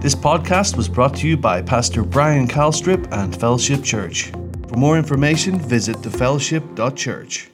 This 0.00 0.14
podcast 0.14 0.76
was 0.76 0.88
brought 0.88 1.14
to 1.16 1.28
you 1.28 1.36
by 1.36 1.62
Pastor 1.62 2.02
Brian 2.02 2.48
Calstrip 2.48 3.06
and 3.12 3.38
Fellowship 3.38 3.82
Church. 3.84 4.30
For 4.68 4.76
more 4.76 4.96
information, 4.96 5.58
visit 5.58 5.96
thefellowship.church. 5.96 7.50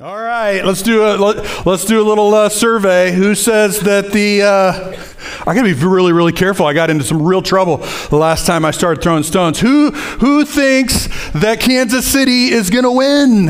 All 0.00 0.16
right, 0.16 0.64
let's 0.64 0.82
do 0.82 1.02
a 1.02 1.16
let, 1.16 1.38
us 1.66 1.84
do 1.84 2.00
a 2.00 2.06
little 2.06 2.32
uh, 2.32 2.48
survey. 2.48 3.10
Who 3.10 3.34
says 3.34 3.80
that 3.80 4.12
the 4.12 4.42
uh, 4.42 4.96
I 5.44 5.54
got 5.54 5.62
to 5.62 5.74
be 5.74 5.86
really 5.86 6.12
really 6.12 6.32
careful. 6.32 6.66
I 6.66 6.72
got 6.72 6.88
into 6.88 7.02
some 7.02 7.20
real 7.20 7.42
trouble 7.42 7.78
the 8.08 8.16
last 8.16 8.46
time 8.46 8.64
I 8.64 8.70
started 8.70 9.02
throwing 9.02 9.24
stones. 9.24 9.58
Who 9.58 9.90
who 9.90 10.44
thinks 10.44 11.08
that 11.32 11.58
Kansas 11.60 12.06
City 12.06 12.50
is 12.50 12.70
going 12.70 12.84
to 12.84 12.92
win? 12.92 13.48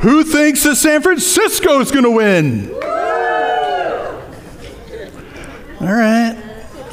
Who 0.00 0.24
thinks 0.24 0.62
that 0.62 0.76
San 0.76 1.02
Francisco 1.02 1.80
is 1.80 1.90
going 1.90 2.04
to 2.04 2.10
win? 2.10 2.74
All 5.80 5.86
right. 5.86 6.36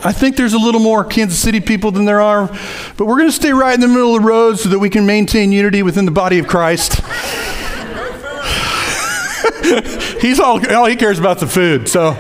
I 0.02 0.14
think 0.14 0.38
there's 0.38 0.54
a 0.54 0.58
little 0.58 0.80
more 0.80 1.04
Kansas 1.04 1.38
City 1.38 1.60
people 1.60 1.92
than 1.92 2.06
there 2.06 2.22
are, 2.22 2.48
but 2.96 3.06
we're 3.06 3.18
going 3.18 3.28
to 3.28 3.34
stay 3.34 3.52
right 3.52 3.74
in 3.74 3.82
the 3.82 3.88
middle 3.90 4.16
of 4.16 4.22
the 4.22 4.28
road 4.28 4.60
so 4.60 4.70
that 4.70 4.80
we 4.80 4.90
can 4.90 5.06
maintain 5.06 5.52
unity 5.52 5.84
within 5.84 6.06
the 6.06 6.12
body 6.12 6.40
of 6.40 6.48
Christ. 6.48 7.02
He's 10.22 10.40
all, 10.40 10.66
all 10.74 10.86
he 10.86 10.96
cares 10.96 11.20
about 11.20 11.36
is 11.38 11.42
the 11.42 11.48
food. 11.48 11.90
So, 11.90 12.12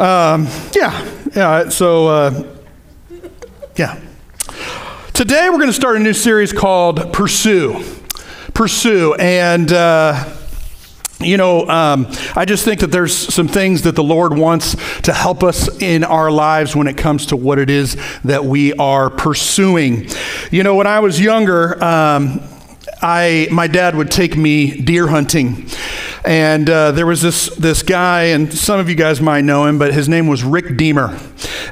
um, 0.00 0.48
yeah, 0.74 1.06
yeah. 1.36 1.68
So, 1.68 2.06
uh, 2.06 2.44
yeah. 3.76 4.00
Today 5.12 5.50
we're 5.50 5.58
going 5.58 5.66
to 5.66 5.74
start 5.74 5.96
a 5.96 6.00
new 6.00 6.14
series 6.14 6.54
called 6.54 7.12
Pursue. 7.12 7.84
Pursue. 8.54 9.12
And, 9.16 9.70
uh, 9.70 10.37
you 11.20 11.36
know, 11.36 11.68
um, 11.68 12.06
I 12.36 12.44
just 12.44 12.64
think 12.64 12.80
that 12.80 12.92
there's 12.92 13.14
some 13.16 13.48
things 13.48 13.82
that 13.82 13.96
the 13.96 14.04
Lord 14.04 14.36
wants 14.36 14.76
to 15.00 15.12
help 15.12 15.42
us 15.42 15.68
in 15.82 16.04
our 16.04 16.30
lives 16.30 16.76
when 16.76 16.86
it 16.86 16.96
comes 16.96 17.26
to 17.26 17.36
what 17.36 17.58
it 17.58 17.70
is 17.70 17.96
that 18.22 18.44
we 18.44 18.72
are 18.74 19.10
pursuing. 19.10 20.08
You 20.52 20.62
know, 20.62 20.76
when 20.76 20.86
I 20.86 21.00
was 21.00 21.20
younger, 21.20 21.82
um, 21.82 22.40
I 23.02 23.48
my 23.50 23.66
dad 23.66 23.96
would 23.96 24.10
take 24.10 24.36
me 24.36 24.80
deer 24.80 25.08
hunting, 25.08 25.66
and 26.28 26.68
uh, 26.68 26.92
there 26.92 27.06
was 27.06 27.22
this 27.22 27.46
this 27.56 27.82
guy, 27.82 28.24
and 28.24 28.52
some 28.52 28.78
of 28.78 28.90
you 28.90 28.94
guys 28.94 29.18
might 29.18 29.44
know 29.44 29.64
him, 29.64 29.78
but 29.78 29.94
his 29.94 30.10
name 30.10 30.26
was 30.26 30.44
Rick 30.44 30.76
Deemer, 30.76 31.18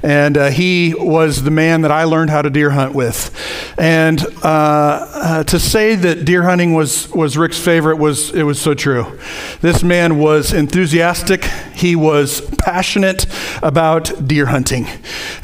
and 0.02 0.38
uh, 0.38 0.48
he 0.48 0.94
was 0.94 1.42
the 1.42 1.50
man 1.50 1.82
that 1.82 1.90
I 1.90 2.04
learned 2.04 2.30
how 2.30 2.40
to 2.40 2.48
deer 2.48 2.70
hunt 2.70 2.94
with. 2.94 3.30
And 3.76 4.24
uh, 4.42 5.08
uh, 5.12 5.44
to 5.44 5.60
say 5.60 5.94
that 5.96 6.24
deer 6.24 6.44
hunting 6.44 6.72
was, 6.72 7.06
was 7.10 7.36
Rick's 7.36 7.58
favorite 7.58 7.96
was 7.96 8.30
it 8.30 8.44
was 8.44 8.58
so 8.58 8.72
true. 8.72 9.18
This 9.60 9.82
man 9.82 10.18
was 10.18 10.54
enthusiastic. 10.54 11.44
He 11.74 11.94
was 11.94 12.41
passionate 12.56 13.26
about 13.62 14.26
deer 14.26 14.46
hunting, 14.46 14.86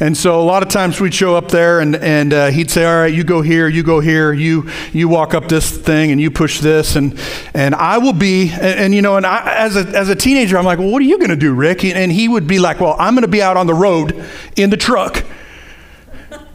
and 0.00 0.16
so 0.16 0.41
a 0.41 0.42
lot 0.42 0.62
of 0.62 0.70
times 0.70 1.02
we'd 1.02 1.12
show 1.12 1.36
up 1.36 1.48
there 1.48 1.80
and 1.80 1.97
and 1.97 2.32
uh, 2.32 2.47
he'd 2.47 2.70
say, 2.70 2.86
"All 2.86 3.02
right, 3.02 3.12
you 3.12 3.24
go 3.24 3.42
here, 3.42 3.69
you 3.69 3.82
go 3.82 4.00
here, 4.00 4.32
you 4.32 4.70
you 4.94 5.06
walk 5.06 5.34
up 5.34 5.48
this 5.48 5.70
thing, 5.70 6.12
and 6.12 6.19
you 6.19 6.30
push 6.30 6.60
this, 6.60 6.97
and 6.97 7.20
and 7.52 7.74
I 7.74 7.98
will 7.98 8.14
be." 8.14 8.50
And, 8.52 8.80
and 8.82 8.94
you 8.94 9.02
know, 9.03 9.17
and 9.17 9.27
I, 9.27 9.55
as 9.56 9.77
a 9.77 9.81
as 9.97 10.08
a 10.08 10.17
teenager, 10.17 10.56
I'm 10.56 10.64
like, 10.64 10.78
"Well, 10.78 10.91
what 10.91 11.03
are 11.03 11.06
you 11.06 11.19
going 11.19 11.31
to 11.31 11.36
do, 11.36 11.55
Rick?" 11.55 11.84
And 11.84 12.11
he 12.11 12.28
would 12.28 12.47
be 12.47 12.58
like, 12.58 12.81
"Well, 12.81 12.97
I'm 12.98 13.14
going 13.14 13.22
to 13.22 13.28
be 13.28 13.42
out 13.42 13.56
on 13.56 13.67
the 13.67 13.75
road 13.75 14.25
in 14.56 14.70
the 14.70 14.77
truck." 14.77 15.25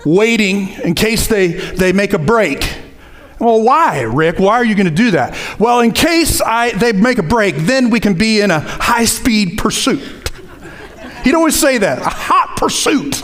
waiting 0.07 0.69
in 0.83 0.95
case 0.95 1.27
they, 1.27 1.47
they 1.47 1.91
make 1.91 2.13
a 2.13 2.19
break. 2.19 2.77
Well, 3.39 3.61
why, 3.61 4.01
Rick? 4.01 4.39
Why 4.39 4.55
are 4.55 4.65
you 4.65 4.73
going 4.73 4.87
to 4.87 4.91
do 4.91 5.11
that? 5.11 5.37
Well, 5.59 5.81
in 5.81 5.91
case 5.91 6.41
I, 6.41 6.71
they 6.71 6.91
make 6.91 7.19
a 7.19 7.23
break, 7.23 7.55
then 7.55 7.89
we 7.89 7.99
can 7.99 8.15
be 8.15 8.41
in 8.41 8.49
a 8.49 8.59
high 8.59 9.05
speed 9.05 9.57
pursuit. 9.57 10.01
He'd 11.23 11.35
always 11.35 11.59
say 11.59 11.77
that 11.79 11.99
a 11.99 12.09
hot 12.09 12.55
pursuit. 12.57 13.21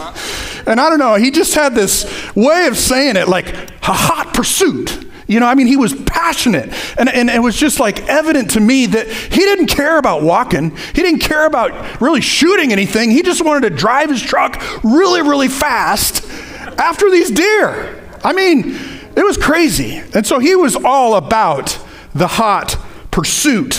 And 0.67 0.79
I 0.79 0.89
don't 0.89 0.99
know, 0.99 1.15
he 1.15 1.31
just 1.31 1.55
had 1.55 1.73
this 1.73 2.05
way 2.35 2.67
of 2.67 2.77
saying 2.77 3.15
it 3.15 3.27
like 3.27 3.47
a 3.47 3.93
hot 3.93 4.33
pursuit. 4.33 5.09
You 5.27 5.39
know, 5.39 5.47
I 5.47 5.55
mean, 5.55 5.67
he 5.67 5.77
was 5.77 5.93
passionate. 6.03 6.73
And, 6.97 7.09
and 7.09 7.29
it 7.29 7.39
was 7.39 7.55
just 7.55 7.79
like 7.79 8.07
evident 8.07 8.51
to 8.51 8.59
me 8.59 8.85
that 8.87 9.07
he 9.07 9.39
didn't 9.39 9.67
care 9.67 9.97
about 9.97 10.21
walking. 10.21 10.75
He 10.93 11.01
didn't 11.01 11.19
care 11.19 11.45
about 11.45 12.01
really 12.01 12.21
shooting 12.21 12.71
anything. 12.71 13.11
He 13.11 13.21
just 13.21 13.43
wanted 13.43 13.69
to 13.69 13.75
drive 13.75 14.09
his 14.09 14.21
truck 14.21 14.61
really, 14.83 15.21
really 15.21 15.47
fast 15.47 16.29
after 16.77 17.09
these 17.09 17.31
deer. 17.31 18.01
I 18.23 18.33
mean, 18.33 18.75
it 19.15 19.23
was 19.23 19.37
crazy. 19.37 20.01
And 20.13 20.25
so 20.25 20.39
he 20.39 20.55
was 20.55 20.75
all 20.75 21.15
about 21.15 21.79
the 22.13 22.27
hot 22.27 22.77
pursuit. 23.11 23.75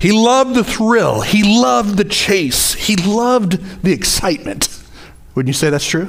He 0.00 0.12
loved 0.12 0.54
the 0.54 0.64
thrill. 0.64 1.22
He 1.22 1.42
loved 1.42 1.96
the 1.96 2.04
chase. 2.04 2.74
He 2.74 2.96
loved 2.96 3.82
the 3.82 3.92
excitement. 3.92 4.68
Wouldn't 5.34 5.48
you 5.48 5.54
say 5.54 5.70
that's 5.70 5.86
true? 5.86 6.08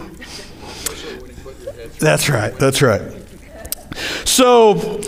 That's 2.00 2.30
right. 2.30 2.54
That's 2.58 2.82
right. 2.82 3.15
So, 4.26 5.02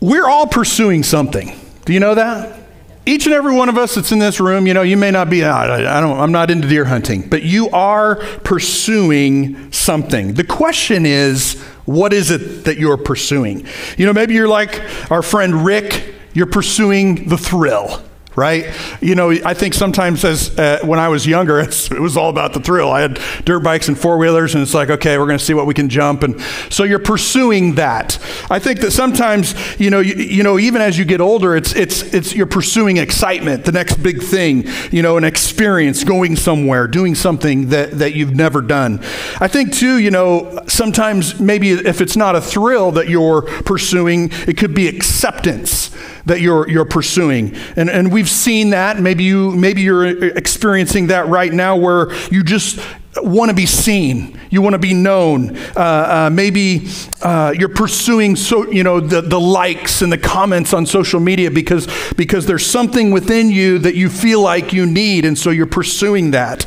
we're 0.00 0.28
all 0.28 0.46
pursuing 0.46 1.02
something. 1.02 1.58
Do 1.84 1.92
you 1.92 2.00
know 2.00 2.14
that? 2.14 2.62
each 3.04 3.26
and 3.26 3.34
every 3.34 3.54
one 3.54 3.68
of 3.68 3.76
us 3.76 3.94
that's 3.96 4.12
in 4.12 4.18
this 4.18 4.38
room, 4.38 4.66
you 4.66 4.74
know, 4.74 4.82
you 4.82 4.96
may 4.96 5.10
not 5.10 5.28
be, 5.28 5.44
I, 5.44 6.00
don't, 6.00 6.18
I'm 6.18 6.32
not 6.32 6.50
into 6.50 6.68
deer 6.68 6.84
hunting, 6.84 7.28
but 7.28 7.42
you 7.42 7.68
are 7.70 8.16
pursuing 8.44 9.72
something. 9.72 10.34
The 10.34 10.44
question 10.44 11.04
is, 11.04 11.60
what 11.84 12.12
is 12.12 12.30
it 12.30 12.64
that 12.64 12.78
you're 12.78 12.96
pursuing? 12.96 13.66
You 13.96 14.06
know, 14.06 14.12
maybe 14.12 14.34
you're 14.34 14.48
like 14.48 14.80
our 15.10 15.22
friend 15.22 15.64
Rick, 15.64 16.14
you're 16.32 16.46
pursuing 16.46 17.28
the 17.28 17.36
thrill 17.36 18.02
right? 18.36 18.74
You 19.00 19.14
know, 19.14 19.30
I 19.30 19.54
think 19.54 19.74
sometimes 19.74 20.24
as 20.24 20.58
uh, 20.58 20.80
when 20.84 20.98
I 20.98 21.08
was 21.08 21.26
younger, 21.26 21.60
it 21.60 22.00
was 22.00 22.16
all 22.16 22.30
about 22.30 22.52
the 22.52 22.60
thrill. 22.60 22.90
I 22.90 23.00
had 23.00 23.20
dirt 23.44 23.60
bikes 23.60 23.88
and 23.88 23.98
four 23.98 24.18
wheelers, 24.18 24.54
and 24.54 24.62
it's 24.62 24.74
like, 24.74 24.90
okay, 24.90 25.18
we're 25.18 25.26
going 25.26 25.38
to 25.38 25.44
see 25.44 25.54
what 25.54 25.66
we 25.66 25.74
can 25.74 25.88
jump, 25.88 26.22
and 26.22 26.40
so 26.70 26.84
you're 26.84 26.98
pursuing 26.98 27.74
that. 27.74 28.18
I 28.50 28.58
think 28.58 28.80
that 28.80 28.92
sometimes, 28.92 29.54
you 29.78 29.90
know, 29.90 30.00
you, 30.00 30.14
you, 30.14 30.42
know, 30.42 30.58
even 30.58 30.80
as 30.80 30.98
you 30.98 31.04
get 31.04 31.20
older, 31.20 31.56
it's 31.56 31.74
it's 31.74 32.02
it's 32.14 32.34
you're 32.34 32.46
pursuing 32.46 32.96
excitement, 32.96 33.64
the 33.64 33.72
next 33.72 33.96
big 34.02 34.22
thing, 34.22 34.64
you 34.90 35.02
know, 35.02 35.16
an 35.16 35.24
experience, 35.24 36.04
going 36.04 36.36
somewhere, 36.36 36.86
doing 36.86 37.14
something 37.14 37.68
that 37.68 37.98
that 37.98 38.14
you've 38.14 38.34
never 38.34 38.60
done. 38.60 39.00
I 39.40 39.48
think 39.48 39.72
too, 39.72 39.98
you 39.98 40.10
know, 40.10 40.62
sometimes 40.66 41.38
maybe 41.40 41.70
if 41.70 42.00
it's 42.00 42.16
not 42.16 42.36
a 42.36 42.40
thrill 42.40 42.92
that 42.92 43.08
you're 43.08 43.42
pursuing, 43.42 44.30
it 44.46 44.56
could 44.56 44.74
be 44.74 44.88
acceptance 44.88 45.90
that 46.26 46.40
you're, 46.40 46.68
you're 46.68 46.84
pursuing. 46.84 47.54
And, 47.76 47.90
and 47.90 48.12
we've 48.22 48.30
seen 48.30 48.70
that. 48.70 49.00
Maybe, 49.00 49.24
you, 49.24 49.50
maybe 49.50 49.82
you're 49.82 50.06
experiencing 50.36 51.08
that 51.08 51.26
right 51.26 51.52
now 51.52 51.74
where 51.76 52.14
you 52.30 52.44
just 52.44 52.78
want 53.16 53.50
to 53.50 53.54
be 53.54 53.66
seen. 53.66 54.38
You 54.48 54.62
want 54.62 54.74
to 54.74 54.78
be 54.78 54.94
known. 54.94 55.56
Uh, 55.76 55.80
uh, 55.80 56.30
maybe 56.32 56.86
uh, 57.20 57.52
you're 57.58 57.68
pursuing 57.68 58.36
so 58.36 58.70
you 58.70 58.84
know 58.84 59.00
the, 59.00 59.20
the 59.20 59.40
likes 59.40 60.02
and 60.02 60.12
the 60.12 60.18
comments 60.18 60.72
on 60.72 60.86
social 60.86 61.18
media 61.18 61.50
because 61.50 61.88
because 62.16 62.46
there's 62.46 62.64
something 62.64 63.10
within 63.10 63.50
you 63.50 63.80
that 63.80 63.96
you 63.96 64.08
feel 64.08 64.40
like 64.40 64.72
you 64.72 64.86
need, 64.86 65.24
and 65.24 65.36
so 65.36 65.50
you're 65.50 65.66
pursuing 65.66 66.30
that. 66.30 66.64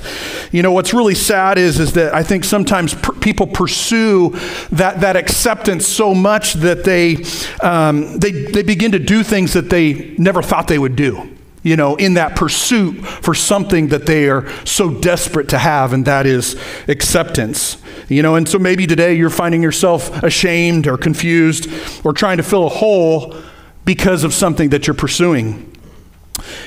You 0.52 0.62
know 0.62 0.74
what's 0.74 0.94
really 0.94 1.16
sad 1.16 1.58
is 1.58 1.80
is 1.80 1.94
that 1.94 2.14
I 2.14 2.22
think 2.22 2.44
sometimes 2.44 2.96
people 3.22 3.48
pursue 3.48 4.32
that 4.72 5.00
that 5.00 5.16
acceptance 5.16 5.88
so 5.88 6.14
much 6.14 6.56
that 6.56 6.84
they 6.84 7.18
um, 7.66 8.20
they 8.20 8.32
they 8.32 8.64
begin 8.64 8.92
to 8.92 9.00
do 9.00 9.24
things 9.24 9.54
that 9.54 9.70
they 9.70 10.16
never 10.18 10.42
thought 10.42 10.68
they 10.68 10.80
would 10.80 10.98
do 10.98 11.34
you 11.66 11.76
know, 11.76 11.96
in 11.96 12.14
that 12.14 12.36
pursuit 12.36 13.03
for 13.03 13.34
something 13.34 13.88
that 13.88 14.06
they 14.06 14.30
are 14.30 14.48
so 14.66 14.94
desperate 14.94 15.50
to 15.50 15.58
have, 15.58 15.94
and 15.94 16.06
that 16.06 16.28
is 16.28 16.56
acceptance. 16.88 17.81
You 18.08 18.22
know, 18.22 18.36
and 18.36 18.48
so 18.48 18.59
maybe 18.59 18.86
today 18.86 19.16
you're 19.16 19.31
finding 19.31 19.64
yourself 19.64 20.22
ashamed 20.22 20.86
or 20.86 20.96
confused 20.96 21.68
or 22.06 22.14
trying 22.14 22.38
to 22.38 22.44
fill 22.44 22.68
a 22.68 22.70
hole 22.70 23.36
because 23.84 24.24
of 24.24 24.31
something 24.31 24.70
that 24.70 24.86
you're 24.86 24.94
pursuing. 24.94 25.75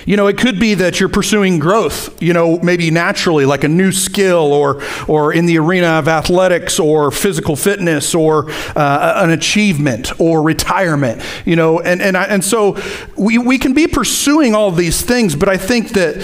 You 0.07 0.17
know, 0.17 0.27
it 0.27 0.39
could 0.39 0.59
be 0.59 0.75
that 0.75 1.01
you're 1.01 1.09
pursuing 1.09 1.59
growth, 1.59 2.21
you 2.23 2.33
know, 2.33 2.59
maybe 2.61 2.91
naturally, 2.91 3.45
like 3.45 3.65
a 3.65 3.69
new 3.69 3.93
skill 3.93 4.53
or, 4.53 4.83
or 5.07 5.33
in 5.33 5.47
the 5.47 5.59
arena 5.59 5.99
of 5.99 6.09
athletics 6.09 6.79
or 6.81 7.11
physical 7.11 7.57
fitness 7.57 8.15
or 8.15 8.51
uh, 8.75 9.23
an 9.23 9.31
achievement 9.31 10.19
or 10.19 10.43
retirement, 10.43 11.23
you 11.45 11.57
know. 11.57 11.81
And, 11.81 12.01
and, 12.01 12.17
I, 12.17 12.25
and 12.25 12.43
so 12.43 12.79
we, 13.17 13.39
we 13.39 13.59
can 13.59 13.75
be 13.75 13.87
pursuing 13.87 14.55
all 14.55 14.71
these 14.71 15.03
things, 15.03 15.37
but 15.37 15.49
I 15.49 15.59
think 15.59 15.91
that 15.91 16.15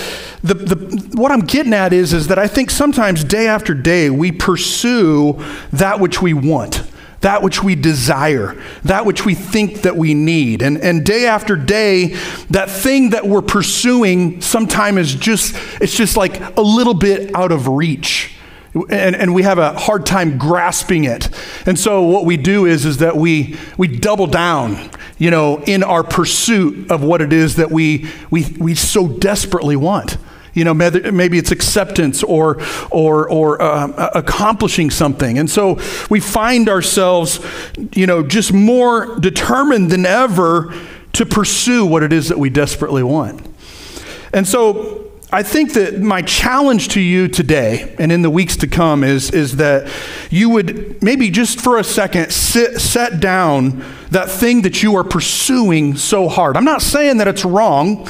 the, 0.42 0.54
the, 0.54 1.16
what 1.16 1.30
I'm 1.30 1.40
getting 1.40 1.74
at 1.74 1.92
is, 1.92 2.12
is 2.12 2.28
that 2.28 2.38
I 2.38 2.48
think 2.48 2.70
sometimes 2.70 3.24
day 3.24 3.46
after 3.46 3.74
day 3.74 4.10
we 4.10 4.32
pursue 4.32 5.42
that 5.72 6.00
which 6.00 6.22
we 6.22 6.32
want 6.32 6.82
that 7.24 7.42
which 7.42 7.62
we 7.62 7.74
desire, 7.74 8.54
that 8.84 9.06
which 9.06 9.24
we 9.24 9.34
think 9.34 9.80
that 9.82 9.96
we 9.96 10.12
need. 10.12 10.60
And, 10.60 10.76
and 10.76 11.04
day 11.06 11.26
after 11.26 11.56
day, 11.56 12.08
that 12.50 12.70
thing 12.70 13.10
that 13.10 13.26
we're 13.26 13.40
pursuing 13.40 14.42
sometimes 14.42 14.98
is 14.98 15.14
just, 15.14 15.56
it's 15.80 15.96
just 15.96 16.18
like 16.18 16.38
a 16.58 16.60
little 16.60 16.92
bit 16.92 17.34
out 17.34 17.50
of 17.50 17.66
reach. 17.66 18.36
And, 18.74 19.16
and 19.16 19.34
we 19.34 19.42
have 19.42 19.56
a 19.56 19.72
hard 19.72 20.04
time 20.04 20.36
grasping 20.36 21.04
it. 21.04 21.30
And 21.64 21.78
so 21.78 22.02
what 22.02 22.26
we 22.26 22.36
do 22.36 22.66
is, 22.66 22.84
is 22.84 22.98
that 22.98 23.16
we, 23.16 23.56
we 23.78 23.88
double 23.88 24.26
down, 24.26 24.90
you 25.16 25.30
know, 25.30 25.62
in 25.62 25.82
our 25.82 26.04
pursuit 26.04 26.90
of 26.90 27.02
what 27.02 27.22
it 27.22 27.32
is 27.32 27.56
that 27.56 27.70
we, 27.70 28.06
we, 28.30 28.44
we 28.58 28.74
so 28.74 29.08
desperately 29.08 29.76
want. 29.76 30.18
You 30.54 30.64
know, 30.64 30.74
maybe 30.74 31.38
it's 31.38 31.50
acceptance 31.50 32.22
or, 32.22 32.62
or, 32.90 33.28
or 33.28 33.60
uh, 33.60 34.10
accomplishing 34.14 34.90
something. 34.90 35.38
And 35.38 35.50
so 35.50 35.78
we 36.08 36.20
find 36.20 36.68
ourselves, 36.68 37.44
you 37.92 38.06
know, 38.06 38.22
just 38.22 38.52
more 38.52 39.18
determined 39.18 39.90
than 39.90 40.06
ever 40.06 40.72
to 41.14 41.26
pursue 41.26 41.84
what 41.86 42.02
it 42.02 42.12
is 42.12 42.28
that 42.28 42.38
we 42.38 42.50
desperately 42.50 43.02
want. 43.02 43.46
And 44.32 44.46
so 44.46 45.12
I 45.34 45.42
think 45.42 45.72
that 45.72 46.00
my 46.00 46.22
challenge 46.22 46.90
to 46.90 47.00
you 47.00 47.26
today 47.26 47.96
and 47.98 48.12
in 48.12 48.22
the 48.22 48.30
weeks 48.30 48.56
to 48.58 48.68
come 48.68 49.02
is, 49.02 49.32
is 49.32 49.56
that 49.56 49.90
you 50.30 50.48
would 50.50 51.02
maybe 51.02 51.28
just 51.30 51.60
for 51.60 51.78
a 51.78 51.82
second 51.82 52.32
sit, 52.32 52.80
set 52.80 53.18
down 53.18 53.84
that 54.10 54.30
thing 54.30 54.62
that 54.62 54.82
you 54.82 54.94
are 54.94 55.02
pursuing 55.02 55.96
so 55.96 56.28
hard. 56.28 56.56
I'm 56.56 56.64
not 56.64 56.82
saying 56.82 57.16
that 57.16 57.26
it's 57.26 57.44
wrong. 57.44 58.08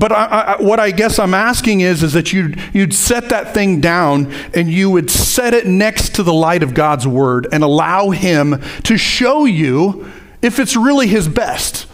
But 0.00 0.12
I, 0.12 0.56
I, 0.58 0.62
what 0.62 0.80
I 0.80 0.92
guess 0.92 1.18
I'm 1.18 1.34
asking 1.34 1.82
is, 1.82 2.02
is 2.02 2.14
that 2.14 2.32
you'd, 2.32 2.58
you'd 2.72 2.94
set 2.94 3.28
that 3.28 3.52
thing 3.52 3.82
down 3.82 4.32
and 4.54 4.72
you 4.72 4.88
would 4.88 5.10
set 5.10 5.52
it 5.52 5.66
next 5.66 6.14
to 6.14 6.22
the 6.22 6.32
light 6.32 6.62
of 6.62 6.72
God's 6.72 7.06
word 7.06 7.46
and 7.52 7.62
allow 7.62 8.08
Him 8.08 8.62
to 8.84 8.96
show 8.96 9.44
you 9.44 10.10
if 10.40 10.58
it's 10.58 10.74
really 10.74 11.06
His 11.06 11.28
best. 11.28 11.86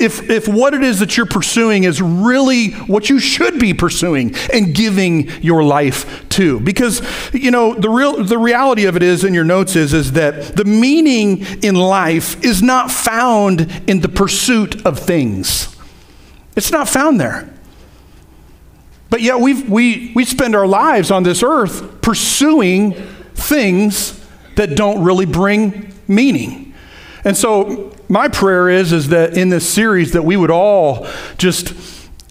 If, 0.00 0.28
if 0.28 0.48
what 0.48 0.74
it 0.74 0.82
is 0.82 0.98
that 0.98 1.16
you're 1.16 1.26
pursuing 1.26 1.84
is 1.84 2.02
really 2.02 2.72
what 2.72 3.08
you 3.08 3.20
should 3.20 3.60
be 3.60 3.72
pursuing 3.72 4.34
and 4.52 4.74
giving 4.74 5.28
your 5.40 5.62
life 5.62 6.28
to. 6.30 6.58
Because, 6.58 7.02
you 7.32 7.52
know, 7.52 7.72
the, 7.74 7.88
real, 7.88 8.24
the 8.24 8.36
reality 8.36 8.86
of 8.86 8.96
it 8.96 9.04
is, 9.04 9.22
in 9.22 9.32
your 9.32 9.44
notes, 9.44 9.76
is, 9.76 9.94
is 9.94 10.10
that 10.12 10.56
the 10.56 10.64
meaning 10.64 11.46
in 11.62 11.76
life 11.76 12.42
is 12.44 12.60
not 12.60 12.90
found 12.90 13.60
in 13.86 14.00
the 14.00 14.08
pursuit 14.08 14.84
of 14.84 14.98
things. 14.98 15.73
It's 16.56 16.70
not 16.70 16.88
found 16.88 17.20
there. 17.20 17.52
But 19.10 19.20
yet 19.22 19.40
we 19.40 19.62
we, 19.62 20.12
we 20.14 20.24
spend 20.24 20.54
our 20.54 20.66
lives 20.66 21.10
on 21.10 21.22
this 21.22 21.42
earth 21.42 22.00
pursuing 22.00 22.92
things 23.34 24.20
that 24.56 24.76
don't 24.76 25.04
really 25.04 25.26
bring 25.26 25.92
meaning. 26.08 26.74
And 27.24 27.36
so 27.36 27.94
my 28.08 28.28
prayer 28.28 28.68
is, 28.68 28.92
is 28.92 29.08
that 29.08 29.36
in 29.36 29.48
this 29.48 29.68
series 29.68 30.12
that 30.12 30.22
we 30.22 30.36
would 30.36 30.50
all 30.50 31.06
just 31.38 31.74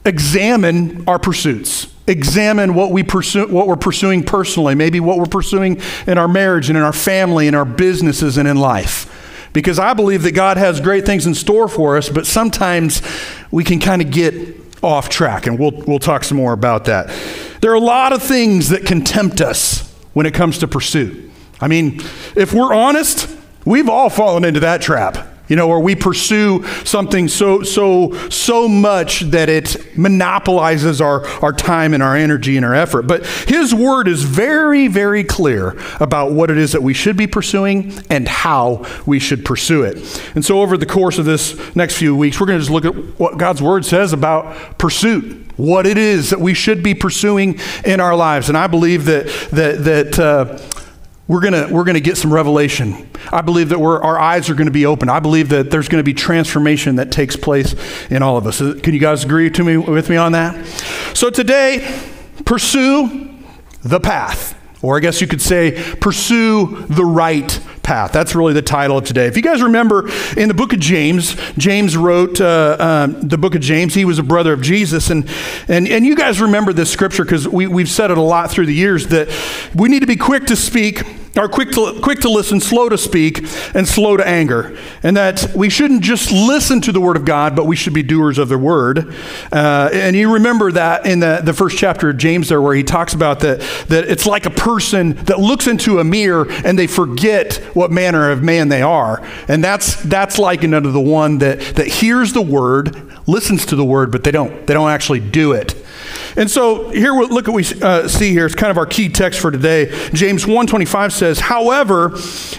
examine 0.06 1.08
our 1.08 1.20
pursuits 1.20 1.88
examine 2.06 2.74
what 2.76 2.92
we 2.92 3.02
pursue 3.02 3.48
what 3.48 3.66
we're 3.66 3.78
pursuing 3.78 4.22
personally 4.22 4.76
maybe 4.76 5.00
what 5.00 5.18
we're 5.18 5.26
pursuing 5.26 5.80
in 6.06 6.18
our 6.18 6.28
marriage 6.28 6.68
and 6.70 6.78
in 6.78 6.84
our 6.84 6.92
family 6.92 7.48
in 7.48 7.56
our 7.56 7.64
businesses 7.64 8.38
and 8.38 8.46
in 8.46 8.58
life 8.58 9.23
because 9.54 9.80
I 9.80 9.94
believe 9.94 10.24
that 10.24 10.34
God 10.34 10.58
has 10.58 10.82
great 10.82 11.06
things 11.06 11.26
in 11.26 11.36
store 11.36 11.68
for 11.68 11.96
us, 11.96 12.10
but 12.10 12.26
sometimes 12.26 13.02
we 13.52 13.64
can 13.64 13.80
kind 13.80 14.02
of 14.02 14.12
get 14.12 14.34
off 14.84 15.08
track, 15.10 15.48
and 15.48 15.58
we'll, 15.58 15.72
we'll 15.72 16.00
talk 16.00 16.24
some 16.24 16.38
more 16.38 16.54
about 16.54 16.86
that. 16.86 17.08
There 17.62 17.72
are 17.72 17.76
a 17.76 17.80
lot 17.80 18.12
of 18.12 18.22
things 18.22 18.70
that 18.70 18.86
can 18.86 19.04
tempt 19.04 19.40
us 19.40 19.90
when 20.14 20.26
it 20.26 20.34
comes 20.34 20.58
to 20.60 20.68
pursuit. 20.68 21.32
I 21.62 21.68
mean, 21.68 22.02
if 22.36 22.54
we're 22.54 22.74
honest, 22.74 23.34
we've 23.64 23.88
all 23.88 24.10
fallen 24.10 24.44
into 24.44 24.60
that 24.62 24.82
trap 24.82 25.33
you 25.54 25.58
know, 25.58 25.70
or 25.70 25.80
we 25.80 25.94
pursue 25.94 26.66
something 26.84 27.28
so, 27.28 27.62
so, 27.62 28.12
so 28.30 28.68
much 28.68 29.20
that 29.20 29.50
it 29.50 29.96
monopolizes 29.96 31.00
our, 31.00 31.28
our 31.44 31.54
time 31.54 31.94
and 31.94 32.02
our 32.02 32.16
energy 32.16 32.58
and 32.58 32.66
our 32.66 32.74
effort. 32.74 33.04
But 33.04 33.24
his 33.28 33.72
word 33.72 34.08
is 34.08 34.24
very, 34.24 34.88
very 34.88 35.24
clear 35.24 35.78
about 36.00 36.32
what 36.32 36.50
it 36.50 36.58
is 36.58 36.72
that 36.72 36.82
we 36.82 36.96
should 36.96 37.16
be 37.16 37.28
pursuing 37.28 37.94
and 38.10 38.28
how 38.28 38.84
we 39.06 39.20
should 39.20 39.46
pursue 39.46 39.84
it. 39.84 39.98
And 40.34 40.44
so, 40.44 40.60
over 40.60 40.76
the 40.76 40.88
course 40.88 41.20
of 41.20 41.26
this 41.26 41.76
next 41.76 41.98
few 41.98 42.16
weeks, 42.16 42.40
we're 42.40 42.48
going 42.48 42.58
to 42.58 42.66
just 42.66 42.72
look 42.72 42.86
at 42.86 42.96
what 43.20 43.38
God's 43.38 43.62
word 43.62 43.86
says 43.86 44.12
about 44.12 44.80
pursuit 44.80 45.42
what 45.56 45.86
it 45.86 46.00
is 46.00 46.32
that 46.32 46.40
we 46.40 46.56
should 46.56 46.82
be 46.82 46.96
pursuing 46.96 47.60
in 47.86 48.00
our 48.00 48.16
lives. 48.16 48.50
And 48.50 48.58
I 48.58 48.66
believe 48.66 49.06
that 49.06 49.28
that 49.52 49.84
that 49.84 50.18
uh, 50.18 50.58
we're 51.34 51.42
going 51.42 51.74
we're 51.74 51.84
gonna 51.84 52.00
get 52.00 52.16
some 52.16 52.32
revelation. 52.32 53.10
I 53.32 53.42
believe 53.42 53.70
that 53.70 53.80
our 53.80 54.20
eyes 54.20 54.52
are 54.52 54.54
going 54.54 54.68
to 54.68 54.72
be 54.72 54.86
open. 54.86 55.10
I 55.10 55.20
believe 55.20 55.50
that 55.50 55.72
there's 55.72 55.88
going 55.88 56.00
to 56.00 56.04
be 56.04 56.14
transformation 56.14 56.98
that 56.98 57.12
takes 57.12 57.36
place 57.36 57.76
in 58.12 58.22
all 58.22 58.38
of 58.38 58.46
us. 58.46 58.60
Can 58.60 58.94
you 58.94 59.00
guys 59.00 59.24
agree 59.24 59.50
to 59.50 59.64
me, 59.64 59.78
with 59.78 60.10
me 60.10 60.18
on 60.18 60.34
that? 60.34 60.66
So 61.16 61.30
today, 61.30 62.02
pursue 62.46 63.30
the 63.82 64.00
path. 64.00 64.60
Or 64.84 64.98
I 64.98 65.00
guess 65.00 65.22
you 65.22 65.28
could 65.28 65.42
say, 65.42 65.82
pursue 66.02 66.86
the 66.90 67.06
right 67.06 67.60
path. 67.84 68.12
That's 68.12 68.36
really 68.36 68.54
the 68.54 68.62
title 68.62 68.98
of 68.98 69.06
today. 69.06 69.28
If 69.28 69.38
you 69.38 69.42
guys 69.42 69.62
remember 69.62 70.10
in 70.36 70.50
the 70.50 70.54
book 70.54 70.74
of 70.74 70.80
James, 70.80 71.36
James 71.58 71.96
wrote 71.96 72.42
uh, 72.42 72.76
um, 72.80 73.28
the 73.28 73.38
book 73.38 73.56
of 73.56 73.62
James. 73.62 73.94
He 73.94 74.04
was 74.04 74.20
a 74.20 74.24
brother 74.24 74.52
of 74.52 74.62
Jesus. 74.62 75.10
And, 75.10 75.30
and, 75.70 75.88
and 75.88 76.06
you 76.06 76.16
guys 76.16 76.42
remember 76.42 76.74
this 76.74 76.92
scripture 76.92 77.24
because 77.24 77.48
we, 77.48 77.66
we've 77.66 77.90
said 77.90 78.12
it 78.12 78.18
a 78.18 78.22
lot 78.22 78.52
through 78.52 78.66
the 78.66 78.74
years 78.74 79.08
that 79.08 79.30
we 79.74 79.88
need 79.88 80.02
to 80.02 80.08
be 80.08 80.18
quick 80.18 80.46
to 80.48 80.56
speak 80.58 81.04
are 81.36 81.50
quick 81.50 81.72
to, 81.72 82.00
quick 82.02 82.20
to 82.20 82.30
listen, 82.30 82.60
slow 82.60 82.90
to 82.90 82.98
speak, 82.98 83.40
and 83.74 83.88
slow 83.88 84.18
to 84.18 84.28
anger. 84.28 84.78
And 85.02 85.18
that 85.18 85.52
we 85.56 85.70
shouldn't 85.70 86.04
just 86.04 86.32
listen 86.32 86.80
to 86.82 86.92
the 86.92 87.02
Word 87.02 87.18
of 87.18 87.26
God, 87.26 87.56
but 87.56 87.66
we 87.66 87.76
should 87.76 87.94
be 87.94 88.04
doers 88.04 88.38
of 88.38 88.50
the 88.50 88.58
Word. 88.58 89.16
Uh, 89.52 89.90
and 89.92 90.16
you 90.16 90.34
remember 90.34 90.72
that 90.72 91.06
in 91.06 91.20
the, 91.20 91.42
the 91.44 91.54
first 91.54 91.78
chapter 91.78 92.10
of 92.10 92.18
James 92.18 92.50
there, 92.50 92.62
where 92.62 92.76
he 92.76 92.84
talks 92.84 93.14
about 93.14 93.40
that, 93.40 93.62
that 93.88 94.06
it's 94.06 94.28
like 94.28 94.46
a 94.46 94.52
person 94.52 95.14
that 95.26 95.40
looks 95.40 95.66
into 95.66 96.00
a 96.00 96.04
mirror 96.04 96.46
and 96.50 96.78
they 96.78 96.88
forget 96.88 97.56
what 97.74 97.92
manner 97.92 98.30
of 98.30 98.44
man 98.44 98.70
they 98.70 98.84
are. 98.84 99.26
And 99.48 99.64
that's, 99.64 100.02
that's 100.04 100.38
likened 100.38 100.76
unto 100.76 100.92
the 100.92 101.02
one 101.02 101.40
that, 101.40 101.60
that 101.76 101.88
hears 101.88 102.34
the 102.34 102.42
Word, 102.42 103.12
listens 103.28 103.66
to 103.68 103.76
the 103.76 103.86
Word, 103.86 104.12
but 104.12 104.24
they 104.24 104.32
don't, 104.32 104.68
they 104.68 104.74
don't 104.74 104.92
actually 104.92 105.20
do 105.20 105.54
it. 105.54 105.76
And 106.36 106.50
so 106.50 106.90
here, 106.90 107.14
look 107.14 107.48
what 107.48 107.56
we 107.56 107.66
uh, 107.82 108.08
see 108.08 108.32
here. 108.32 108.46
It's 108.46 108.56
kind 108.56 108.72
of 108.72 108.78
our 108.78 108.86
key 108.86 109.10
text 109.10 109.40
for 109.40 109.52
today. 109.52 109.86
James 110.14 110.46
1.25 110.46 111.12
says, 111.12 111.40
however, 111.40 112.12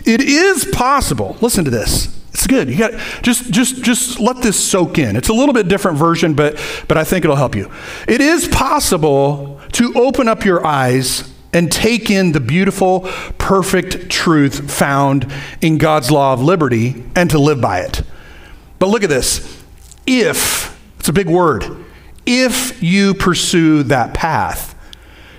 it 0.05 0.21
is 0.21 0.65
possible. 0.67 1.37
Listen 1.41 1.65
to 1.65 1.71
this. 1.71 2.15
It's 2.35 2.47
good. 2.49 2.69
You 2.69 2.77
got 2.77 2.93
just 3.23 3.53
just 3.53 3.83
just 3.85 4.19
let 4.19 4.43
this 4.43 4.63
soak 4.63 4.99
in. 4.99 5.15
It's 5.15 5.29
a 5.29 5.33
little 5.33 5.53
bit 5.53 5.69
different 5.69 5.99
version, 5.99 6.35
but 6.35 6.61
but 6.89 6.99
I 6.99 7.05
think 7.05 7.25
it'll 7.25 7.37
help 7.37 7.55
you. 7.55 7.71
It 8.09 8.21
is 8.21 8.49
possible 8.49 9.61
to 9.73 9.93
open 9.95 10.27
up 10.27 10.45
your 10.45 10.67
eyes 10.67 11.33
and 11.53 11.71
take 11.71 12.11
in 12.11 12.33
the 12.33 12.41
beautiful, 12.41 13.09
perfect 13.39 14.11
truth 14.11 14.69
found 14.69 15.33
in 15.61 15.79
God's 15.79 16.11
law 16.11 16.33
of 16.33 16.43
liberty 16.43 17.05
and 17.15 17.31
to 17.31 17.39
live 17.39 17.61
by 17.61 17.81
it. 17.81 18.03
But 18.81 18.89
look 18.89 19.05
at 19.05 19.09
this. 19.09 19.63
If, 20.07 20.77
it's 20.99 21.09
a 21.09 21.13
big 21.13 21.29
word 21.29 21.84
if 22.27 22.83
you 22.83 23.15
pursue 23.15 23.83
that 23.85 24.15
path. 24.15 24.75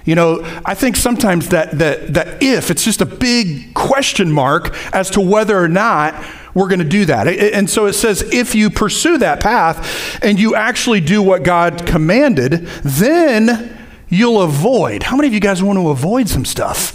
You 0.06 0.14
know, 0.14 0.42
I 0.64 0.76
think 0.76 0.96
sometimes 0.96 1.50
that, 1.50 1.72
that, 1.80 2.14
that 2.14 2.44
if, 2.44 2.70
it's 2.70 2.86
just 2.86 3.02
a 3.02 3.08
big 3.08 3.74
question 3.74 4.32
mark 4.32 4.76
as 4.94 5.10
to 5.12 5.22
whether 5.22 5.58
or 5.58 5.68
not 5.68 6.24
we're 6.54 6.68
going 6.68 6.80
to 6.80 6.86
do 6.86 7.06
that. 7.06 7.28
And 7.28 7.68
so 7.68 7.88
it 7.88 7.94
says, 7.94 8.22
if 8.22 8.54
you 8.54 8.70
pursue 8.70 9.18
that 9.18 9.40
path 9.42 10.24
and 10.24 10.40
you 10.40 10.56
actually 10.56 11.02
do 11.02 11.24
what 11.24 11.44
God 11.44 11.88
commanded, 11.88 12.68
then 12.84 13.76
you'll 14.08 14.42
avoid. 14.42 15.04
How 15.04 15.16
many 15.16 15.28
of 15.28 15.34
you 15.34 15.40
guys 15.40 15.64
want 15.64 15.78
to 15.80 15.90
avoid 15.90 16.30
some 16.30 16.46
stuff? 16.46 16.94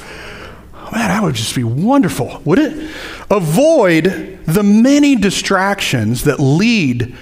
Man, 0.92 1.08
that 1.08 1.22
would 1.22 1.34
just 1.34 1.54
be 1.54 1.64
wonderful, 1.64 2.40
would 2.44 2.58
it? 2.58 2.90
Avoid 3.30 4.40
the 4.46 4.62
many 4.62 5.14
distractions 5.14 6.24
that 6.24 6.40
lead 6.40 7.16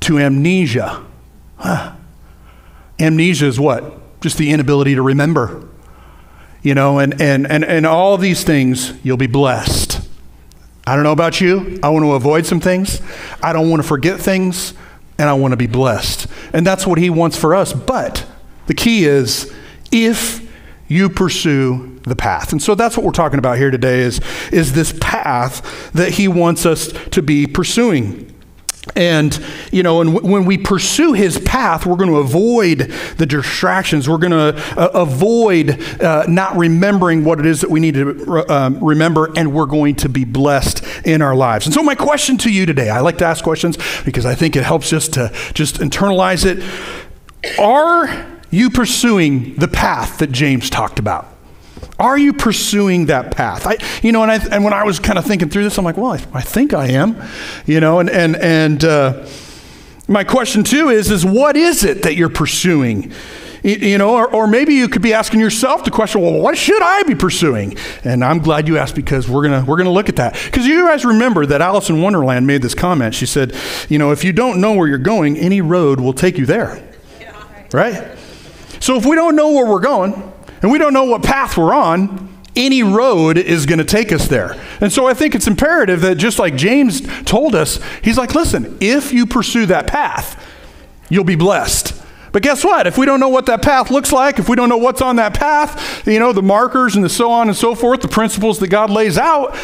to 0.00 0.18
amnesia. 0.18 1.04
Huh. 1.56 1.94
Amnesia 3.00 3.46
is 3.46 3.60
what? 3.60 4.20
Just 4.20 4.38
the 4.38 4.50
inability 4.50 4.94
to 4.94 5.02
remember. 5.02 5.68
You 6.62 6.74
know, 6.74 6.98
and, 6.98 7.20
and, 7.20 7.46
and, 7.50 7.64
and 7.64 7.86
all 7.86 8.18
these 8.18 8.42
things, 8.44 8.92
you'll 9.04 9.16
be 9.16 9.28
blessed. 9.28 10.06
I 10.86 10.94
don't 10.94 11.04
know 11.04 11.12
about 11.12 11.40
you. 11.40 11.78
I 11.82 11.90
want 11.90 12.04
to 12.04 12.12
avoid 12.12 12.46
some 12.46 12.60
things. 12.60 13.00
I 13.42 13.52
don't 13.52 13.70
want 13.70 13.82
to 13.82 13.88
forget 13.88 14.18
things. 14.20 14.74
And 15.18 15.28
I 15.28 15.34
want 15.34 15.52
to 15.52 15.56
be 15.56 15.66
blessed. 15.66 16.26
And 16.52 16.66
that's 16.66 16.86
what 16.86 16.98
he 16.98 17.10
wants 17.10 17.36
for 17.36 17.54
us. 17.54 17.72
But 17.72 18.26
the 18.66 18.74
key 18.74 19.04
is 19.04 19.52
if 19.90 20.48
you 20.88 21.08
pursue 21.10 22.00
the 22.04 22.16
path. 22.16 22.52
And 22.52 22.62
so 22.62 22.74
that's 22.74 22.96
what 22.96 23.04
we're 23.04 23.12
talking 23.12 23.38
about 23.38 23.58
here 23.58 23.70
today 23.70 24.00
is, 24.00 24.20
is 24.50 24.72
this 24.72 24.94
path 25.00 25.92
that 25.92 26.12
he 26.12 26.26
wants 26.26 26.64
us 26.64 26.92
to 27.10 27.22
be 27.22 27.46
pursuing. 27.46 28.34
And, 28.94 29.38
you 29.70 29.82
know, 29.82 30.00
and 30.00 30.14
w- 30.14 30.32
when 30.32 30.44
we 30.44 30.56
pursue 30.56 31.12
his 31.12 31.38
path, 31.40 31.84
we're 31.84 31.96
going 31.96 32.10
to 32.10 32.18
avoid 32.18 32.78
the 33.18 33.26
distractions. 33.26 34.08
We're 34.08 34.18
going 34.18 34.32
to 34.32 34.56
uh, 34.78 34.90
avoid 34.94 35.80
uh, 36.02 36.24
not 36.26 36.56
remembering 36.56 37.24
what 37.24 37.38
it 37.38 37.46
is 37.46 37.60
that 37.60 37.70
we 37.70 37.80
need 37.80 37.94
to 37.94 38.12
re- 38.12 38.42
um, 38.44 38.82
remember, 38.82 39.30
and 39.36 39.52
we're 39.52 39.66
going 39.66 39.94
to 39.96 40.08
be 40.08 40.24
blessed 40.24 40.84
in 41.04 41.22
our 41.22 41.34
lives. 41.34 41.66
And 41.66 41.74
so, 41.74 41.82
my 41.82 41.94
question 41.94 42.38
to 42.38 42.50
you 42.50 42.66
today 42.66 42.88
I 42.88 43.00
like 43.00 43.18
to 43.18 43.26
ask 43.26 43.44
questions 43.44 43.76
because 44.04 44.24
I 44.24 44.34
think 44.34 44.56
it 44.56 44.64
helps 44.64 44.92
us 44.92 45.08
to 45.08 45.32
just 45.54 45.76
internalize 45.76 46.46
it. 46.46 46.64
Are 47.58 48.26
you 48.50 48.70
pursuing 48.70 49.54
the 49.56 49.68
path 49.68 50.18
that 50.18 50.32
James 50.32 50.70
talked 50.70 50.98
about? 50.98 51.37
Are 51.98 52.16
you 52.16 52.32
pursuing 52.32 53.06
that 53.06 53.32
path? 53.32 53.66
I, 53.66 53.76
you 54.02 54.12
know, 54.12 54.22
and, 54.22 54.30
I, 54.30 54.36
and 54.54 54.62
when 54.62 54.72
I 54.72 54.84
was 54.84 55.00
kind 55.00 55.18
of 55.18 55.24
thinking 55.24 55.48
through 55.48 55.64
this, 55.64 55.78
I'm 55.78 55.84
like, 55.84 55.96
well, 55.96 56.12
I, 56.12 56.24
I 56.32 56.42
think 56.42 56.72
I 56.72 56.88
am, 56.90 57.20
you 57.66 57.80
know, 57.80 57.98
and, 57.98 58.08
and, 58.08 58.36
and 58.36 58.84
uh, 58.84 59.26
my 60.06 60.22
question 60.22 60.62
too 60.62 60.90
is, 60.90 61.10
is 61.10 61.24
what 61.24 61.56
is 61.56 61.82
it 61.82 62.02
that 62.02 62.14
you're 62.14 62.28
pursuing? 62.28 63.12
You 63.64 63.98
know, 63.98 64.14
or, 64.14 64.32
or 64.32 64.46
maybe 64.46 64.74
you 64.74 64.88
could 64.88 65.02
be 65.02 65.12
asking 65.12 65.40
yourself 65.40 65.84
the 65.84 65.90
question, 65.90 66.20
well, 66.22 66.38
what 66.40 66.56
should 66.56 66.80
I 66.80 67.02
be 67.02 67.16
pursuing? 67.16 67.76
And 68.04 68.24
I'm 68.24 68.38
glad 68.38 68.68
you 68.68 68.78
asked 68.78 68.94
because 68.94 69.28
we're 69.28 69.42
gonna 69.42 69.64
we're 69.64 69.76
gonna 69.76 69.90
look 69.90 70.08
at 70.08 70.14
that. 70.16 70.40
Because 70.44 70.64
you 70.64 70.86
guys 70.86 71.04
remember 71.04 71.44
that 71.46 71.60
Alice 71.60 71.90
in 71.90 72.00
Wonderland 72.00 72.46
made 72.46 72.62
this 72.62 72.74
comment. 72.74 73.16
She 73.16 73.26
said, 73.26 73.56
you 73.88 73.98
know, 73.98 74.12
if 74.12 74.22
you 74.22 74.32
don't 74.32 74.60
know 74.60 74.74
where 74.74 74.86
you're 74.86 74.96
going, 74.96 75.36
any 75.36 75.60
road 75.60 75.98
will 75.98 76.12
take 76.12 76.38
you 76.38 76.46
there. 76.46 76.80
Right? 77.72 78.16
So 78.78 78.96
if 78.96 79.04
we 79.04 79.16
don't 79.16 79.34
know 79.34 79.50
where 79.50 79.66
we're 79.66 79.80
going 79.80 80.32
and 80.62 80.70
we 80.70 80.78
don't 80.78 80.92
know 80.92 81.04
what 81.04 81.22
path 81.22 81.56
we're 81.56 81.74
on, 81.74 82.28
any 82.56 82.82
road 82.82 83.38
is 83.38 83.66
going 83.66 83.78
to 83.78 83.84
take 83.84 84.10
us 84.12 84.26
there. 84.26 84.60
And 84.80 84.92
so 84.92 85.06
I 85.06 85.14
think 85.14 85.34
it's 85.34 85.46
imperative 85.46 86.00
that 86.00 86.16
just 86.16 86.38
like 86.38 86.56
James 86.56 87.02
told 87.24 87.54
us, 87.54 87.80
he's 88.02 88.18
like, 88.18 88.34
listen, 88.34 88.76
if 88.80 89.12
you 89.12 89.26
pursue 89.26 89.66
that 89.66 89.86
path, 89.86 90.44
you'll 91.08 91.24
be 91.24 91.36
blessed. 91.36 91.94
But 92.32 92.42
guess 92.42 92.64
what? 92.64 92.86
If 92.86 92.98
we 92.98 93.06
don't 93.06 93.20
know 93.20 93.28
what 93.28 93.46
that 93.46 93.62
path 93.62 93.90
looks 93.90 94.12
like, 94.12 94.38
if 94.38 94.48
we 94.48 94.56
don't 94.56 94.68
know 94.68 94.76
what's 94.76 95.00
on 95.00 95.16
that 95.16 95.34
path, 95.34 96.06
you 96.06 96.18
know, 96.18 96.32
the 96.32 96.42
markers 96.42 96.94
and 96.94 97.04
the 97.04 97.08
so 97.08 97.30
on 97.30 97.48
and 97.48 97.56
so 97.56 97.74
forth, 97.74 98.00
the 98.00 98.08
principles 98.08 98.58
that 98.58 98.68
God 98.68 98.90
lays 98.90 99.16
out, 99.16 99.56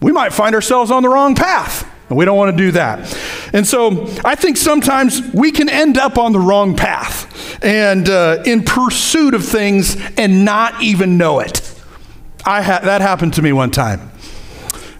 we 0.00 0.12
might 0.12 0.32
find 0.32 0.54
ourselves 0.54 0.90
on 0.90 1.02
the 1.02 1.08
wrong 1.08 1.34
path. 1.34 1.88
And 2.08 2.18
we 2.18 2.24
don't 2.24 2.36
want 2.36 2.56
to 2.56 2.62
do 2.62 2.72
that. 2.72 2.98
And 3.52 3.66
so 3.66 4.06
I 4.24 4.34
think 4.34 4.56
sometimes 4.56 5.22
we 5.32 5.50
can 5.50 5.68
end 5.68 5.96
up 5.96 6.18
on 6.18 6.32
the 6.32 6.40
wrong 6.40 6.76
path 6.76 7.64
and 7.64 8.08
uh, 8.08 8.42
in 8.44 8.64
pursuit 8.64 9.34
of 9.34 9.44
things 9.44 9.96
and 10.18 10.44
not 10.44 10.82
even 10.82 11.16
know 11.16 11.40
it. 11.40 11.60
I 12.44 12.60
ha- 12.62 12.80
that 12.82 13.00
happened 13.00 13.34
to 13.34 13.42
me 13.42 13.52
one 13.52 13.70
time. 13.70 14.10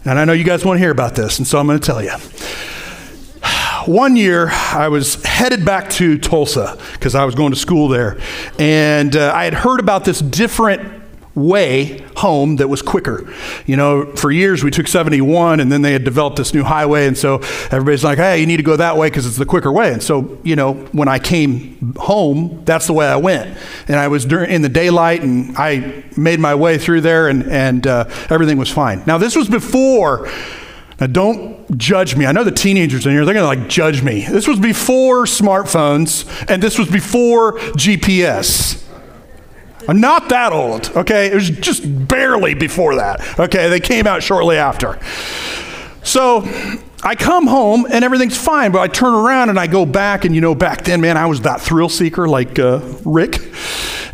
And 0.04 0.18
I 0.18 0.25
know 0.25 0.32
you 0.32 0.44
guys 0.44 0.64
want 0.64 0.76
to 0.76 0.80
hear 0.80 0.90
about 0.90 1.14
this, 1.14 1.38
and 1.38 1.47
so 1.47 1.59
I'm 1.59 1.66
going 1.66 1.78
to 1.78 1.87
tell 1.87 2.02
you. 2.02 2.11
One 3.87 4.16
year, 4.16 4.49
I 4.50 4.88
was 4.88 5.23
headed 5.25 5.64
back 5.64 5.90
to 5.90 6.18
Tulsa 6.18 6.78
because 6.92 7.14
I 7.14 7.25
was 7.25 7.35
going 7.35 7.52
to 7.52 7.59
school 7.59 7.88
there. 7.88 8.21
And 8.59 9.14
uh, 9.14 9.32
I 9.35 9.44
had 9.44 9.54
heard 9.54 9.80
about 9.80 10.04
this 10.04 10.21
different 10.21 11.01
way 11.34 12.04
home 12.16 12.56
that 12.56 12.68
was 12.68 12.82
quicker. 12.82 13.32
You 13.66 13.76
know, 13.76 14.14
for 14.16 14.30
years 14.30 14.62
we 14.62 14.70
took 14.70 14.86
71 14.86 15.60
and 15.60 15.72
then 15.72 15.82
they 15.82 15.92
had 15.92 16.04
developed 16.04 16.36
this 16.36 16.52
new 16.52 16.62
highway. 16.62 17.06
And 17.06 17.16
so 17.16 17.36
everybody's 17.70 18.04
like, 18.04 18.18
hey, 18.18 18.40
you 18.40 18.46
need 18.46 18.58
to 18.58 18.62
go 18.62 18.76
that 18.76 18.96
way 18.96 19.08
because 19.08 19.26
it's 19.26 19.36
the 19.36 19.46
quicker 19.46 19.72
way. 19.72 19.92
And 19.92 20.02
so, 20.02 20.38
you 20.42 20.56
know, 20.56 20.74
when 20.92 21.08
I 21.08 21.18
came 21.18 21.94
home, 21.96 22.62
that's 22.64 22.86
the 22.86 22.92
way 22.92 23.06
I 23.06 23.16
went. 23.16 23.56
And 23.88 23.96
I 23.96 24.08
was 24.08 24.24
in 24.24 24.62
the 24.62 24.68
daylight 24.68 25.22
and 25.22 25.56
I 25.56 26.04
made 26.16 26.40
my 26.40 26.54
way 26.54 26.78
through 26.78 27.00
there 27.00 27.28
and, 27.28 27.44
and 27.44 27.86
uh, 27.86 28.04
everything 28.28 28.58
was 28.58 28.70
fine. 28.70 29.02
Now, 29.06 29.18
this 29.18 29.34
was 29.34 29.48
before. 29.48 30.30
Now, 31.00 31.06
don't 31.06 31.78
judge 31.78 32.14
me. 32.14 32.26
I 32.26 32.32
know 32.32 32.44
the 32.44 32.52
teenagers 32.52 33.06
in 33.06 33.12
here, 33.12 33.24
they're 33.24 33.34
going 33.34 33.56
to 33.56 33.60
like 33.60 33.68
judge 33.68 34.02
me. 34.02 34.26
This 34.26 34.46
was 34.46 34.60
before 34.60 35.24
smartphones, 35.24 36.28
and 36.48 36.62
this 36.62 36.78
was 36.78 36.88
before 36.88 37.58
GPS. 37.70 38.82
I'm 39.88 40.00
not 40.00 40.28
that 40.28 40.52
old, 40.52 40.90
okay? 40.96 41.26
It 41.26 41.34
was 41.34 41.50
just 41.50 41.82
barely 42.08 42.54
before 42.54 42.96
that, 42.96 43.38
okay? 43.38 43.68
They 43.68 43.80
came 43.80 44.06
out 44.06 44.22
shortly 44.22 44.56
after. 44.56 44.98
So 46.04 46.42
I 47.02 47.14
come 47.16 47.46
home 47.46 47.86
and 47.90 48.04
everything's 48.04 48.36
fine, 48.36 48.72
but 48.72 48.80
I 48.80 48.88
turn 48.88 49.14
around 49.14 49.50
and 49.50 49.58
I 49.58 49.66
go 49.66 49.84
back, 49.84 50.24
and 50.24 50.34
you 50.34 50.40
know, 50.40 50.54
back 50.54 50.82
then, 50.84 51.00
man, 51.00 51.16
I 51.16 51.26
was 51.26 51.40
that 51.42 51.60
thrill 51.60 51.88
seeker 51.88 52.28
like 52.28 52.58
uh, 52.58 52.80
Rick. 53.04 53.40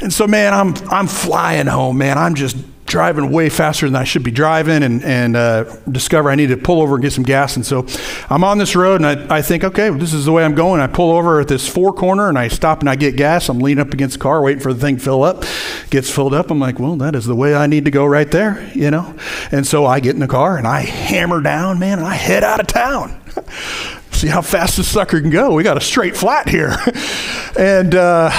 And 0.01 0.13
so, 0.13 0.27
man, 0.27 0.55
I'm, 0.55 0.75
I'm 0.91 1.07
flying 1.07 1.67
home, 1.67 1.99
man. 1.99 2.19
I'm 2.19 2.35
just 2.35 2.57
driving 2.89 3.31
way 3.31 3.49
faster 3.49 3.87
than 3.87 3.95
I 3.95 4.05
should 4.05 4.25
be 4.25 4.31
driving 4.31 4.83
and, 4.83 5.05
and 5.05 5.37
uh, 5.37 5.65
discover 5.91 6.31
I 6.31 6.35
need 6.35 6.49
to 6.49 6.57
pull 6.57 6.83
over 6.83 6.97
and 6.97 7.03
get 7.03 7.13
some 7.13 7.25
gas. 7.25 7.57
And 7.57 7.65
so 7.65 7.87
I'm 8.29 8.43
on 8.43 8.59
this 8.59 8.75
road 8.75 9.01
and 9.03 9.07
I, 9.07 9.37
I 9.39 9.43
think, 9.43 9.63
okay, 9.63 9.91
this 9.91 10.13
is 10.13 10.25
the 10.25 10.33
way 10.33 10.45
I'm 10.45 10.55
going. 10.55 10.81
I 10.81 10.87
pull 10.87 11.13
over 11.13 11.41
at 11.41 11.49
this 11.49 11.69
four 11.69 11.93
corner 11.93 12.29
and 12.29 12.39
I 12.39 12.49
stop 12.49 12.81
and 12.81 12.91
I 12.91 12.97
get 12.97 13.17
gas. 13.17 13.49
I'm 13.49 13.59
leaning 13.59 13.81
up 13.81 13.93
against 13.93 14.15
the 14.15 14.23
car 14.23 14.43
waiting 14.43 14.63
for 14.63 14.73
the 14.73 14.81
thing 14.81 14.97
to 14.97 15.03
fill 15.03 15.23
up. 15.23 15.45
Gets 15.91 16.11
filled 16.11 16.35
up. 16.35 16.51
I'm 16.51 16.59
like, 16.59 16.79
well, 16.79 16.97
that 16.97 17.15
is 17.15 17.27
the 17.27 17.37
way 17.37 17.55
I 17.55 17.67
need 17.67 17.85
to 17.85 17.91
go 17.91 18.07
right 18.07 18.31
there, 18.31 18.69
you 18.75 18.91
know? 18.91 19.15
And 19.53 19.67
so 19.67 19.87
I 19.87 20.01
get 20.01 20.15
in 20.15 20.21
the 20.21 20.27
car 20.27 20.57
and 20.57 20.67
I 20.67 20.81
hammer 20.81 21.41
down, 21.41 21.79
man, 21.79 21.99
and 21.99 22.07
I 22.07 22.15
head 22.15 22.43
out 22.43 22.61
of 22.61 22.67
town. 22.67 23.21
See 24.13 24.27
how 24.27 24.43
fast 24.43 24.79
this 24.79 24.89
sucker 24.89 25.21
can 25.21 25.31
go. 25.31 25.55
We 25.55 25.63
got 25.63 25.77
a 25.77 25.81
straight 25.81 26.17
flat 26.17 26.49
here. 26.49 26.75
and, 27.59 27.95
uh, 27.95 28.31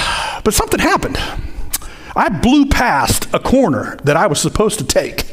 but 0.44 0.52
something 0.52 0.80
happened. 0.80 1.18
I 2.16 2.28
blew 2.28 2.66
past 2.66 3.28
a 3.32 3.38
corner 3.38 3.96
that 4.04 4.16
I 4.16 4.26
was 4.26 4.40
supposed 4.40 4.78
to 4.78 4.84
take. 4.84 5.32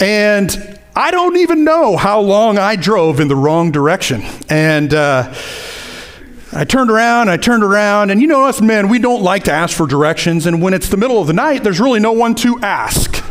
And 0.00 0.78
I 0.94 1.10
don't 1.10 1.36
even 1.36 1.64
know 1.64 1.96
how 1.96 2.20
long 2.20 2.58
I 2.58 2.76
drove 2.76 3.20
in 3.20 3.28
the 3.28 3.36
wrong 3.36 3.70
direction. 3.70 4.22
And 4.48 4.92
uh, 4.94 5.32
I 6.52 6.64
turned 6.64 6.90
around, 6.90 7.28
I 7.28 7.36
turned 7.36 7.62
around, 7.62 8.10
and 8.10 8.20
you 8.20 8.26
know 8.26 8.46
us 8.46 8.60
men, 8.60 8.88
we 8.88 8.98
don't 8.98 9.22
like 9.22 9.44
to 9.44 9.52
ask 9.52 9.76
for 9.76 9.86
directions. 9.86 10.46
And 10.46 10.62
when 10.62 10.74
it's 10.74 10.88
the 10.88 10.96
middle 10.96 11.20
of 11.20 11.26
the 11.26 11.32
night, 11.32 11.62
there's 11.62 11.80
really 11.80 12.00
no 12.00 12.12
one 12.12 12.34
to 12.36 12.58
ask. 12.60 13.22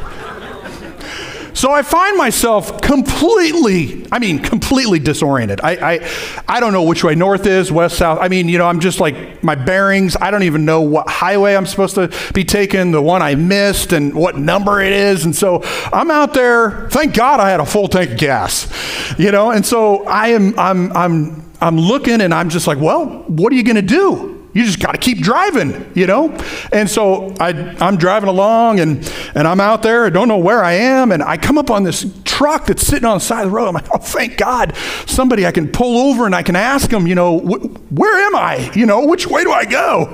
So 1.58 1.72
I 1.72 1.82
find 1.82 2.16
myself 2.16 2.82
completely, 2.82 4.06
I 4.12 4.20
mean, 4.20 4.38
completely 4.38 5.00
disoriented. 5.00 5.60
I, 5.62 5.94
I, 5.96 6.10
I 6.48 6.60
don't 6.60 6.72
know 6.72 6.84
which 6.84 7.04
way 7.04 7.16
north 7.16 7.48
is, 7.48 7.72
west, 7.72 7.98
south. 7.98 8.20
I 8.22 8.28
mean, 8.28 8.48
you 8.48 8.60
know, 8.60 8.68
I'm 8.68 8.80
just 8.80 9.00
like 9.00 9.42
my 9.44 9.56
bearings. 9.56 10.16
I 10.22 10.30
don't 10.30 10.44
even 10.44 10.66
know 10.66 10.82
what 10.82 11.10
highway 11.10 11.56
I'm 11.56 11.66
supposed 11.66 11.96
to 11.96 12.14
be 12.36 12.44
taking, 12.44 12.92
the 12.92 13.02
one 13.02 13.24
I 13.24 13.34
missed, 13.34 13.92
and 13.92 14.14
what 14.14 14.38
number 14.38 14.82
it 14.82 14.94
is. 14.94 15.26
And 15.26 15.36
so 15.36 15.62
I'm 15.92 16.12
out 16.12 16.36
there. 16.36 16.90
Thank 16.92 17.16
God 17.16 17.40
I 17.40 17.50
had 17.50 17.60
a 17.60 17.66
full 17.66 17.88
tank 17.88 18.12
of 18.12 18.18
gas, 18.20 18.72
you 19.18 19.32
know. 19.32 19.50
And 19.50 19.66
so 19.66 20.06
I 20.06 20.28
am, 20.28 20.60
I'm, 20.60 20.96
I'm, 20.96 21.52
I'm 21.60 21.80
looking, 21.80 22.22
and 22.22 22.36
I'm 22.36 22.50
just 22.50 22.68
like, 22.68 22.78
well, 22.78 23.24
what 23.26 23.52
are 23.52 23.56
you 23.56 23.64
going 23.64 23.78
to 23.78 23.82
do? 23.82 24.37
You 24.58 24.66
just 24.66 24.80
got 24.80 24.94
to 24.94 24.98
keep 24.98 25.20
driving, 25.20 25.92
you 25.94 26.08
know? 26.08 26.36
And 26.74 26.90
so 26.90 27.32
I, 27.40 27.50
I'm 27.80 27.96
driving 27.96 28.28
along 28.28 28.80
and, 28.80 29.08
and 29.36 29.48
I'm 29.48 29.60
out 29.60 29.84
there. 29.84 30.08
I 30.08 30.10
don't 30.10 30.28
know 30.28 30.40
where 30.40 30.64
I 30.64 30.74
am. 30.74 31.12
And 31.12 31.22
I 31.22 31.38
come 31.38 31.60
up 31.60 31.70
on 31.70 31.84
this 31.84 32.12
truck 32.24 32.66
that's 32.66 32.82
sitting 32.82 33.06
on 33.06 33.18
the 33.18 33.24
side 33.24 33.44
of 33.44 33.52
the 33.52 33.56
road. 33.56 33.68
I'm 33.68 33.76
like, 33.76 33.88
oh, 33.94 34.00
thank 34.00 34.36
God, 34.36 34.76
somebody 35.06 35.46
I 35.46 35.52
can 35.52 35.72
pull 35.72 36.10
over 36.10 36.26
and 36.26 36.34
I 36.34 36.42
can 36.42 36.56
ask 36.56 36.92
him, 36.92 37.06
you 37.06 37.14
know, 37.14 37.38
where 37.38 38.26
am 38.26 38.36
I? 38.36 38.72
You 38.74 38.88
know, 38.88 39.06
which 39.06 39.28
way 39.28 39.44
do 39.44 39.52
I 39.52 39.66
go? 39.66 40.12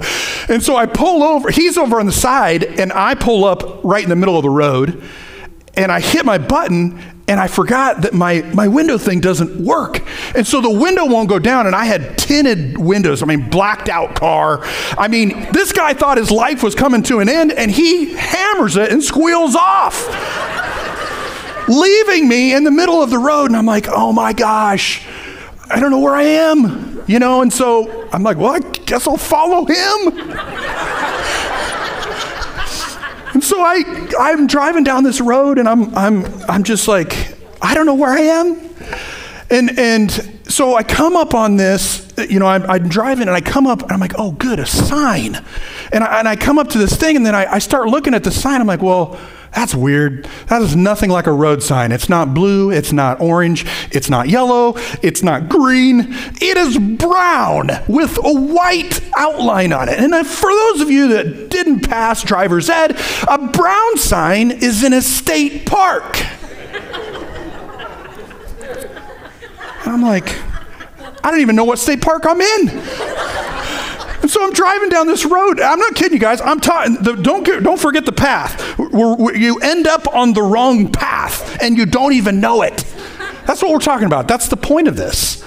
And 0.49 0.61
so 0.61 0.75
I 0.75 0.87
pull 0.87 1.23
over. 1.23 1.49
He's 1.49 1.77
over 1.77 2.01
on 2.01 2.05
the 2.05 2.11
side 2.11 2.65
and 2.65 2.91
I 2.91 3.15
pull 3.15 3.45
up 3.45 3.81
right 3.85 4.03
in 4.03 4.09
the 4.09 4.17
middle 4.17 4.35
of 4.35 4.43
the 4.43 4.49
road 4.49 5.01
and 5.75 5.89
I 5.89 6.01
hit 6.01 6.25
my 6.25 6.37
button 6.37 6.99
and 7.33 7.39
I 7.39 7.47
forgot 7.47 8.03
that 8.03 8.13
my, 8.13 8.43
my 8.53 8.67
window 8.67 8.99
thing 8.99 9.19
doesn't 9.19 9.59
work. 9.59 10.03
And 10.35 10.45
so 10.45 10.61
the 10.61 10.69
window 10.69 11.07
won't 11.07 11.27
go 11.27 11.39
down, 11.39 11.65
and 11.65 11.75
I 11.75 11.85
had 11.85 12.15
tinted 12.15 12.77
windows. 12.77 13.23
I 13.23 13.25
mean, 13.25 13.49
blacked 13.49 13.89
out 13.89 14.13
car. 14.13 14.59
I 14.99 15.07
mean, 15.07 15.51
this 15.51 15.71
guy 15.71 15.95
thought 15.95 16.19
his 16.19 16.29
life 16.29 16.61
was 16.61 16.75
coming 16.75 17.01
to 17.03 17.21
an 17.21 17.29
end, 17.29 17.51
and 17.51 17.71
he 17.71 18.13
hammers 18.13 18.77
it 18.77 18.91
and 18.91 19.01
squeals 19.03 19.55
off, 19.55 20.07
leaving 21.67 22.29
me 22.29 22.53
in 22.53 22.65
the 22.65 22.71
middle 22.71 23.01
of 23.01 23.09
the 23.09 23.17
road. 23.17 23.45
And 23.45 23.57
I'm 23.57 23.65
like, 23.65 23.87
oh 23.89 24.13
my 24.13 24.33
gosh, 24.33 25.03
I 25.71 25.79
don't 25.79 25.89
know 25.89 26.01
where 26.01 26.13
I 26.13 26.21
am, 26.21 27.03
you 27.07 27.17
know? 27.17 27.41
And 27.41 27.51
so 27.51 28.07
I'm 28.11 28.21
like, 28.21 28.37
well, 28.37 28.53
I 28.53 28.59
guess 28.59 29.07
I'll 29.07 29.17
follow 29.17 29.65
him. 29.65 30.29
And 33.33 33.43
so 33.43 33.61
I, 33.61 33.83
I'm 34.19 34.47
driving 34.47 34.83
down 34.83 35.03
this 35.03 35.19
road 35.19 35.57
and 35.57 35.67
I'm, 35.67 35.93
I'm, 35.95 36.25
I'm 36.49 36.63
just 36.63 36.87
like, 36.87 37.35
I 37.61 37.73
don't 37.73 37.85
know 37.85 37.95
where 37.95 38.11
I 38.11 38.21
am. 38.21 38.69
And, 39.49 39.77
and 39.77 40.11
so 40.47 40.75
I 40.75 40.83
come 40.83 41.15
up 41.15 41.33
on 41.33 41.57
this, 41.57 42.11
you 42.29 42.39
know, 42.39 42.45
I'm, 42.45 42.63
I'm, 42.69 42.89
driving 42.89 43.27
and 43.27 43.31
I 43.35 43.41
come 43.41 43.65
up 43.65 43.81
and 43.81 43.91
I'm 43.91 43.99
like, 43.99 44.13
oh, 44.17 44.31
good, 44.31 44.59
a 44.59 44.65
sign. 44.65 45.43
And 45.91 46.03
I, 46.03 46.19
and 46.19 46.27
I 46.27 46.35
come 46.35 46.59
up 46.59 46.69
to 46.69 46.77
this 46.77 46.95
thing 46.95 47.15
and 47.15 47.25
then 47.25 47.35
I, 47.35 47.53
I 47.53 47.59
start 47.59 47.87
looking 47.87 48.13
at 48.13 48.23
the 48.23 48.31
sign. 48.31 48.61
I'm 48.61 48.67
like, 48.67 48.81
well, 48.81 49.19
that's 49.55 49.75
weird. 49.75 50.27
That 50.47 50.61
is 50.61 50.75
nothing 50.75 51.09
like 51.09 51.27
a 51.27 51.31
road 51.31 51.61
sign. 51.61 51.91
It's 51.91 52.09
not 52.09 52.33
blue, 52.33 52.71
it's 52.71 52.91
not 52.91 53.21
orange, 53.21 53.65
it's 53.91 54.09
not 54.09 54.27
yellow, 54.27 54.73
it's 55.01 55.21
not 55.21 55.47
green. 55.47 56.07
It 56.41 56.57
is 56.57 56.77
brown 56.77 57.69
with 57.87 58.17
a 58.17 58.33
white 58.33 58.99
outline 59.15 59.71
on 59.71 59.89
it. 59.89 59.99
And 59.99 60.13
for 60.25 60.49
those 60.49 60.81
of 60.81 60.89
you 60.89 61.07
that 61.09 61.49
didn't 61.49 61.81
pass 61.81 62.23
driver's 62.23 62.69
ed, 62.69 62.99
a 63.27 63.47
brown 63.47 63.97
sign 63.97 64.51
is 64.51 64.83
in 64.83 64.93
a 64.93 65.01
state 65.01 65.65
park. 65.65 66.25
I'm 69.85 70.01
like, 70.01 70.35
I 71.23 71.31
don't 71.31 71.41
even 71.41 71.55
know 71.55 71.65
what 71.65 71.77
state 71.77 72.01
park 72.01 72.23
I'm 72.25 72.41
in. 72.41 73.52
And 74.23 74.31
so 74.31 74.41
I'm 74.41 74.53
driving 74.53 74.87
down 74.87 75.05
this 75.05 75.25
road. 75.25 75.59
I'm 75.59 75.79
not 75.79 75.95
kidding 75.95 76.13
you 76.13 76.19
guys. 76.19 76.39
I'm 76.39 76.61
talking. 76.61 76.95
Don't 77.21 77.43
get, 77.43 77.61
don't 77.61 77.79
forget 77.79 78.05
the 78.05 78.13
path. 78.13 78.79
We're, 78.79 79.15
we're, 79.15 79.35
you 79.35 79.59
end 79.59 79.85
up 79.85 80.07
on 80.15 80.31
the 80.31 80.41
wrong 80.41 80.89
path 80.93 81.61
and 81.61 81.77
you 81.77 81.85
don't 81.85 82.13
even 82.13 82.39
know 82.39 82.61
it. 82.61 82.85
That's 83.45 83.61
what 83.61 83.73
we're 83.73 83.79
talking 83.79 84.07
about. 84.07 84.29
That's 84.29 84.47
the 84.47 84.55
point 84.55 84.87
of 84.87 84.95
this. 84.95 85.43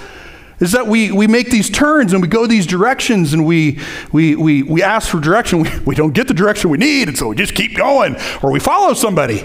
Is 0.59 0.73
that 0.73 0.85
we, 0.85 1.11
we 1.11 1.25
make 1.25 1.49
these 1.49 1.71
turns 1.71 2.13
and 2.13 2.21
we 2.21 2.27
go 2.27 2.45
these 2.45 2.67
directions 2.67 3.33
and 3.33 3.47
we, 3.47 3.79
we, 4.11 4.35
we, 4.35 4.61
we 4.61 4.83
ask 4.83 5.09
for 5.09 5.19
direction. 5.19 5.63
We, 5.63 5.79
we 5.79 5.95
don't 5.95 6.13
get 6.13 6.27
the 6.27 6.33
direction 6.35 6.69
we 6.69 6.77
need, 6.77 7.07
and 7.07 7.17
so 7.17 7.29
we 7.29 7.35
just 7.35 7.55
keep 7.55 7.75
going 7.75 8.15
or 8.43 8.51
we 8.51 8.59
follow 8.59 8.93
somebody. 8.93 9.43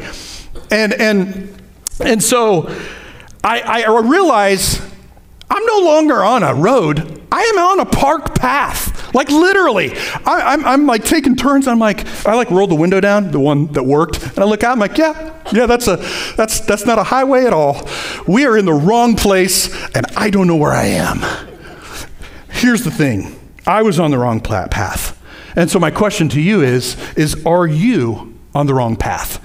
And, 0.71 0.93
and, 0.93 1.59
and 2.01 2.23
so 2.23 2.69
I, 3.43 3.85
I 3.85 4.01
realize 4.01 4.81
I'm 5.51 5.65
no 5.67 5.79
longer 5.81 6.23
on 6.23 6.43
a 6.43 6.55
road, 6.55 7.27
I 7.31 7.43
am 7.43 7.59
on 7.59 7.81
a 7.81 7.87
park 7.87 8.35
path. 8.35 8.92
Like 9.13 9.31
literally, 9.31 9.93
I, 10.25 10.55
am 10.55 10.61
I'm, 10.61 10.67
I'm 10.67 10.87
like 10.87 11.05
taking 11.05 11.37
turns. 11.37 11.69
I'm 11.69 11.79
like, 11.79 12.07
I 12.27 12.35
like 12.35 12.51
rolled 12.51 12.71
the 12.71 12.77
window 12.77 13.01
down, 13.01 13.31
the 13.31 13.41
one 13.41 13.67
that 13.73 13.83
worked, 13.83 14.23
and 14.23 14.39
I 14.39 14.45
look 14.45 14.65
out. 14.65 14.73
I'm 14.73 14.79
like, 14.79 14.97
yeah, 14.97 15.39
yeah, 15.53 15.67
that's 15.67 15.87
a 15.89 15.97
that's 16.37 16.61
that's 16.61 16.87
not 16.87 16.99
a 16.99 17.03
highway 17.03 17.45
at 17.45 17.53
all. 17.53 17.89
We 18.27 18.47
are 18.47 18.57
in 18.57 18.65
the 18.65 18.73
wrong 18.73 19.17
place, 19.17 19.69
and 19.95 20.07
I 20.17 20.31
don't 20.31 20.47
know 20.47 20.57
where 20.57 20.73
I 20.73 20.85
am. 20.85 21.21
Here's 22.49 22.85
the 22.85 22.91
thing: 22.91 23.39
I 23.67 23.83
was 23.83 24.01
on 24.01 24.11
the 24.11 24.19
wrong 24.19 24.41
path, 24.41 25.21
and 25.57 25.71
so 25.71 25.79
my 25.79 25.91
question 25.91 26.29
to 26.31 26.41
you 26.41 26.63
is: 26.63 26.97
is 27.15 27.45
are 27.45 27.67
you 27.67 28.39
on 28.55 28.67
the 28.67 28.75
wrong 28.75 28.97
path? 28.97 29.41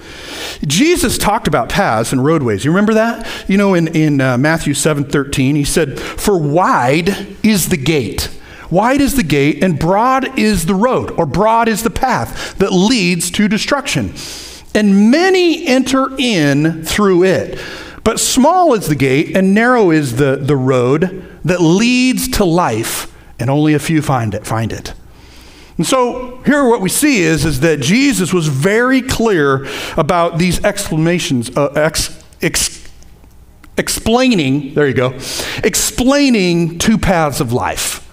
Jesus 0.66 1.18
talked 1.18 1.46
about 1.46 1.68
paths 1.68 2.12
and 2.12 2.24
roadways. 2.24 2.64
You 2.64 2.70
remember 2.70 2.94
that? 2.94 3.28
You 3.48 3.58
know, 3.58 3.74
in 3.74 3.88
in 3.88 4.20
uh, 4.20 4.38
Matthew 4.38 4.72
seven 4.72 5.04
thirteen, 5.04 5.56
he 5.56 5.64
said, 5.64 6.00
"For 6.00 6.38
wide 6.38 7.36
is 7.42 7.68
the 7.68 7.76
gate." 7.76 8.30
Wide 8.70 9.00
is 9.00 9.14
the 9.16 9.22
gate, 9.22 9.62
and 9.62 9.78
broad 9.78 10.38
is 10.38 10.66
the 10.66 10.74
road, 10.74 11.10
or 11.12 11.24
broad 11.26 11.68
is 11.68 11.82
the 11.82 11.90
path 11.90 12.58
that 12.58 12.72
leads 12.72 13.30
to 13.32 13.48
destruction. 13.48 14.12
And 14.74 15.10
many 15.10 15.66
enter 15.66 16.14
in 16.18 16.84
through 16.84 17.24
it. 17.24 17.58
But 18.04 18.20
small 18.20 18.74
is 18.74 18.88
the 18.88 18.94
gate, 18.94 19.36
and 19.36 19.54
narrow 19.54 19.90
is 19.90 20.16
the, 20.16 20.36
the 20.36 20.56
road 20.56 21.26
that 21.44 21.60
leads 21.60 22.28
to 22.28 22.44
life, 22.44 23.14
and 23.38 23.48
only 23.48 23.74
a 23.74 23.78
few 23.78 24.02
find 24.02 24.34
it. 24.34 24.46
Find 24.46 24.72
it. 24.72 24.92
And 25.78 25.86
so 25.86 26.38
here 26.44 26.68
what 26.68 26.80
we 26.80 26.88
see 26.88 27.22
is, 27.22 27.44
is 27.44 27.60
that 27.60 27.80
Jesus 27.80 28.32
was 28.32 28.48
very 28.48 29.00
clear 29.00 29.66
about 29.96 30.38
these 30.38 30.62
exclamations, 30.64 31.56
uh, 31.56 31.68
ex, 31.68 32.22
ex, 32.42 32.88
explaining, 33.76 34.74
there 34.74 34.88
you 34.88 34.94
go, 34.94 35.16
explaining 35.62 36.78
two 36.78 36.98
paths 36.98 37.40
of 37.40 37.52
life. 37.52 38.07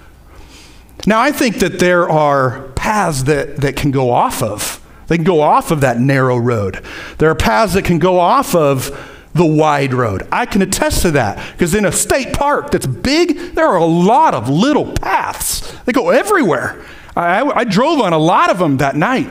Now, 1.06 1.20
I 1.20 1.32
think 1.32 1.60
that 1.60 1.80
there 1.80 2.10
are 2.10 2.70
paths 2.70 3.24
that, 3.24 3.58
that 3.58 3.76
can 3.76 3.92
go 3.92 4.12
off 4.12 4.42
of. 4.42 4.82
They 5.08 5.18
can 5.18 5.24
go 5.24 5.42
off 5.42 5.70
of 5.72 5.82
that 5.82 6.00
narrow 6.00 6.38
road. 6.38 6.84
There 7.20 7.30
are 7.30 7.36
paths 7.36 7.74
that 7.74 7.86
can 7.86 8.00
go 8.00 8.20
off 8.20 8.56
of 8.56 9.12
the 9.34 9.46
wide 9.46 9.94
road. 9.94 10.28
I 10.32 10.46
can 10.46 10.62
attest 10.62 11.04
to 11.04 11.12
that 11.12 11.52
because 11.52 11.76
in 11.76 11.86
a 11.86 11.92
state 11.92 12.34
park 12.34 12.72
that's 12.72 12.88
big, 12.88 13.54
there 13.54 13.68
are 13.68 13.78
a 13.78 13.86
lot 13.86 14.34
of 14.34 14.50
little 14.50 14.94
paths. 14.94 15.72
They 15.84 15.92
go 15.92 16.10
everywhere. 16.10 16.84
I, 17.16 17.42
I, 17.42 17.58
I 17.60 17.64
drove 17.66 18.00
on 18.00 18.14
a 18.14 18.18
lot 18.18 18.50
of 18.50 18.58
them 18.58 18.78
that 18.78 18.96
night 18.96 19.28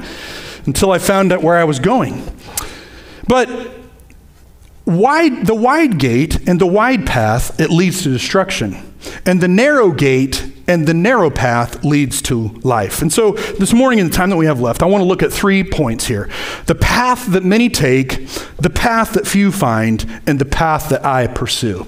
until 0.67 0.93
I 0.93 0.99
found 0.99 1.33
out 1.33 1.43
where 1.43 1.57
I 1.57 1.65
was 1.65 1.81
going. 1.81 2.23
But 3.27 3.49
wide, 4.85 5.47
the 5.47 5.55
wide 5.55 5.99
gate 5.99 6.49
and 6.49 6.61
the 6.61 6.67
wide 6.67 7.07
path, 7.07 7.59
it 7.59 7.71
leads 7.71 8.03
to 8.03 8.11
destruction. 8.11 8.95
And 9.27 9.41
the 9.41 9.49
narrow 9.49 9.91
gate 9.91 10.54
and 10.67 10.87
the 10.87 10.95
narrow 10.95 11.31
path 11.31 11.85
leads 11.85 12.23
to 12.23 12.49
life. 12.63 13.03
And 13.03 13.13
so 13.13 13.33
this 13.33 13.73
morning, 13.73 13.99
in 13.99 14.09
the 14.09 14.13
time 14.13 14.31
that 14.31 14.37
we 14.37 14.47
have 14.47 14.61
left, 14.61 14.83
I 14.83 14.87
want 14.87 15.03
to 15.03 15.07
look 15.07 15.23
at 15.23 15.33
three 15.33 15.63
points 15.63 16.07
here 16.07 16.29
the 16.67 16.75
path 16.75 17.27
that 17.27 17.45
many 17.45 17.69
take, 17.69 18.27
the 18.59 18.71
path 18.71 19.13
that 19.13 19.27
few 19.27 19.53
find, 19.53 20.23
and 20.27 20.39
the 20.39 20.45
path 20.45 20.89
that 20.89 21.05
I 21.05 21.27
pursue. 21.27 21.87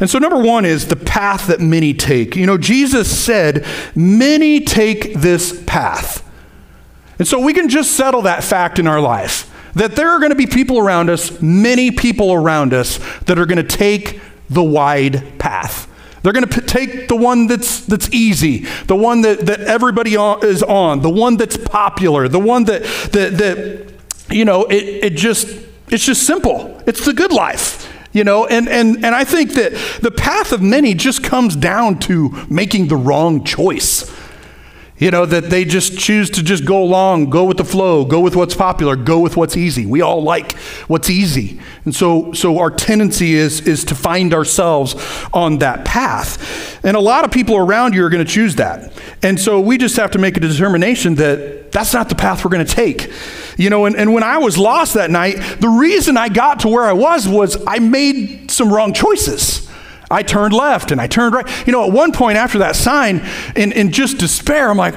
And 0.00 0.10
so, 0.10 0.18
number 0.18 0.38
one 0.38 0.64
is 0.64 0.88
the 0.88 0.96
path 0.96 1.46
that 1.46 1.60
many 1.60 1.94
take. 1.94 2.36
You 2.36 2.46
know, 2.46 2.58
Jesus 2.58 3.16
said, 3.16 3.64
Many 3.94 4.60
take 4.60 5.14
this 5.14 5.62
path. 5.66 6.22
And 7.18 7.28
so 7.28 7.38
we 7.40 7.52
can 7.52 7.68
just 7.68 7.92
settle 7.92 8.22
that 8.22 8.42
fact 8.42 8.78
in 8.78 8.86
our 8.86 9.00
life 9.00 9.50
that 9.74 9.96
there 9.96 10.10
are 10.10 10.18
going 10.18 10.30
to 10.30 10.36
be 10.36 10.46
people 10.46 10.78
around 10.78 11.10
us, 11.10 11.40
many 11.40 11.90
people 11.90 12.32
around 12.32 12.72
us, 12.72 12.98
that 13.22 13.38
are 13.38 13.46
going 13.46 13.64
to 13.64 13.76
take 13.76 14.20
the 14.48 14.62
wide 14.62 15.38
path. 15.38 15.88
They're 16.24 16.32
going 16.32 16.48
to 16.48 16.60
take 16.62 17.08
the 17.08 17.16
one 17.16 17.48
that's, 17.48 17.80
that's 17.80 18.10
easy, 18.10 18.64
the 18.86 18.96
one 18.96 19.20
that, 19.20 19.44
that 19.44 19.60
everybody 19.60 20.14
is 20.14 20.62
on, 20.62 21.02
the 21.02 21.10
one 21.10 21.36
that's 21.36 21.58
popular, 21.58 22.28
the 22.28 22.40
one 22.40 22.64
that, 22.64 22.82
that, 23.12 23.36
that 23.36 23.92
you 24.30 24.46
know, 24.46 24.64
it, 24.64 24.84
it 25.04 25.16
just, 25.16 25.46
it's 25.90 26.06
just 26.06 26.26
simple. 26.26 26.82
It's 26.86 27.04
the 27.04 27.12
good 27.12 27.30
life 27.30 27.90
you 28.14 28.22
know 28.22 28.46
and, 28.46 28.68
and, 28.68 29.04
and 29.04 29.12
i 29.12 29.24
think 29.24 29.54
that 29.54 29.72
the 30.00 30.10
path 30.10 30.52
of 30.52 30.62
many 30.62 30.94
just 30.94 31.24
comes 31.24 31.56
down 31.56 31.98
to 31.98 32.30
making 32.48 32.86
the 32.86 32.94
wrong 32.96 33.42
choice 33.42 34.08
you 35.04 35.10
know, 35.10 35.26
that 35.26 35.50
they 35.50 35.66
just 35.66 35.98
choose 35.98 36.30
to 36.30 36.42
just 36.42 36.64
go 36.64 36.82
along, 36.82 37.28
go 37.28 37.44
with 37.44 37.58
the 37.58 37.64
flow, 37.64 38.06
go 38.06 38.20
with 38.20 38.34
what's 38.34 38.54
popular, 38.54 38.96
go 38.96 39.20
with 39.20 39.36
what's 39.36 39.54
easy. 39.54 39.84
We 39.84 40.00
all 40.00 40.22
like 40.22 40.52
what's 40.88 41.10
easy. 41.10 41.60
And 41.84 41.94
so, 41.94 42.32
so 42.32 42.58
our 42.58 42.70
tendency 42.70 43.34
is, 43.34 43.60
is 43.68 43.84
to 43.84 43.94
find 43.94 44.32
ourselves 44.32 44.94
on 45.34 45.58
that 45.58 45.84
path. 45.84 46.82
And 46.82 46.96
a 46.96 47.00
lot 47.00 47.26
of 47.26 47.30
people 47.30 47.54
around 47.54 47.92
you 47.92 48.02
are 48.02 48.08
going 48.08 48.24
to 48.24 48.32
choose 48.32 48.54
that. 48.54 48.94
And 49.22 49.38
so 49.38 49.60
we 49.60 49.76
just 49.76 49.96
have 49.96 50.12
to 50.12 50.18
make 50.18 50.38
a 50.38 50.40
determination 50.40 51.16
that 51.16 51.70
that's 51.70 51.92
not 51.92 52.08
the 52.08 52.14
path 52.14 52.42
we're 52.42 52.52
going 52.52 52.64
to 52.64 52.74
take. 52.74 53.12
You 53.58 53.68
know, 53.68 53.84
and, 53.84 53.96
and 53.96 54.14
when 54.14 54.22
I 54.22 54.38
was 54.38 54.56
lost 54.56 54.94
that 54.94 55.10
night, 55.10 55.34
the 55.60 55.68
reason 55.68 56.16
I 56.16 56.30
got 56.30 56.60
to 56.60 56.68
where 56.68 56.84
I 56.84 56.94
was 56.94 57.28
was 57.28 57.62
I 57.66 57.78
made 57.78 58.50
some 58.50 58.72
wrong 58.72 58.94
choices. 58.94 59.63
I 60.10 60.22
turned 60.22 60.52
left 60.52 60.90
and 60.90 61.00
I 61.00 61.06
turned 61.06 61.34
right. 61.34 61.66
You 61.66 61.72
know, 61.72 61.86
at 61.86 61.92
one 61.92 62.12
point 62.12 62.36
after 62.36 62.58
that 62.58 62.76
sign, 62.76 63.26
in, 63.56 63.72
in 63.72 63.92
just 63.92 64.18
despair, 64.18 64.70
I'm 64.70 64.76
like, 64.76 64.94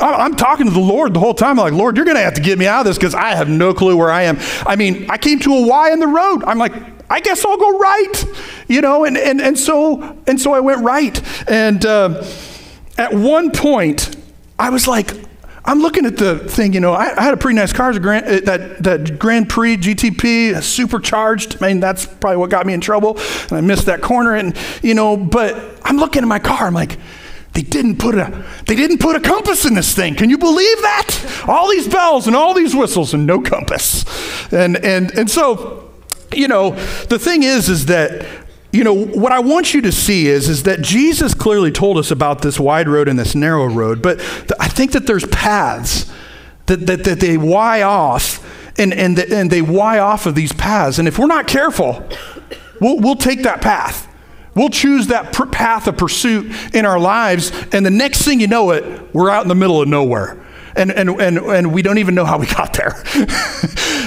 I'm 0.00 0.34
talking 0.34 0.66
to 0.66 0.72
the 0.72 0.80
Lord 0.80 1.14
the 1.14 1.20
whole 1.20 1.34
time. 1.34 1.58
I'm 1.58 1.64
like, 1.64 1.72
Lord, 1.72 1.96
you're 1.96 2.04
going 2.04 2.16
to 2.16 2.22
have 2.22 2.34
to 2.34 2.42
get 2.42 2.58
me 2.58 2.66
out 2.66 2.80
of 2.80 2.86
this 2.86 2.98
because 2.98 3.14
I 3.14 3.34
have 3.34 3.48
no 3.48 3.72
clue 3.72 3.96
where 3.96 4.10
I 4.10 4.22
am. 4.24 4.38
I 4.66 4.76
mean, 4.76 5.08
I 5.08 5.18
came 5.18 5.38
to 5.40 5.54
a 5.54 5.66
Y 5.66 5.92
in 5.92 6.00
the 6.00 6.08
road. 6.08 6.42
I'm 6.44 6.58
like, 6.58 6.72
I 7.10 7.20
guess 7.20 7.44
I'll 7.44 7.56
go 7.56 7.78
right, 7.78 8.24
you 8.66 8.80
know, 8.80 9.04
and, 9.04 9.16
and, 9.16 9.40
and 9.40 9.58
so 9.58 10.18
and 10.26 10.40
so 10.40 10.52
I 10.52 10.60
went 10.60 10.82
right. 10.82 11.20
And 11.48 11.84
uh, 11.84 12.24
at 12.98 13.12
one 13.12 13.50
point, 13.50 14.16
I 14.58 14.70
was 14.70 14.88
like, 14.88 15.10
I'm 15.66 15.80
looking 15.80 16.04
at 16.04 16.18
the 16.18 16.38
thing, 16.38 16.74
you 16.74 16.80
know, 16.80 16.92
I, 16.92 17.16
I 17.16 17.22
had 17.22 17.32
a 17.32 17.38
pretty 17.38 17.56
nice 17.56 17.72
car, 17.72 17.98
Grand, 17.98 18.26
uh, 18.26 18.40
that, 18.44 18.82
that 18.82 19.18
Grand 19.18 19.48
Prix 19.48 19.78
GTP, 19.78 20.62
supercharged. 20.62 21.62
I 21.62 21.68
mean, 21.68 21.80
that's 21.80 22.04
probably 22.04 22.36
what 22.36 22.50
got 22.50 22.66
me 22.66 22.74
in 22.74 22.82
trouble. 22.82 23.18
And 23.44 23.52
I 23.52 23.60
missed 23.62 23.86
that 23.86 24.02
corner. 24.02 24.34
And, 24.34 24.54
you 24.82 24.94
know, 24.94 25.16
but 25.16 25.80
I'm 25.82 25.96
looking 25.96 26.22
at 26.22 26.28
my 26.28 26.38
car, 26.38 26.66
I'm 26.66 26.74
like, 26.74 26.98
they 27.54 27.62
didn't 27.62 27.98
put 27.98 28.16
a 28.16 28.44
they 28.66 28.74
didn't 28.74 28.98
put 28.98 29.14
a 29.14 29.20
compass 29.20 29.64
in 29.64 29.74
this 29.74 29.94
thing. 29.94 30.16
Can 30.16 30.28
you 30.28 30.38
believe 30.38 30.82
that? 30.82 31.44
All 31.46 31.70
these 31.70 31.86
bells 31.86 32.26
and 32.26 32.34
all 32.34 32.52
these 32.52 32.74
whistles 32.74 33.14
and 33.14 33.26
no 33.26 33.40
compass. 33.40 34.04
And 34.52 34.76
and 34.78 35.16
and 35.16 35.30
so, 35.30 35.88
you 36.32 36.48
know, 36.48 36.70
the 37.04 37.18
thing 37.18 37.44
is 37.44 37.68
is 37.68 37.86
that 37.86 38.26
you 38.74 38.82
know, 38.82 38.92
what 38.92 39.30
I 39.30 39.38
want 39.38 39.72
you 39.72 39.80
to 39.82 39.92
see 39.92 40.26
is, 40.26 40.48
is 40.48 40.64
that 40.64 40.82
Jesus 40.82 41.32
clearly 41.32 41.70
told 41.70 41.96
us 41.96 42.10
about 42.10 42.42
this 42.42 42.58
wide 42.58 42.88
road 42.88 43.08
and 43.08 43.16
this 43.16 43.36
narrow 43.36 43.66
road, 43.66 44.02
but 44.02 44.18
th- 44.18 44.50
I 44.58 44.66
think 44.66 44.92
that 44.92 45.06
there's 45.06 45.24
paths 45.26 46.12
that, 46.66 46.84
that, 46.86 47.04
that 47.04 47.20
they 47.20 47.36
Y 47.36 47.82
off 47.82 48.44
and, 48.76 48.92
and, 48.92 49.16
the, 49.16 49.32
and 49.32 49.48
they 49.48 49.62
Y 49.62 50.00
off 50.00 50.26
of 50.26 50.34
these 50.34 50.52
paths. 50.52 50.98
And 50.98 51.06
if 51.06 51.20
we're 51.20 51.26
not 51.26 51.46
careful, 51.46 52.04
we'll, 52.80 52.98
we'll 52.98 53.14
take 53.14 53.44
that 53.44 53.62
path. 53.62 54.08
We'll 54.56 54.70
choose 54.70 55.06
that 55.06 55.32
pr- 55.32 55.46
path 55.46 55.86
of 55.86 55.96
pursuit 55.96 56.52
in 56.74 56.84
our 56.84 56.98
lives, 56.98 57.52
and 57.72 57.86
the 57.86 57.90
next 57.90 58.22
thing 58.22 58.40
you 58.40 58.48
know 58.48 58.72
it, 58.72 59.14
we're 59.14 59.30
out 59.30 59.42
in 59.42 59.48
the 59.48 59.54
middle 59.54 59.80
of 59.80 59.88
nowhere 59.88 60.43
and, 60.76 60.90
and, 60.90 61.08
and, 61.20 61.38
and 61.38 61.72
we 61.72 61.82
don't 61.82 61.98
even 61.98 62.14
know 62.14 62.24
how 62.24 62.38
we 62.38 62.46
got 62.46 62.72
there. 62.74 63.02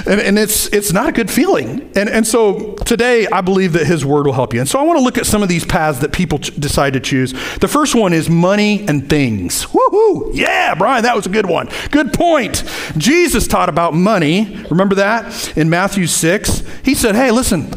and, 0.05 0.21
and 0.21 0.39
it's, 0.39 0.67
it's 0.73 0.91
not 0.91 1.09
a 1.09 1.11
good 1.11 1.31
feeling. 1.31 1.91
And, 1.95 2.09
and 2.09 2.25
so 2.25 2.75
today, 2.85 3.27
I 3.27 3.41
believe 3.41 3.73
that 3.73 3.87
His 3.87 4.05
Word 4.05 4.25
will 4.25 4.33
help 4.33 4.53
you. 4.53 4.59
And 4.59 4.69
so 4.69 4.79
I 4.79 4.83
want 4.83 4.97
to 4.97 5.03
look 5.03 5.17
at 5.17 5.25
some 5.25 5.43
of 5.43 5.49
these 5.49 5.65
paths 5.65 5.99
that 5.99 6.11
people 6.11 6.39
ch- 6.39 6.55
decide 6.59 6.93
to 6.93 6.99
choose. 6.99 7.33
The 7.59 7.67
first 7.67 7.95
one 7.95 8.13
is 8.13 8.29
money 8.29 8.87
and 8.87 9.09
things. 9.09 9.65
Woohoo! 9.65 10.31
Yeah, 10.33 10.75
Brian, 10.75 11.03
that 11.03 11.15
was 11.15 11.25
a 11.25 11.29
good 11.29 11.45
one. 11.45 11.69
Good 11.91 12.13
point. 12.13 12.63
Jesus 12.97 13.47
taught 13.47 13.69
about 13.69 13.93
money. 13.93 14.65
Remember 14.69 14.95
that 14.95 15.57
in 15.57 15.69
Matthew 15.69 16.07
6? 16.07 16.63
He 16.83 16.95
said, 16.95 17.15
hey, 17.15 17.31
listen, 17.31 17.71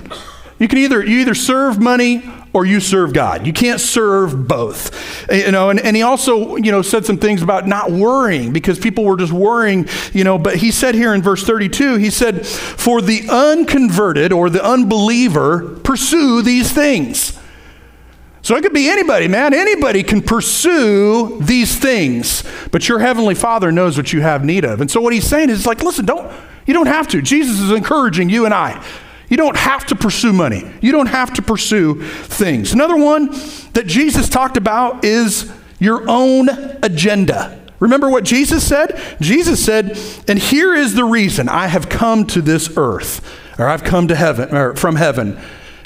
you 0.58 0.68
can 0.68 0.78
either, 0.78 1.04
you 1.04 1.20
either 1.20 1.34
serve 1.34 1.80
money 1.80 2.22
or 2.52 2.66
you 2.66 2.80
serve 2.80 3.12
God. 3.12 3.46
You 3.46 3.52
can't 3.52 3.80
serve 3.80 4.48
both. 4.48 5.30
Eh, 5.30 5.46
you 5.46 5.52
know, 5.52 5.70
and, 5.70 5.78
and 5.80 5.94
he 5.94 6.02
also, 6.02 6.56
you 6.56 6.72
know, 6.72 6.82
said 6.82 7.04
some 7.06 7.18
things 7.18 7.42
about 7.42 7.66
not 7.66 7.90
worrying 7.90 8.52
because 8.52 8.78
people 8.78 9.04
were 9.04 9.16
just 9.16 9.32
worrying, 9.32 9.88
you 10.12 10.24
know, 10.24 10.38
but 10.38 10.56
he 10.56 10.70
said 10.70 10.94
here 10.94 11.14
in 11.14 11.22
verse 11.22 11.44
32, 11.44 11.96
he 11.96 12.10
said, 12.10 12.46
For 12.46 13.00
the 13.00 13.22
unconverted 13.28 14.32
or 14.32 14.50
the 14.50 14.64
unbeliever 14.64 15.76
pursue 15.80 16.42
these 16.42 16.72
things. 16.72 17.38
So 18.42 18.56
it 18.56 18.62
could 18.62 18.72
be 18.72 18.88
anybody, 18.88 19.28
man. 19.28 19.52
Anybody 19.52 20.02
can 20.02 20.22
pursue 20.22 21.38
these 21.40 21.78
things, 21.78 22.42
but 22.72 22.88
your 22.88 22.98
heavenly 22.98 23.34
Father 23.34 23.70
knows 23.70 23.98
what 23.98 24.12
you 24.14 24.22
have 24.22 24.44
need 24.44 24.64
of. 24.64 24.80
And 24.80 24.90
so 24.90 25.00
what 25.00 25.12
he's 25.12 25.26
saying 25.26 25.50
is 25.50 25.66
like, 25.66 25.82
listen, 25.82 26.06
don't 26.06 26.32
you 26.66 26.74
don't 26.74 26.86
have 26.86 27.08
to. 27.08 27.20
Jesus 27.20 27.60
is 27.60 27.70
encouraging 27.70 28.30
you 28.30 28.44
and 28.44 28.54
I 28.54 28.82
you 29.30 29.38
don't 29.38 29.56
have 29.56 29.86
to 29.86 29.96
pursue 29.96 30.34
money. 30.34 30.70
You 30.82 30.92
don't 30.92 31.06
have 31.06 31.32
to 31.34 31.42
pursue 31.42 32.02
things. 32.02 32.74
Another 32.74 32.96
one 32.96 33.30
that 33.72 33.86
Jesus 33.86 34.28
talked 34.28 34.58
about 34.58 35.04
is 35.04 35.50
your 35.78 36.06
own 36.06 36.50
agenda. 36.82 37.58
Remember 37.78 38.10
what 38.10 38.24
Jesus 38.24 38.66
said? 38.66 39.00
Jesus 39.20 39.64
said, 39.64 39.98
"And 40.28 40.38
here 40.38 40.74
is 40.74 40.94
the 40.94 41.04
reason 41.04 41.48
I 41.48 41.68
have 41.68 41.88
come 41.88 42.26
to 42.26 42.42
this 42.42 42.68
earth, 42.76 43.22
or 43.58 43.68
I've 43.68 43.84
come 43.84 44.08
to 44.08 44.14
heaven 44.14 44.54
or 44.54 44.74
from 44.76 44.96
heaven, 44.96 45.38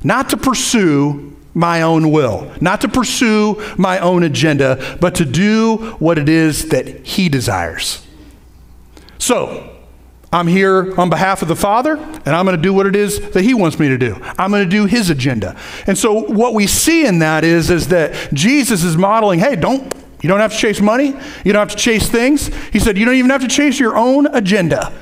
not 0.03 0.31
to 0.31 0.37
pursue 0.37 1.33
my 1.53 1.83
own 1.83 2.11
will, 2.11 2.51
not 2.61 2.81
to 2.81 2.89
pursue 2.89 3.63
my 3.77 4.01
own 4.01 4.25
agenda, 4.25 4.97
but 5.01 5.15
to 5.15 5.25
do 5.25 5.95
what 6.01 6.19
it 6.19 6.29
is 6.29 6.71
that 6.71 7.07
He 7.07 7.29
desires. 7.29 8.03
So, 9.19 9.74
I'm 10.35 10.49
here 10.49 10.93
on 10.99 11.11
behalf 11.11 11.43
of 11.43 11.49
the 11.49 11.55
Father, 11.55 11.95
and 11.97 12.29
I'm 12.29 12.45
going 12.45 12.57
to 12.57 12.63
do 12.63 12.75
what 12.75 12.87
it 12.87 12.97
is 12.97 13.21
that 13.31 13.45
He 13.45 13.55
wants 13.55 13.79
me 13.79 13.87
to 13.87 13.97
do. 13.97 14.17
I'm 14.37 14.51
going 14.51 14.65
to 14.65 14.69
do 14.69 14.85
His 14.85 15.09
agenda. 15.09 15.57
And 15.87 15.97
so, 15.97 16.13
what 16.13 16.55
we 16.55 16.67
see 16.67 17.07
in 17.07 17.21
that 17.21 17.45
is, 17.45 17.71
is 17.71 17.87
that 17.89 18.35
Jesus 18.35 18.83
is 18.83 18.97
modeling 18.97 19.39
hey, 19.39 19.55
don't, 19.55 19.95
you 20.23 20.29
don't 20.29 20.41
have 20.41 20.51
to 20.51 20.59
chase 20.59 20.81
money, 20.81 21.15
you 21.45 21.53
don't 21.53 21.69
have 21.69 21.71
to 21.71 21.77
chase 21.77 22.09
things. 22.09 22.49
He 22.73 22.81
said, 22.81 22.99
you 22.99 23.05
don't 23.05 23.15
even 23.15 23.31
have 23.31 23.43
to 23.43 23.49
chase 23.49 23.79
your 23.79 23.97
own 23.97 24.27
agenda. 24.35 24.93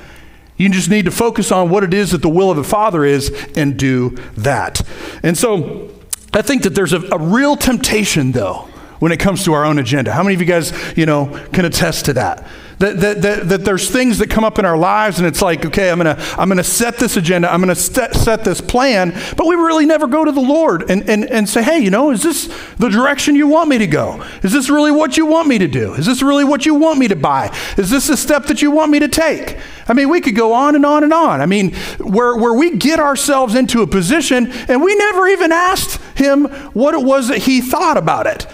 You 0.55 0.69
just 0.69 0.91
need 0.91 1.05
to 1.05 1.11
focus 1.11 1.51
on 1.51 1.71
what 1.71 1.83
it 1.83 1.95
is 1.95 2.11
that 2.11 2.21
the 2.21 2.29
will 2.29 2.51
of 2.51 2.57
the 2.57 2.63
Father 2.63 3.03
is 3.03 3.31
and 3.55 3.75
do 3.75 4.11
that. 4.37 4.83
And 5.23 5.35
so, 5.35 5.89
I 6.31 6.43
think 6.43 6.61
that 6.61 6.75
there's 6.75 6.93
a, 6.93 7.01
a 7.11 7.17
real 7.17 7.55
temptation, 7.55 8.33
though, 8.33 8.69
when 8.99 9.11
it 9.11 9.19
comes 9.19 9.43
to 9.45 9.53
our 9.53 9.65
own 9.65 9.79
agenda. 9.79 10.11
How 10.11 10.21
many 10.21 10.35
of 10.35 10.41
you 10.41 10.47
guys, 10.47 10.95
you 10.95 11.07
know, 11.07 11.43
can 11.53 11.65
attest 11.65 12.05
to 12.05 12.13
that? 12.13 12.45
That, 12.79 12.99
that, 12.99 13.21
that, 13.21 13.49
that, 13.49 13.65
there's 13.65 13.89
things 13.89 14.17
that 14.17 14.29
come 14.29 14.43
up 14.43 14.59
in 14.59 14.65
our 14.65 14.77
lives 14.77 15.19
and 15.19 15.27
it's 15.27 15.41
like, 15.41 15.65
okay, 15.65 15.89
I'm 15.89 15.99
to 15.99 16.17
I'm 16.37 16.49
gonna 16.49 16.63
set 16.63 16.97
this 16.97 17.17
agenda, 17.17 17.51
I'm 17.51 17.61
to 17.63 17.75
set, 17.75 18.15
set 18.15 18.43
this 18.43 18.61
plan, 18.61 19.11
but 19.37 19.47
we 19.47 19.55
really 19.55 19.85
never 19.85 20.07
go 20.07 20.25
to 20.25 20.31
the 20.31 20.41
Lord 20.41 20.89
and, 20.89 21.07
and, 21.09 21.25
and 21.25 21.47
say, 21.47 21.63
hey, 21.63 21.79
you 21.79 21.89
know, 21.89 22.11
is 22.11 22.23
this 22.23 22.47
the 22.77 22.89
direction 22.89 23.35
you 23.35 23.47
want 23.47 23.69
me 23.69 23.77
to 23.77 23.87
go? 23.87 24.23
Is 24.41 24.51
this 24.51 24.69
really 24.69 24.91
what 24.91 25.17
you 25.17 25.25
want 25.25 25.47
me 25.47 25.57
to 25.59 25.67
do? 25.67 25.93
Is 25.93 26.05
this 26.05 26.21
really 26.21 26.43
what 26.43 26.65
you 26.65 26.75
want 26.75 26.99
me 26.99 27.07
to 27.07 27.15
buy? 27.15 27.55
Is 27.77 27.89
this 27.89 28.07
the 28.07 28.17
step 28.17 28.45
that 28.47 28.61
you 28.61 28.71
want 28.71 28.91
me 28.91 28.99
to 28.99 29.07
take? 29.07 29.57
I 29.87 29.93
mean, 29.93 30.09
we 30.09 30.21
could 30.21 30.35
go 30.35 30.53
on 30.53 30.75
and 30.75 30.85
on 30.85 31.03
and 31.03 31.13
on. 31.13 31.41
I 31.41 31.45
mean, 31.45 31.73
where, 31.99 32.35
where 32.35 32.53
we 32.53 32.77
get 32.77 32.99
ourselves 32.99 33.55
into 33.55 33.81
a 33.81 33.87
position 33.87 34.51
and 34.67 34.81
we 34.81 34.95
never 34.95 35.27
even 35.27 35.51
asked 35.51 35.99
him 36.17 36.45
what 36.73 36.93
it 36.93 37.03
was 37.03 37.27
that 37.27 37.39
he 37.39 37.61
thought 37.61 37.97
about 37.97 38.27
it. 38.27 38.47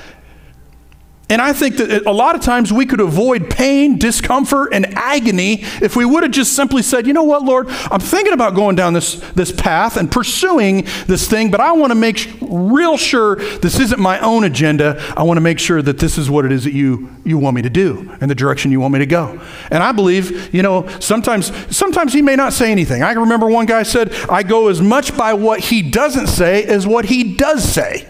And 1.29 1.43
I 1.43 1.53
think 1.53 1.77
that 1.77 2.07
a 2.07 2.11
lot 2.11 2.35
of 2.35 2.41
times 2.41 2.73
we 2.73 2.87
could 2.87 2.99
avoid 2.99 3.51
pain, 3.51 3.99
discomfort, 3.99 4.73
and 4.73 4.97
agony 4.97 5.59
if 5.79 5.95
we 5.95 6.03
would 6.03 6.23
have 6.23 6.31
just 6.31 6.53
simply 6.53 6.81
said, 6.81 7.05
you 7.05 7.13
know 7.13 7.23
what, 7.23 7.43
Lord, 7.43 7.67
I'm 7.91 7.99
thinking 7.99 8.33
about 8.33 8.55
going 8.55 8.75
down 8.75 8.93
this, 8.93 9.15
this 9.31 9.51
path 9.51 9.95
and 9.95 10.11
pursuing 10.11 10.87
this 11.05 11.27
thing, 11.27 11.51
but 11.51 11.61
I 11.61 11.73
want 11.73 11.91
to 11.91 11.95
make 11.95 12.27
real 12.41 12.97
sure 12.97 13.35
this 13.35 13.79
isn't 13.79 13.99
my 13.99 14.19
own 14.21 14.43
agenda. 14.43 14.99
I 15.15 15.21
want 15.21 15.37
to 15.37 15.41
make 15.41 15.59
sure 15.59 15.83
that 15.83 15.99
this 15.99 16.17
is 16.17 16.31
what 16.31 16.45
it 16.45 16.51
is 16.51 16.63
that 16.63 16.73
you, 16.73 17.15
you 17.23 17.37
want 17.37 17.55
me 17.55 17.61
to 17.61 17.69
do 17.69 18.11
and 18.21 18.29
the 18.29 18.35
direction 18.35 18.71
you 18.71 18.79
want 18.79 18.93
me 18.93 18.99
to 18.99 19.05
go. 19.05 19.39
And 19.69 19.83
I 19.83 19.91
believe, 19.91 20.51
you 20.53 20.63
know, 20.63 20.87
sometimes, 20.99 21.51
sometimes 21.75 22.11
he 22.11 22.23
may 22.23 22.37
not 22.37 22.53
say 22.53 22.71
anything. 22.71 23.03
I 23.03 23.11
remember 23.11 23.47
one 23.47 23.67
guy 23.67 23.83
said, 23.83 24.13
I 24.29 24.41
go 24.41 24.69
as 24.69 24.81
much 24.81 25.15
by 25.15 25.33
what 25.35 25.59
he 25.59 25.83
doesn't 25.83 26.27
say 26.27 26.63
as 26.63 26.87
what 26.87 27.05
he 27.05 27.35
does 27.35 27.63
say. 27.63 28.07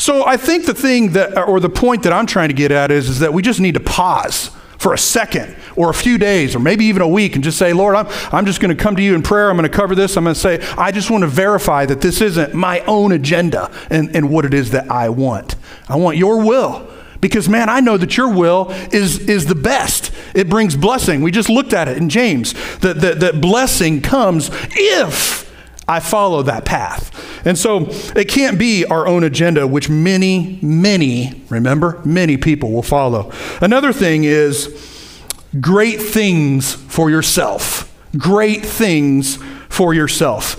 So 0.00 0.24
I 0.24 0.38
think 0.38 0.64
the 0.64 0.72
thing 0.72 1.10
that, 1.12 1.36
or 1.36 1.60
the 1.60 1.68
point 1.68 2.04
that 2.04 2.12
I'm 2.14 2.24
trying 2.24 2.48
to 2.48 2.54
get 2.54 2.72
at 2.72 2.90
is, 2.90 3.10
is 3.10 3.18
that 3.18 3.34
we 3.34 3.42
just 3.42 3.60
need 3.60 3.74
to 3.74 3.80
pause 3.80 4.50
for 4.78 4.94
a 4.94 4.98
second 4.98 5.54
or 5.76 5.90
a 5.90 5.94
few 5.94 6.16
days 6.16 6.56
or 6.56 6.58
maybe 6.58 6.86
even 6.86 7.02
a 7.02 7.06
week 7.06 7.34
and 7.34 7.44
just 7.44 7.58
say, 7.58 7.74
Lord, 7.74 7.94
I'm, 7.94 8.06
I'm 8.32 8.46
just 8.46 8.62
going 8.62 8.74
to 8.74 8.82
come 8.82 8.96
to 8.96 9.02
you 9.02 9.14
in 9.14 9.22
prayer. 9.22 9.50
I'm 9.50 9.58
going 9.58 9.70
to 9.70 9.76
cover 9.76 9.94
this. 9.94 10.16
I'm 10.16 10.24
going 10.24 10.32
to 10.32 10.40
say, 10.40 10.58
I 10.78 10.90
just 10.90 11.10
want 11.10 11.20
to 11.20 11.28
verify 11.28 11.84
that 11.84 12.00
this 12.00 12.22
isn't 12.22 12.54
my 12.54 12.80
own 12.86 13.12
agenda 13.12 13.70
and, 13.90 14.16
and 14.16 14.30
what 14.30 14.46
it 14.46 14.54
is 14.54 14.70
that 14.70 14.90
I 14.90 15.10
want. 15.10 15.56
I 15.86 15.96
want 15.96 16.16
your 16.16 16.42
will. 16.42 16.90
Because, 17.20 17.46
man, 17.50 17.68
I 17.68 17.80
know 17.80 17.98
that 17.98 18.16
your 18.16 18.32
will 18.32 18.70
is, 18.92 19.18
is 19.28 19.44
the 19.44 19.54
best. 19.54 20.12
It 20.34 20.48
brings 20.48 20.76
blessing. 20.76 21.20
We 21.20 21.30
just 21.30 21.50
looked 21.50 21.74
at 21.74 21.88
it 21.88 21.98
in 21.98 22.08
James 22.08 22.54
that, 22.78 23.02
that, 23.02 23.20
that 23.20 23.42
blessing 23.42 24.00
comes 24.00 24.48
if 24.70 25.49
I 25.88 26.00
follow 26.00 26.42
that 26.42 26.64
path. 26.64 27.46
And 27.46 27.58
so 27.58 27.86
it 28.14 28.28
can't 28.28 28.58
be 28.58 28.84
our 28.84 29.06
own 29.06 29.24
agenda, 29.24 29.66
which 29.66 29.88
many, 29.88 30.58
many, 30.62 31.42
remember, 31.48 32.00
many 32.04 32.36
people 32.36 32.70
will 32.70 32.82
follow. 32.82 33.32
Another 33.60 33.92
thing 33.92 34.24
is 34.24 35.24
great 35.60 36.00
things 36.00 36.74
for 36.74 37.10
yourself. 37.10 37.92
Great 38.16 38.64
things 38.64 39.38
for 39.68 39.94
yourself. 39.94 40.56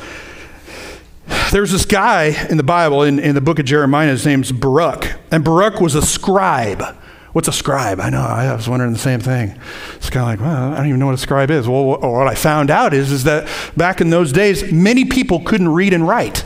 There's 1.51 1.71
this 1.71 1.85
guy 1.85 2.47
in 2.49 2.57
the 2.57 2.63
Bible, 2.63 3.03
in, 3.03 3.19
in 3.19 3.35
the 3.35 3.41
book 3.41 3.59
of 3.59 3.65
Jeremiah, 3.65 4.09
his 4.09 4.25
name's 4.25 4.51
Baruch. 4.51 5.13
And 5.31 5.43
Baruch 5.43 5.79
was 5.79 5.95
a 5.95 6.01
scribe. 6.01 6.83
What's 7.33 7.47
a 7.47 7.53
scribe? 7.53 7.99
I 8.01 8.09
know, 8.09 8.21
I 8.21 8.53
was 8.53 8.67
wondering 8.67 8.91
the 8.91 8.99
same 8.99 9.21
thing. 9.21 9.57
It's 9.95 10.09
kind 10.09 10.23
of 10.23 10.27
like, 10.27 10.39
well, 10.41 10.73
I 10.73 10.77
don't 10.77 10.87
even 10.87 10.99
know 10.99 11.05
what 11.05 11.15
a 11.15 11.17
scribe 11.17 11.49
is. 11.49 11.67
Well, 11.67 11.85
what 11.85 12.27
I 12.27 12.35
found 12.35 12.69
out 12.69 12.93
is, 12.93 13.11
is 13.11 13.23
that 13.23 13.47
back 13.77 14.01
in 14.01 14.09
those 14.09 14.33
days, 14.33 14.71
many 14.71 15.05
people 15.05 15.41
couldn't 15.41 15.69
read 15.69 15.93
and 15.93 16.05
write. 16.05 16.43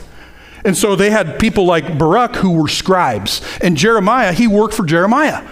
And 0.64 0.76
so 0.76 0.94
they 0.94 1.10
had 1.10 1.40
people 1.40 1.64
like 1.64 1.98
Baruch 1.98 2.36
who 2.36 2.52
were 2.52 2.68
scribes. 2.68 3.40
And 3.60 3.76
Jeremiah, 3.76 4.32
he 4.32 4.46
worked 4.46 4.74
for 4.74 4.84
Jeremiah. 4.84 5.46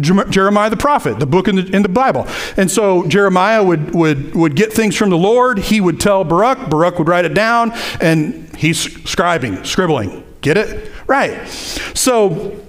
Jeremiah 0.00 0.70
the 0.70 0.76
prophet, 0.76 1.18
the 1.18 1.26
book 1.26 1.48
in 1.48 1.56
the, 1.56 1.74
in 1.74 1.82
the 1.82 1.88
Bible. 1.88 2.26
And 2.56 2.70
so 2.70 3.06
Jeremiah 3.08 3.62
would, 3.62 3.94
would, 3.94 4.34
would 4.34 4.54
get 4.54 4.72
things 4.72 4.94
from 4.94 5.10
the 5.10 5.18
Lord. 5.18 5.58
He 5.58 5.80
would 5.80 6.00
tell 6.00 6.22
Baruch. 6.24 6.70
Baruch 6.70 6.98
would 6.98 7.08
write 7.08 7.24
it 7.24 7.34
down. 7.34 7.72
And 8.00 8.54
he's 8.56 8.86
scribing, 8.86 9.66
scribbling. 9.66 10.24
Get 10.40 10.56
it? 10.56 10.92
Right. 11.06 11.46
So 11.48 12.64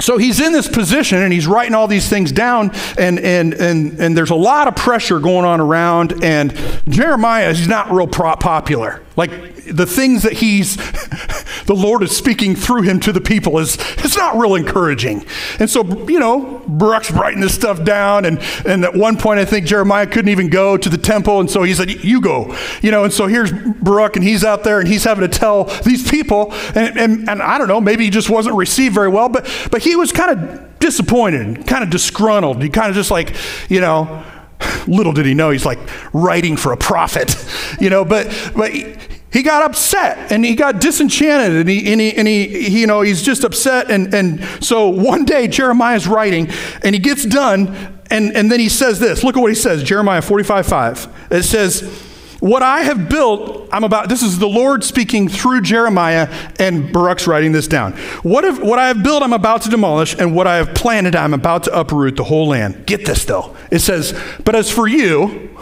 so 0.00 0.18
he's 0.18 0.40
in 0.40 0.52
this 0.52 0.68
position 0.68 1.22
and 1.22 1.32
he's 1.32 1.46
writing 1.46 1.74
all 1.74 1.86
these 1.86 2.08
things 2.08 2.32
down, 2.32 2.72
and, 2.98 3.18
and, 3.18 3.54
and, 3.54 3.98
and 4.00 4.16
there's 4.16 4.30
a 4.30 4.34
lot 4.34 4.68
of 4.68 4.76
pressure 4.76 5.20
going 5.20 5.44
on 5.44 5.60
around. 5.60 6.24
And 6.24 6.56
Jeremiah 6.88 7.50
is 7.50 7.68
not 7.68 7.90
real 7.90 8.06
popular. 8.06 9.02
Like 9.16 9.64
the 9.64 9.86
things 9.86 10.22
that 10.22 10.34
he's, 10.34 10.76
the 11.66 11.74
Lord 11.74 12.02
is 12.02 12.16
speaking 12.16 12.54
through 12.54 12.82
him 12.82 13.00
to 13.00 13.12
the 13.12 13.20
people 13.20 13.58
is, 13.58 13.76
it's 13.98 14.16
not 14.16 14.36
real 14.36 14.54
encouraging. 14.54 15.24
And 15.58 15.68
so, 15.68 15.84
you 16.08 16.20
know, 16.20 16.62
Baruch's 16.66 17.10
writing 17.10 17.40
this 17.40 17.54
stuff 17.54 17.82
down. 17.84 18.24
And, 18.24 18.40
and 18.64 18.84
at 18.84 18.94
one 18.94 19.16
point, 19.16 19.40
I 19.40 19.44
think 19.44 19.66
Jeremiah 19.66 20.06
couldn't 20.06 20.30
even 20.30 20.48
go 20.48 20.76
to 20.76 20.88
the 20.88 20.98
temple. 20.98 21.40
And 21.40 21.50
so 21.50 21.62
he 21.62 21.74
said, 21.74 21.90
You 22.04 22.20
go. 22.20 22.56
You 22.82 22.90
know, 22.90 23.04
and 23.04 23.12
so 23.12 23.26
here's 23.26 23.52
Baruch, 23.52 24.16
and 24.16 24.24
he's 24.24 24.44
out 24.44 24.64
there 24.64 24.80
and 24.80 24.88
he's 24.88 25.04
having 25.04 25.28
to 25.28 25.38
tell 25.38 25.64
these 25.84 26.08
people. 26.08 26.52
And, 26.74 26.98
and, 26.98 27.28
and 27.28 27.42
I 27.42 27.58
don't 27.58 27.68
know, 27.68 27.80
maybe 27.80 28.04
he 28.04 28.10
just 28.10 28.30
wasn't 28.30 28.56
received 28.56 28.94
very 28.94 29.08
well, 29.08 29.28
but, 29.28 29.48
but 29.70 29.82
he 29.82 29.96
was 29.96 30.12
kind 30.12 30.30
of 30.30 30.78
disappointed, 30.78 31.66
kind 31.66 31.84
of 31.84 31.90
disgruntled. 31.90 32.62
He 32.62 32.68
kind 32.68 32.88
of 32.88 32.94
just 32.94 33.10
like, 33.10 33.34
you 33.68 33.80
know, 33.80 34.24
little 34.86 35.12
did 35.12 35.26
he 35.26 35.34
know 35.34 35.50
he's 35.50 35.66
like 35.66 35.78
writing 36.12 36.56
for 36.56 36.72
a 36.72 36.76
prophet, 36.76 37.36
you 37.80 37.90
know, 37.90 38.04
but, 38.04 38.26
but 38.56 38.72
he 38.72 39.42
got 39.42 39.62
upset 39.62 40.32
and 40.32 40.44
he 40.44 40.54
got 40.54 40.80
disenchanted 40.80 41.60
and 41.60 41.68
he, 41.68 41.92
and 41.92 42.00
he, 42.00 42.16
and 42.16 42.26
he, 42.26 42.80
you 42.80 42.86
know, 42.86 43.00
he's 43.00 43.22
just 43.22 43.44
upset. 43.44 43.90
And, 43.90 44.12
and 44.12 44.44
so 44.62 44.88
one 44.88 45.24
day 45.24 45.46
Jeremiah's 45.46 46.08
writing 46.08 46.48
and 46.82 46.94
he 46.94 47.00
gets 47.00 47.24
done 47.24 47.98
and, 48.10 48.36
and 48.36 48.50
then 48.50 48.58
he 48.58 48.68
says 48.68 48.98
this. 48.98 49.22
Look 49.22 49.36
at 49.36 49.40
what 49.40 49.50
he 49.50 49.54
says, 49.54 49.82
Jeremiah 49.84 50.20
45, 50.20 50.66
5. 50.66 51.26
It 51.30 51.42
says, 51.44 52.09
what 52.40 52.62
I 52.62 52.80
have 52.80 53.08
built, 53.08 53.68
I'm 53.70 53.84
about, 53.84 54.08
this 54.08 54.22
is 54.22 54.38
the 54.38 54.48
Lord 54.48 54.82
speaking 54.82 55.28
through 55.28 55.60
Jeremiah, 55.60 56.28
and 56.58 56.92
Baruch's 56.92 57.26
writing 57.26 57.52
this 57.52 57.68
down. 57.68 57.92
What, 58.22 58.44
if, 58.44 58.58
what 58.60 58.78
I 58.78 58.88
have 58.88 59.02
built, 59.02 59.22
I'm 59.22 59.34
about 59.34 59.62
to 59.62 59.68
demolish, 59.68 60.16
and 60.18 60.34
what 60.34 60.46
I 60.46 60.56
have 60.56 60.74
planted, 60.74 61.14
I'm 61.14 61.34
about 61.34 61.64
to 61.64 61.78
uproot 61.78 62.16
the 62.16 62.24
whole 62.24 62.48
land. 62.48 62.86
Get 62.86 63.04
this, 63.04 63.24
though. 63.26 63.54
It 63.70 63.80
says, 63.80 64.18
But 64.44 64.56
as 64.56 64.70
for 64.70 64.88
you, 64.88 65.56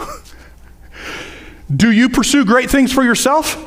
do 1.77 1.91
you 1.91 2.09
pursue 2.09 2.45
great 2.45 2.71
things 2.71 2.93
for 2.93 3.03
yourself? 3.03 3.64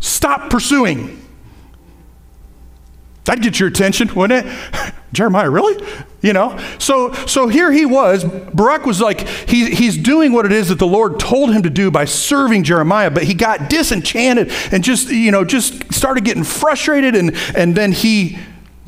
Stop 0.00 0.50
pursuing. 0.50 1.26
That'd 3.24 3.42
get 3.42 3.58
your 3.58 3.68
attention, 3.68 4.14
wouldn't 4.14 4.46
it? 4.46 4.94
Jeremiah, 5.12 5.50
really? 5.50 5.84
You 6.20 6.32
know? 6.32 6.58
So 6.78 7.12
so 7.12 7.48
here 7.48 7.72
he 7.72 7.86
was. 7.86 8.24
Baruch 8.24 8.84
was 8.84 9.00
like, 9.00 9.26
he, 9.26 9.70
he's 9.70 9.96
doing 9.96 10.32
what 10.32 10.44
it 10.44 10.52
is 10.52 10.68
that 10.68 10.78
the 10.78 10.86
Lord 10.86 11.18
told 11.18 11.52
him 11.52 11.62
to 11.62 11.70
do 11.70 11.90
by 11.90 12.04
serving 12.04 12.64
Jeremiah, 12.64 13.10
but 13.10 13.22
he 13.22 13.34
got 13.34 13.70
disenchanted 13.70 14.50
and 14.72 14.84
just, 14.84 15.10
you 15.10 15.30
know, 15.30 15.44
just 15.44 15.92
started 15.92 16.24
getting 16.24 16.44
frustrated 16.44 17.14
and 17.14 17.36
and 17.54 17.74
then 17.74 17.92
he 17.92 18.38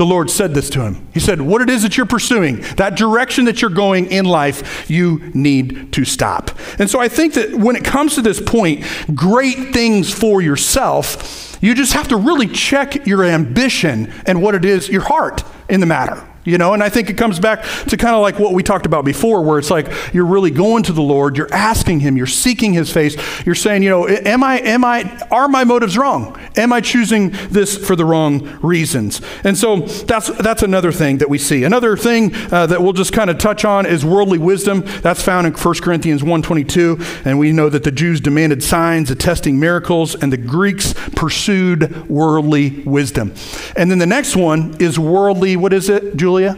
the 0.00 0.06
Lord 0.06 0.30
said 0.30 0.54
this 0.54 0.70
to 0.70 0.80
him. 0.80 1.06
He 1.12 1.20
said, 1.20 1.42
What 1.42 1.60
it 1.60 1.68
is 1.68 1.82
that 1.82 1.98
you're 1.98 2.06
pursuing, 2.06 2.62
that 2.76 2.96
direction 2.96 3.44
that 3.44 3.60
you're 3.60 3.68
going 3.70 4.10
in 4.10 4.24
life, 4.24 4.88
you 4.90 5.30
need 5.34 5.92
to 5.92 6.06
stop. 6.06 6.52
And 6.78 6.88
so 6.88 6.98
I 6.98 7.08
think 7.08 7.34
that 7.34 7.54
when 7.54 7.76
it 7.76 7.84
comes 7.84 8.14
to 8.14 8.22
this 8.22 8.40
point, 8.40 8.82
great 9.14 9.74
things 9.74 10.10
for 10.10 10.40
yourself, 10.40 11.58
you 11.60 11.74
just 11.74 11.92
have 11.92 12.08
to 12.08 12.16
really 12.16 12.46
check 12.46 13.06
your 13.06 13.24
ambition 13.24 14.10
and 14.24 14.40
what 14.40 14.54
it 14.54 14.64
is, 14.64 14.88
your 14.88 15.02
heart 15.02 15.44
in 15.68 15.80
the 15.80 15.86
matter. 15.86 16.26
You 16.42 16.56
know, 16.56 16.72
and 16.72 16.82
I 16.82 16.88
think 16.88 17.10
it 17.10 17.18
comes 17.18 17.38
back 17.38 17.62
to 17.88 17.98
kind 17.98 18.14
of 18.14 18.22
like 18.22 18.38
what 18.38 18.54
we 18.54 18.62
talked 18.62 18.86
about 18.86 19.04
before, 19.04 19.42
where 19.42 19.58
it's 19.58 19.70
like 19.70 19.92
you're 20.14 20.24
really 20.24 20.50
going 20.50 20.82
to 20.84 20.92
the 20.92 21.02
Lord, 21.02 21.36
you're 21.36 21.52
asking 21.52 22.00
Him, 22.00 22.16
you're 22.16 22.26
seeking 22.26 22.72
His 22.72 22.90
face, 22.90 23.14
you're 23.44 23.54
saying, 23.54 23.82
you 23.82 23.90
know, 23.90 24.08
am 24.08 24.42
I, 24.42 24.58
am 24.60 24.82
I, 24.82 25.20
are 25.30 25.48
my 25.48 25.64
motives 25.64 25.98
wrong? 25.98 26.40
Am 26.56 26.72
I 26.72 26.80
choosing 26.80 27.30
this 27.50 27.76
for 27.76 27.94
the 27.94 28.06
wrong 28.06 28.58
reasons? 28.62 29.20
And 29.44 29.56
so 29.56 29.80
that's 29.80 30.28
that's 30.38 30.62
another 30.62 30.92
thing 30.92 31.18
that 31.18 31.28
we 31.28 31.36
see. 31.36 31.64
Another 31.64 31.94
thing 31.94 32.34
uh, 32.50 32.66
that 32.66 32.80
we'll 32.82 32.94
just 32.94 33.12
kind 33.12 33.28
of 33.28 33.36
touch 33.36 33.66
on 33.66 33.84
is 33.84 34.02
worldly 34.02 34.38
wisdom. 34.38 34.82
That's 35.02 35.22
found 35.22 35.46
in 35.46 35.52
1 35.52 35.74
Corinthians 35.82 36.22
1:22, 36.22 37.26
and 37.26 37.38
we 37.38 37.52
know 37.52 37.68
that 37.68 37.84
the 37.84 37.92
Jews 37.92 38.18
demanded 38.18 38.62
signs, 38.62 39.10
attesting 39.10 39.60
miracles, 39.60 40.14
and 40.14 40.32
the 40.32 40.38
Greeks 40.38 40.94
pursued 41.14 42.08
worldly 42.08 42.82
wisdom. 42.84 43.34
And 43.76 43.90
then 43.90 43.98
the 43.98 44.06
next 44.06 44.36
one 44.36 44.76
is 44.80 44.98
worldly. 44.98 45.56
What 45.56 45.74
is 45.74 45.90
it, 45.90 46.16
Julie? 46.16 46.29
Julia? 46.30 46.56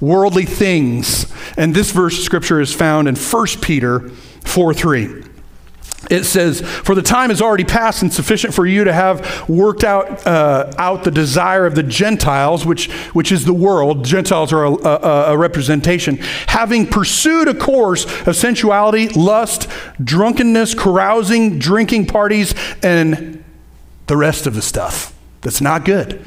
Worldly 0.00 0.46
things. 0.46 1.30
And 1.58 1.74
this 1.74 1.90
verse 1.90 2.16
of 2.16 2.24
scripture 2.24 2.58
is 2.58 2.74
found 2.74 3.06
in 3.06 3.16
1 3.16 3.46
Peter 3.60 4.08
4 4.08 4.72
3 4.72 5.24
it 6.08 6.24
says, 6.24 6.62
For 6.62 6.94
the 6.94 7.02
time 7.02 7.30
is 7.30 7.42
already 7.42 7.64
past 7.64 8.00
and 8.00 8.10
sufficient 8.10 8.54
for 8.54 8.66
you 8.66 8.84
to 8.84 8.92
have 8.92 9.46
worked 9.50 9.84
out, 9.84 10.26
uh, 10.26 10.72
out 10.78 11.04
the 11.04 11.10
desire 11.10 11.66
of 11.66 11.74
the 11.74 11.82
Gentiles, 11.82 12.64
which, 12.64 12.90
which 13.12 13.30
is 13.30 13.44
the 13.44 13.52
world. 13.52 14.06
Gentiles 14.06 14.50
are 14.50 14.64
a, 14.64 14.72
a, 14.72 15.32
a, 15.32 15.38
representation. 15.38 16.16
Having 16.46 16.86
pursued 16.86 17.48
a 17.48 17.54
course 17.54 18.06
of 18.26 18.34
sensuality, 18.34 19.10
lust, 19.10 19.68
drunkenness, 20.02 20.74
carousing, 20.74 21.58
drinking 21.58 22.06
parties, 22.06 22.54
and 22.82 23.44
the 24.06 24.16
rest 24.16 24.46
of 24.46 24.54
the 24.54 24.62
stuff 24.62 25.14
that's 25.42 25.60
not 25.60 25.84
good. 25.84 26.24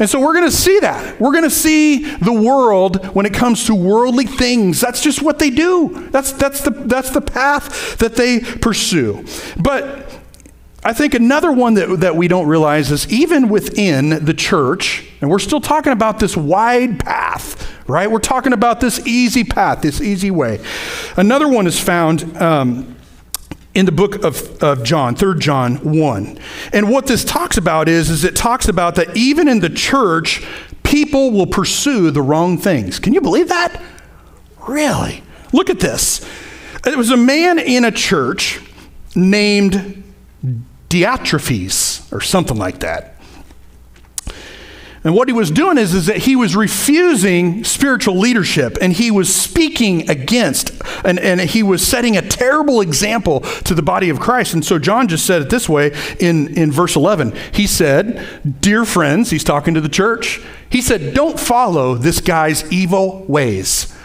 And 0.00 0.08
so 0.08 0.18
we're 0.18 0.32
going 0.32 0.46
to 0.46 0.56
see 0.56 0.80
that. 0.80 1.20
We're 1.20 1.32
going 1.32 1.44
to 1.44 1.50
see 1.50 2.04
the 2.16 2.32
world 2.32 3.04
when 3.14 3.26
it 3.26 3.34
comes 3.34 3.66
to 3.66 3.74
worldly 3.74 4.24
things. 4.24 4.80
That's 4.80 5.02
just 5.02 5.22
what 5.22 5.38
they 5.38 5.50
do. 5.50 6.08
That's, 6.10 6.32
that's, 6.32 6.62
the, 6.62 6.70
that's 6.70 7.10
the 7.10 7.20
path 7.20 7.98
that 7.98 8.16
they 8.16 8.40
pursue. 8.40 9.24
But 9.58 10.10
I 10.82 10.94
think 10.94 11.12
another 11.12 11.52
one 11.52 11.74
that, 11.74 12.00
that 12.00 12.16
we 12.16 12.26
don't 12.28 12.46
realize 12.46 12.90
is 12.90 13.12
even 13.12 13.50
within 13.50 14.24
the 14.24 14.32
church, 14.32 15.06
and 15.20 15.28
we're 15.28 15.38
still 15.38 15.60
talking 15.60 15.92
about 15.92 16.18
this 16.18 16.34
wide 16.34 16.98
path, 16.98 17.70
right? 17.86 18.10
We're 18.10 18.20
talking 18.20 18.54
about 18.54 18.80
this 18.80 19.06
easy 19.06 19.44
path, 19.44 19.82
this 19.82 20.00
easy 20.00 20.30
way. 20.30 20.64
Another 21.18 21.46
one 21.46 21.66
is 21.66 21.78
found. 21.78 22.34
Um, 22.38 22.96
in 23.74 23.86
the 23.86 23.92
book 23.92 24.24
of, 24.24 24.62
of 24.62 24.82
John, 24.82 25.14
3 25.14 25.38
John 25.38 25.76
1. 25.76 26.38
And 26.72 26.90
what 26.90 27.06
this 27.06 27.24
talks 27.24 27.56
about 27.56 27.88
is, 27.88 28.10
is 28.10 28.24
it 28.24 28.34
talks 28.34 28.68
about 28.68 28.96
that 28.96 29.16
even 29.16 29.48
in 29.48 29.60
the 29.60 29.70
church, 29.70 30.44
people 30.82 31.30
will 31.30 31.46
pursue 31.46 32.10
the 32.10 32.22
wrong 32.22 32.58
things. 32.58 32.98
Can 32.98 33.12
you 33.12 33.20
believe 33.20 33.48
that? 33.48 33.80
Really? 34.66 35.22
Look 35.52 35.70
at 35.70 35.80
this. 35.80 36.26
It 36.84 36.96
was 36.96 37.10
a 37.10 37.16
man 37.16 37.58
in 37.58 37.84
a 37.84 37.90
church 37.90 38.60
named 39.14 40.02
Diotrephes, 40.88 42.12
or 42.12 42.20
something 42.20 42.56
like 42.56 42.80
that. 42.80 43.09
And 45.02 45.14
what 45.14 45.28
he 45.28 45.32
was 45.32 45.50
doing 45.50 45.78
is, 45.78 45.94
is 45.94 46.06
that 46.06 46.18
he 46.18 46.36
was 46.36 46.54
refusing 46.54 47.64
spiritual 47.64 48.18
leadership 48.18 48.76
and 48.82 48.92
he 48.92 49.10
was 49.10 49.34
speaking 49.34 50.10
against, 50.10 50.72
and, 51.04 51.18
and 51.18 51.40
he 51.40 51.62
was 51.62 51.86
setting 51.86 52.18
a 52.18 52.22
terrible 52.22 52.82
example 52.82 53.40
to 53.40 53.74
the 53.74 53.82
body 53.82 54.10
of 54.10 54.20
Christ. 54.20 54.52
And 54.52 54.62
so 54.62 54.78
John 54.78 55.08
just 55.08 55.24
said 55.24 55.40
it 55.40 55.48
this 55.48 55.70
way 55.70 55.96
in, 56.18 56.54
in 56.54 56.70
verse 56.70 56.96
11. 56.96 57.34
He 57.52 57.66
said, 57.66 58.26
Dear 58.60 58.84
friends, 58.84 59.30
he's 59.30 59.44
talking 59.44 59.72
to 59.72 59.80
the 59.80 59.88
church, 59.88 60.40
he 60.68 60.82
said, 60.82 61.14
Don't 61.14 61.40
follow 61.40 61.94
this 61.94 62.20
guy's 62.20 62.70
evil 62.70 63.24
ways. 63.24 63.96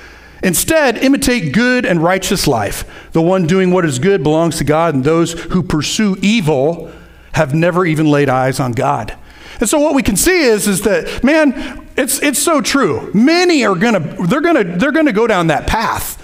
Instead, 0.43 0.97
imitate 0.99 1.53
good 1.53 1.85
and 1.85 2.03
righteous 2.03 2.47
life. 2.47 3.09
The 3.11 3.21
one 3.21 3.47
doing 3.47 3.71
what 3.71 3.83
is 3.83 3.99
good 3.99 4.23
belongs 4.23 4.57
to 4.59 4.63
God, 4.63 4.93
and 4.93 5.03
those 5.03 5.33
who 5.33 5.61
pursue 5.61 6.15
evil 6.21 6.91
have 7.33 7.53
never 7.53 7.85
even 7.85 8.05
laid 8.05 8.29
eyes 8.29 8.61
on 8.61 8.71
God. 8.71 9.17
And 9.59 9.69
so 9.69 9.79
what 9.79 9.95
we 9.95 10.03
can 10.03 10.15
see 10.15 10.41
is, 10.43 10.67
is 10.67 10.81
that, 10.81 11.23
man, 11.23 11.87
it's, 11.95 12.21
it's 12.21 12.41
so 12.41 12.61
true. 12.61 13.11
Many 13.13 13.65
are 13.65 13.75
gonna, 13.75 13.99
they're 14.27 14.41
gonna, 14.41 14.63
they're 14.63 14.91
gonna 14.91 15.13
go 15.13 15.27
down 15.27 15.47
that 15.47 15.67
path. 15.67 16.21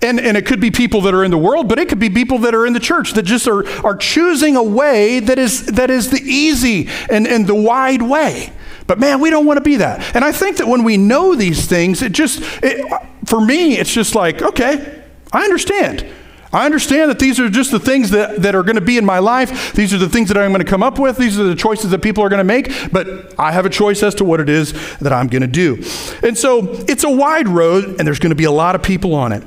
And, 0.00 0.18
and 0.18 0.36
it 0.36 0.46
could 0.46 0.60
be 0.60 0.72
people 0.72 1.02
that 1.02 1.14
are 1.14 1.22
in 1.22 1.30
the 1.30 1.38
world, 1.38 1.68
but 1.68 1.78
it 1.78 1.88
could 1.88 2.00
be 2.00 2.10
people 2.10 2.38
that 2.38 2.54
are 2.54 2.66
in 2.66 2.72
the 2.72 2.80
church 2.80 3.12
that 3.12 3.22
just 3.22 3.46
are, 3.46 3.68
are 3.86 3.96
choosing 3.96 4.56
a 4.56 4.62
way 4.62 5.20
that 5.20 5.38
is, 5.38 5.66
that 5.66 5.90
is 5.90 6.10
the 6.10 6.20
easy 6.20 6.88
and, 7.08 7.26
and 7.26 7.46
the 7.46 7.54
wide 7.54 8.02
way. 8.02 8.52
But 8.88 8.98
man, 8.98 9.20
we 9.20 9.30
don't 9.30 9.46
want 9.46 9.58
to 9.58 9.62
be 9.62 9.76
that. 9.76 10.16
And 10.16 10.24
I 10.24 10.32
think 10.32 10.56
that 10.56 10.66
when 10.66 10.82
we 10.82 10.96
know 10.96 11.36
these 11.36 11.66
things, 11.66 12.02
it 12.02 12.12
just, 12.12 12.42
it, 12.64 12.84
for 13.26 13.40
me, 13.40 13.78
it's 13.78 13.92
just 13.92 14.16
like, 14.16 14.42
okay, 14.42 15.04
I 15.32 15.44
understand. 15.44 16.04
I 16.52 16.66
understand 16.66 17.10
that 17.10 17.18
these 17.18 17.40
are 17.40 17.48
just 17.48 17.70
the 17.70 17.80
things 17.80 18.10
that, 18.10 18.42
that 18.42 18.54
are 18.54 18.62
going 18.62 18.76
to 18.76 18.82
be 18.82 18.98
in 18.98 19.06
my 19.06 19.20
life. 19.20 19.72
These 19.72 19.94
are 19.94 19.98
the 19.98 20.08
things 20.08 20.28
that 20.28 20.36
I'm 20.36 20.50
going 20.50 20.64
to 20.64 20.70
come 20.70 20.82
up 20.82 20.98
with. 20.98 21.16
These 21.16 21.38
are 21.38 21.44
the 21.44 21.54
choices 21.54 21.90
that 21.92 22.02
people 22.02 22.22
are 22.22 22.28
going 22.28 22.38
to 22.38 22.44
make. 22.44 22.92
But 22.92 23.38
I 23.38 23.52
have 23.52 23.64
a 23.64 23.70
choice 23.70 24.02
as 24.02 24.14
to 24.16 24.24
what 24.24 24.38
it 24.38 24.50
is 24.50 24.72
that 24.98 25.12
I'm 25.12 25.28
going 25.28 25.42
to 25.42 25.48
do. 25.48 25.82
And 26.22 26.36
so 26.36 26.72
it's 26.88 27.04
a 27.04 27.10
wide 27.10 27.48
road, 27.48 27.96
and 27.98 28.06
there's 28.06 28.18
going 28.18 28.30
to 28.30 28.36
be 28.36 28.44
a 28.44 28.50
lot 28.50 28.74
of 28.74 28.82
people 28.82 29.14
on 29.14 29.32
it. 29.32 29.42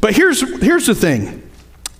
But 0.00 0.14
here's, 0.16 0.40
here's 0.62 0.86
the 0.86 0.94
thing. 0.94 1.42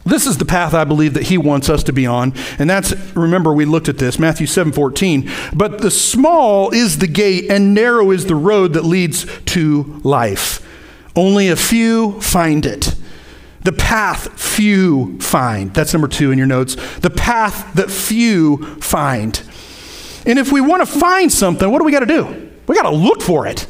This 0.06 0.26
is 0.26 0.38
the 0.38 0.44
path 0.44 0.72
I 0.72 0.84
believe 0.84 1.14
that 1.14 1.24
he 1.24 1.36
wants 1.36 1.68
us 1.68 1.82
to 1.84 1.92
be 1.92 2.06
on. 2.06 2.32
And 2.58 2.70
that's, 2.70 2.94
remember, 3.14 3.52
we 3.52 3.66
looked 3.66 3.88
at 3.88 3.98
this, 3.98 4.18
Matthew 4.18 4.46
7 4.46 4.72
14. 4.72 5.30
But 5.52 5.82
the 5.82 5.90
small 5.90 6.70
is 6.72 6.98
the 6.98 7.08
gate, 7.08 7.50
and 7.50 7.74
narrow 7.74 8.10
is 8.10 8.24
the 8.24 8.36
road 8.36 8.72
that 8.72 8.84
leads 8.84 9.26
to 9.46 10.00
life. 10.02 10.66
Only 11.14 11.48
a 11.48 11.56
few 11.56 12.20
find 12.22 12.64
it. 12.64 12.94
The 13.66 13.72
path 13.72 14.40
few 14.40 15.18
find. 15.18 15.74
That's 15.74 15.92
number 15.92 16.06
two 16.06 16.30
in 16.30 16.38
your 16.38 16.46
notes. 16.46 16.76
The 17.00 17.10
path 17.10 17.74
that 17.74 17.90
few 17.90 18.64
find. 18.76 19.42
And 20.24 20.38
if 20.38 20.52
we 20.52 20.60
want 20.60 20.86
to 20.86 21.00
find 21.00 21.32
something, 21.32 21.68
what 21.68 21.80
do 21.80 21.84
we 21.84 21.90
got 21.90 21.98
to 21.98 22.06
do? 22.06 22.52
We 22.68 22.76
got 22.76 22.88
to 22.88 22.96
look 22.96 23.22
for 23.22 23.44
it. 23.48 23.66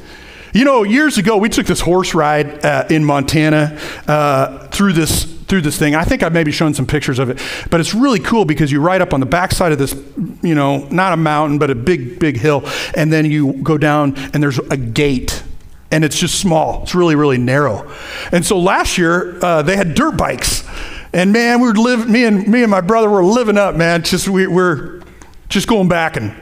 You 0.53 0.67
know, 0.67 0.83
years 0.83 1.17
ago, 1.17 1.39
we 1.39 1.49
took 1.49 1.65
this 1.65 1.81
horse 1.81 2.15
ride 2.15 2.63
uh, 2.63 2.85
in 2.91 3.07
Montana 3.07 3.81
uh, 4.07 4.69
through 4.69 4.93
this 4.93 5.25
through 5.25 5.63
this 5.63 5.79
thing. 5.79 5.95
I 5.95 6.05
think 6.05 6.23
I've 6.23 6.33
maybe 6.35 6.53
shown 6.53 6.75
some 6.75 6.87
pictures 6.87 7.19
of 7.19 7.31
it, 7.31 7.41
but 7.71 7.81
it's 7.81 7.95
really 7.95 8.21
cool 8.21 8.45
because 8.45 8.71
you 8.71 8.83
ride 8.83 9.01
up 9.01 9.15
on 9.15 9.21
the 9.21 9.27
backside 9.27 9.73
of 9.73 9.79
this, 9.79 9.95
you 10.43 10.55
know, 10.55 10.87
not 10.91 11.15
a 11.15 11.17
mountain, 11.17 11.57
but 11.57 11.71
a 11.71 11.75
big, 11.75 12.19
big 12.19 12.37
hill, 12.37 12.69
and 12.95 13.11
then 13.11 13.25
you 13.25 13.55
go 13.63 13.79
down, 13.79 14.15
and 14.35 14.43
there's 14.43 14.59
a 14.59 14.77
gate 14.77 15.43
and 15.91 16.05
it's 16.05 16.19
just 16.19 16.41
small. 16.41 16.83
It's 16.83 16.95
really, 16.95 17.15
really 17.15 17.39
narrow. 17.39 17.91
And 18.33 18.45
so 18.45 18.59
last 18.59 18.99
year 18.99 19.39
uh, 19.45 19.63
they 19.63 19.77
had 19.77 19.95
dirt 19.95 20.17
bikes, 20.17 20.65
and 21.13 21.33
man, 21.33 21.61
we 21.61 21.69
were 21.69 21.75
living. 21.75 22.11
Me 22.11 22.25
and 22.25 22.47
me 22.49 22.63
and 22.63 22.71
my 22.71 22.81
brother 22.81 23.09
were 23.09 23.25
living 23.25 23.57
up, 23.57 23.75
man. 23.75 24.03
Just 24.03 24.29
we, 24.29 24.47
we're 24.47 25.03
just 25.49 25.69
going 25.69 25.89
back 25.89 26.17
and 26.17 26.35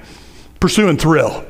pursuing 0.61 0.97
thrill. 0.97 1.45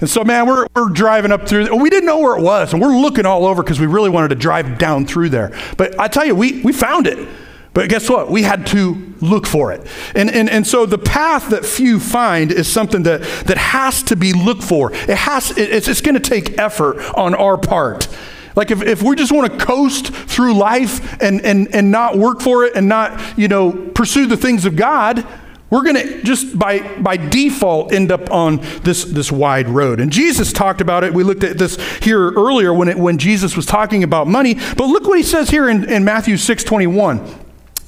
And 0.00 0.08
so, 0.08 0.24
man, 0.24 0.46
we're, 0.46 0.66
we're 0.74 0.88
driving 0.88 1.32
up 1.32 1.48
through. 1.48 1.76
We 1.76 1.90
didn't 1.90 2.06
know 2.06 2.18
where 2.18 2.36
it 2.36 2.42
was, 2.42 2.72
and 2.72 2.82
we're 2.82 2.96
looking 2.96 3.26
all 3.26 3.46
over 3.46 3.62
because 3.62 3.78
we 3.78 3.86
really 3.86 4.10
wanted 4.10 4.28
to 4.28 4.34
drive 4.34 4.78
down 4.78 5.06
through 5.06 5.28
there. 5.28 5.56
But 5.76 5.98
I 5.98 6.08
tell 6.08 6.24
you, 6.24 6.34
we 6.34 6.62
we 6.62 6.72
found 6.72 7.06
it. 7.06 7.28
But 7.74 7.88
guess 7.88 8.10
what? 8.10 8.30
We 8.30 8.42
had 8.42 8.66
to 8.68 9.14
look 9.20 9.46
for 9.46 9.72
it. 9.72 9.86
And, 10.14 10.30
and, 10.30 10.50
and 10.50 10.66
so 10.66 10.84
the 10.84 10.98
path 10.98 11.48
that 11.50 11.64
few 11.64 11.98
find 11.98 12.52
is 12.52 12.70
something 12.70 13.04
that, 13.04 13.22
that 13.46 13.56
has 13.56 14.02
to 14.04 14.16
be 14.16 14.32
looked 14.32 14.62
for. 14.62 14.92
It 14.92 15.16
has, 15.16 15.56
it's, 15.56 15.88
it's 15.88 16.02
going 16.02 16.14
to 16.14 16.20
take 16.20 16.58
effort 16.58 16.98
on 17.16 17.34
our 17.34 17.56
part. 17.56 18.08
Like 18.54 18.70
if, 18.70 18.82
if 18.82 19.02
we 19.02 19.16
just 19.16 19.32
want 19.32 19.50
to 19.50 19.64
coast 19.64 20.08
through 20.08 20.54
life 20.54 21.22
and, 21.22 21.40
and, 21.40 21.74
and 21.74 21.90
not 21.90 22.18
work 22.18 22.42
for 22.42 22.64
it 22.64 22.74
and 22.76 22.88
not, 22.88 23.38
you 23.38 23.48
know, 23.48 23.72
pursue 23.72 24.26
the 24.26 24.36
things 24.36 24.66
of 24.66 24.76
God, 24.76 25.26
we're 25.70 25.84
going 25.84 25.96
to 25.96 26.22
just 26.22 26.58
by, 26.58 26.80
by 26.98 27.16
default 27.16 27.94
end 27.94 28.12
up 28.12 28.30
on 28.30 28.58
this, 28.82 29.04
this 29.04 29.32
wide 29.32 29.70
road. 29.70 30.00
And 30.00 30.12
Jesus 30.12 30.52
talked 30.52 30.82
about 30.82 31.02
it. 31.02 31.14
We 31.14 31.24
looked 31.24 31.44
at 31.44 31.56
this 31.56 31.76
here 32.00 32.30
earlier 32.32 32.74
when, 32.74 32.88
it, 32.88 32.98
when 32.98 33.16
Jesus 33.16 33.56
was 33.56 33.64
talking 33.64 34.02
about 34.02 34.26
money. 34.26 34.52
But 34.76 34.88
look 34.88 35.04
what 35.04 35.16
he 35.16 35.22
says 35.22 35.48
here 35.48 35.70
in, 35.70 35.88
in 35.88 36.04
Matthew 36.04 36.36
6 36.36 36.64
21. 36.64 37.41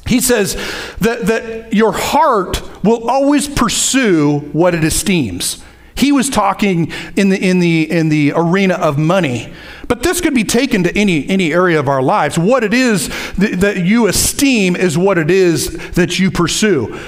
He 0.07 0.21
says 0.21 0.55
that, 1.01 1.27
that 1.27 1.73
your 1.73 1.93
heart 1.93 2.63
will 2.85 3.09
always 3.09 3.49
pursue 3.49 4.41
what 4.53 4.75
it 4.75 4.85
esteems. 4.85 5.65
He 5.97 6.13
was 6.13 6.29
talking 6.29 6.93
in 7.17 7.31
the, 7.31 7.39
in 7.39 7.61
the, 7.61 7.91
in 7.91 8.09
the 8.09 8.33
arena 8.35 8.75
of 8.75 8.99
money. 8.99 9.53
But 9.89 10.03
this 10.03 10.21
could 10.21 10.35
be 10.35 10.45
taken 10.45 10.83
to 10.85 10.97
any, 10.97 11.27
any 11.29 11.53
area 11.53 11.79
of 11.79 11.89
our 11.89 12.03
lives. 12.03 12.39
What 12.39 12.65
it 12.65 12.75
is 12.75 13.09
that, 13.35 13.61
that 13.61 13.85
you 13.85 14.07
esteem 14.07 14.77
is 14.77 14.99
what 14.99 15.19
it 15.19 15.31
is 15.31 15.93
that 15.93 16.19
you 16.19 16.31
pursue. 16.31 16.99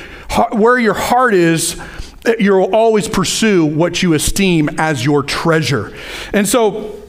Where 0.52 0.78
your 0.78 0.94
heart 0.94 1.34
is, 1.34 1.80
eh, 2.24 2.36
you'll 2.38 2.74
always 2.74 3.08
pursue 3.08 3.66
what 3.66 4.02
you 4.02 4.14
esteem 4.14 4.68
as 4.78 5.04
your 5.04 5.22
treasure. 5.22 5.96
And 6.32 6.48
so, 6.48 7.02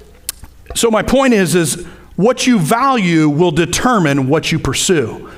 so 0.76 0.90
my 0.90 1.04
point 1.04 1.34
is, 1.34 1.54
is 1.54 1.86
what 2.16 2.48
you 2.48 2.60
value 2.60 3.30
will 3.30 3.52
determine 3.52 4.28
what 4.28 4.52
you 4.52 4.58
pursue. 4.58 5.32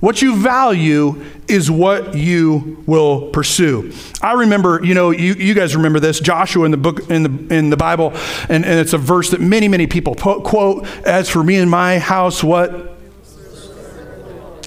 What 0.00 0.20
you 0.20 0.36
value 0.36 1.24
is 1.48 1.70
what 1.70 2.14
you 2.14 2.82
will 2.86 3.30
pursue. 3.30 3.92
I 4.20 4.32
remember, 4.32 4.84
you 4.84 4.94
know, 4.94 5.10
you, 5.10 5.34
you 5.34 5.54
guys 5.54 5.76
remember 5.76 6.00
this, 6.00 6.20
Joshua 6.20 6.64
in 6.64 6.70
the 6.70 6.76
book 6.76 7.10
in 7.10 7.22
the 7.22 7.54
in 7.54 7.70
the 7.70 7.76
Bible, 7.76 8.12
and, 8.48 8.64
and 8.64 8.80
it's 8.80 8.92
a 8.92 8.98
verse 8.98 9.30
that 9.30 9.40
many, 9.40 9.68
many 9.68 9.86
people 9.86 10.14
po- 10.14 10.40
quote, 10.40 10.86
as 11.06 11.30
for 11.30 11.42
me 11.42 11.56
and 11.56 11.70
my 11.70 11.98
house, 11.98 12.42
what? 12.42 12.72
You 12.72 12.96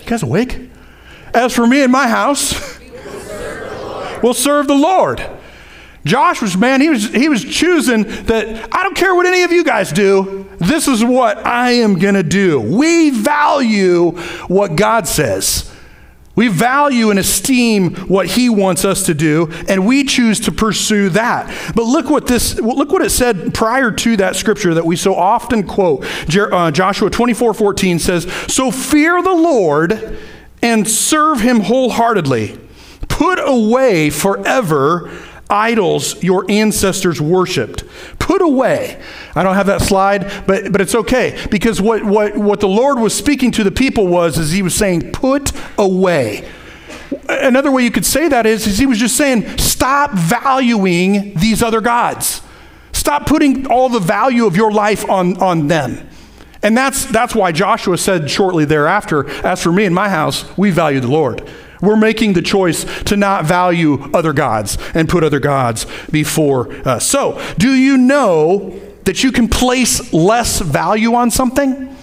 guys 0.06 0.24
awake? 0.24 0.70
As 1.34 1.54
for 1.54 1.68
me 1.68 1.84
and 1.84 1.92
my 1.92 2.08
house, 2.08 2.80
we'll 4.24 4.34
serve 4.34 4.68
the 4.68 4.76
Lord. 4.76 5.37
Josh 6.08 6.42
was, 6.42 6.58
man, 6.58 6.82
he 6.82 6.90
was, 6.90 7.10
he 7.14 7.30
was 7.30 7.44
choosing 7.44 8.04
that 8.26 8.74
I 8.74 8.84
don't 8.84 8.96
care 8.96 9.14
what 9.14 9.26
any 9.26 9.44
of 9.44 9.52
you 9.52 9.64
guys 9.64 9.92
do, 9.92 10.50
this 10.58 10.88
is 10.88 11.04
what 11.04 11.46
I 11.46 11.72
am 11.72 12.00
going 12.00 12.16
to 12.16 12.24
do. 12.24 12.60
We 12.60 13.12
value 13.12 14.12
what 14.48 14.76
God 14.76 15.08
says. 15.08 15.72
We 16.38 16.50
value 16.50 17.10
and 17.10 17.18
esteem 17.18 17.96
what 18.08 18.28
he 18.28 18.48
wants 18.48 18.86
us 18.86 19.08
to 19.08 19.16
do, 19.16 19.52
and 19.68 19.88
we 19.88 20.04
choose 20.04 20.40
to 20.42 20.52
pursue 20.52 21.10
that. 21.10 21.74
But 21.76 21.86
look 21.86 22.12
what 22.12 22.28
this 22.28 22.60
look 22.60 22.92
what 22.92 23.02
it 23.02 23.10
said 23.10 23.56
prior 23.56 23.90
to 23.92 24.18
that 24.18 24.36
scripture 24.36 24.76
that 24.76 24.86
we 24.86 24.96
so 24.96 25.16
often 25.16 25.66
quote. 25.66 26.06
Uh, 26.38 26.70
Joshua 26.70 27.10
24, 27.10 27.56
14 27.56 27.98
says, 27.98 28.32
So 28.48 28.70
fear 28.70 29.20
the 29.24 29.34
Lord 29.34 30.20
and 30.62 30.88
serve 30.88 31.42
him 31.42 31.62
wholeheartedly. 31.62 32.60
Put 33.10 33.40
away 33.40 34.12
forever 34.12 35.12
idols 35.50 36.22
your 36.24 36.50
ancestors 36.50 37.22
worshiped. 37.22 37.84
Put 38.20 38.42
away. 38.42 39.02
I 39.36 39.44
don't 39.44 39.56
have 39.56 39.68
that 39.68 39.82
slide, 39.82 40.46
but, 40.46 40.72
but 40.72 40.82
it's 40.82 40.96
okay. 40.96 41.38
Because 41.50 41.82
what, 41.82 42.04
what, 42.04 42.36
what 42.38 42.60
the 42.60 42.68
Lord 42.68 43.00
was 43.00 43.14
speaking 43.14 43.52
to 43.52 43.64
the 43.64 43.72
people 43.72 44.08
was, 44.08 44.38
is 44.38 44.52
he 44.52 44.62
was 44.62 44.76
saying, 44.76 45.12
put 45.12 45.52
away. 45.78 46.50
Another 47.30 47.72
way 47.72 47.84
you 47.84 47.92
could 47.92 48.06
say 48.06 48.28
that 48.28 48.46
is, 48.46 48.68
is 48.68 48.78
he 48.78 48.86
was 48.86 49.00
just 49.00 49.16
saying, 49.16 49.58
stop 49.58 50.12
valuing 50.12 51.34
these 51.36 51.64
other 51.64 51.82
gods. 51.82 52.42
Stop 52.92 53.26
putting 53.26 53.68
all 53.68 53.90
the 53.90 54.00
value 54.00 54.46
of 54.46 54.58
your 54.58 54.72
life 54.72 55.10
on, 55.10 55.38
on 55.42 55.68
them. 55.68 56.10
And 56.64 56.76
that's, 56.76 57.06
that's 57.06 57.36
why 57.36 57.52
Joshua 57.52 57.98
said 57.98 58.30
shortly 58.30 58.66
thereafter, 58.66 59.30
As 59.46 59.62
for 59.62 59.72
me 59.72 59.86
and 59.86 59.96
my 59.96 60.10
house, 60.10 60.46
we 60.58 60.72
value 60.72 61.00
the 61.00 61.08
Lord. 61.08 61.48
We're 61.82 61.96
making 61.96 62.34
the 62.34 62.42
choice 62.42 62.86
to 63.04 63.16
not 63.16 63.46
value 63.46 64.12
other 64.14 64.34
gods 64.34 64.78
and 64.94 65.08
put 65.08 65.24
other 65.24 65.40
gods 65.40 65.86
before 66.12 66.72
us. 66.88 67.06
So, 67.06 67.42
do 67.58 67.74
you 67.74 67.98
know 67.98 68.80
that 69.06 69.24
you 69.24 69.32
can 69.32 69.48
place 69.48 70.14
less 70.14 70.60
value 70.60 71.14
on 71.14 71.32
something? 71.32 71.96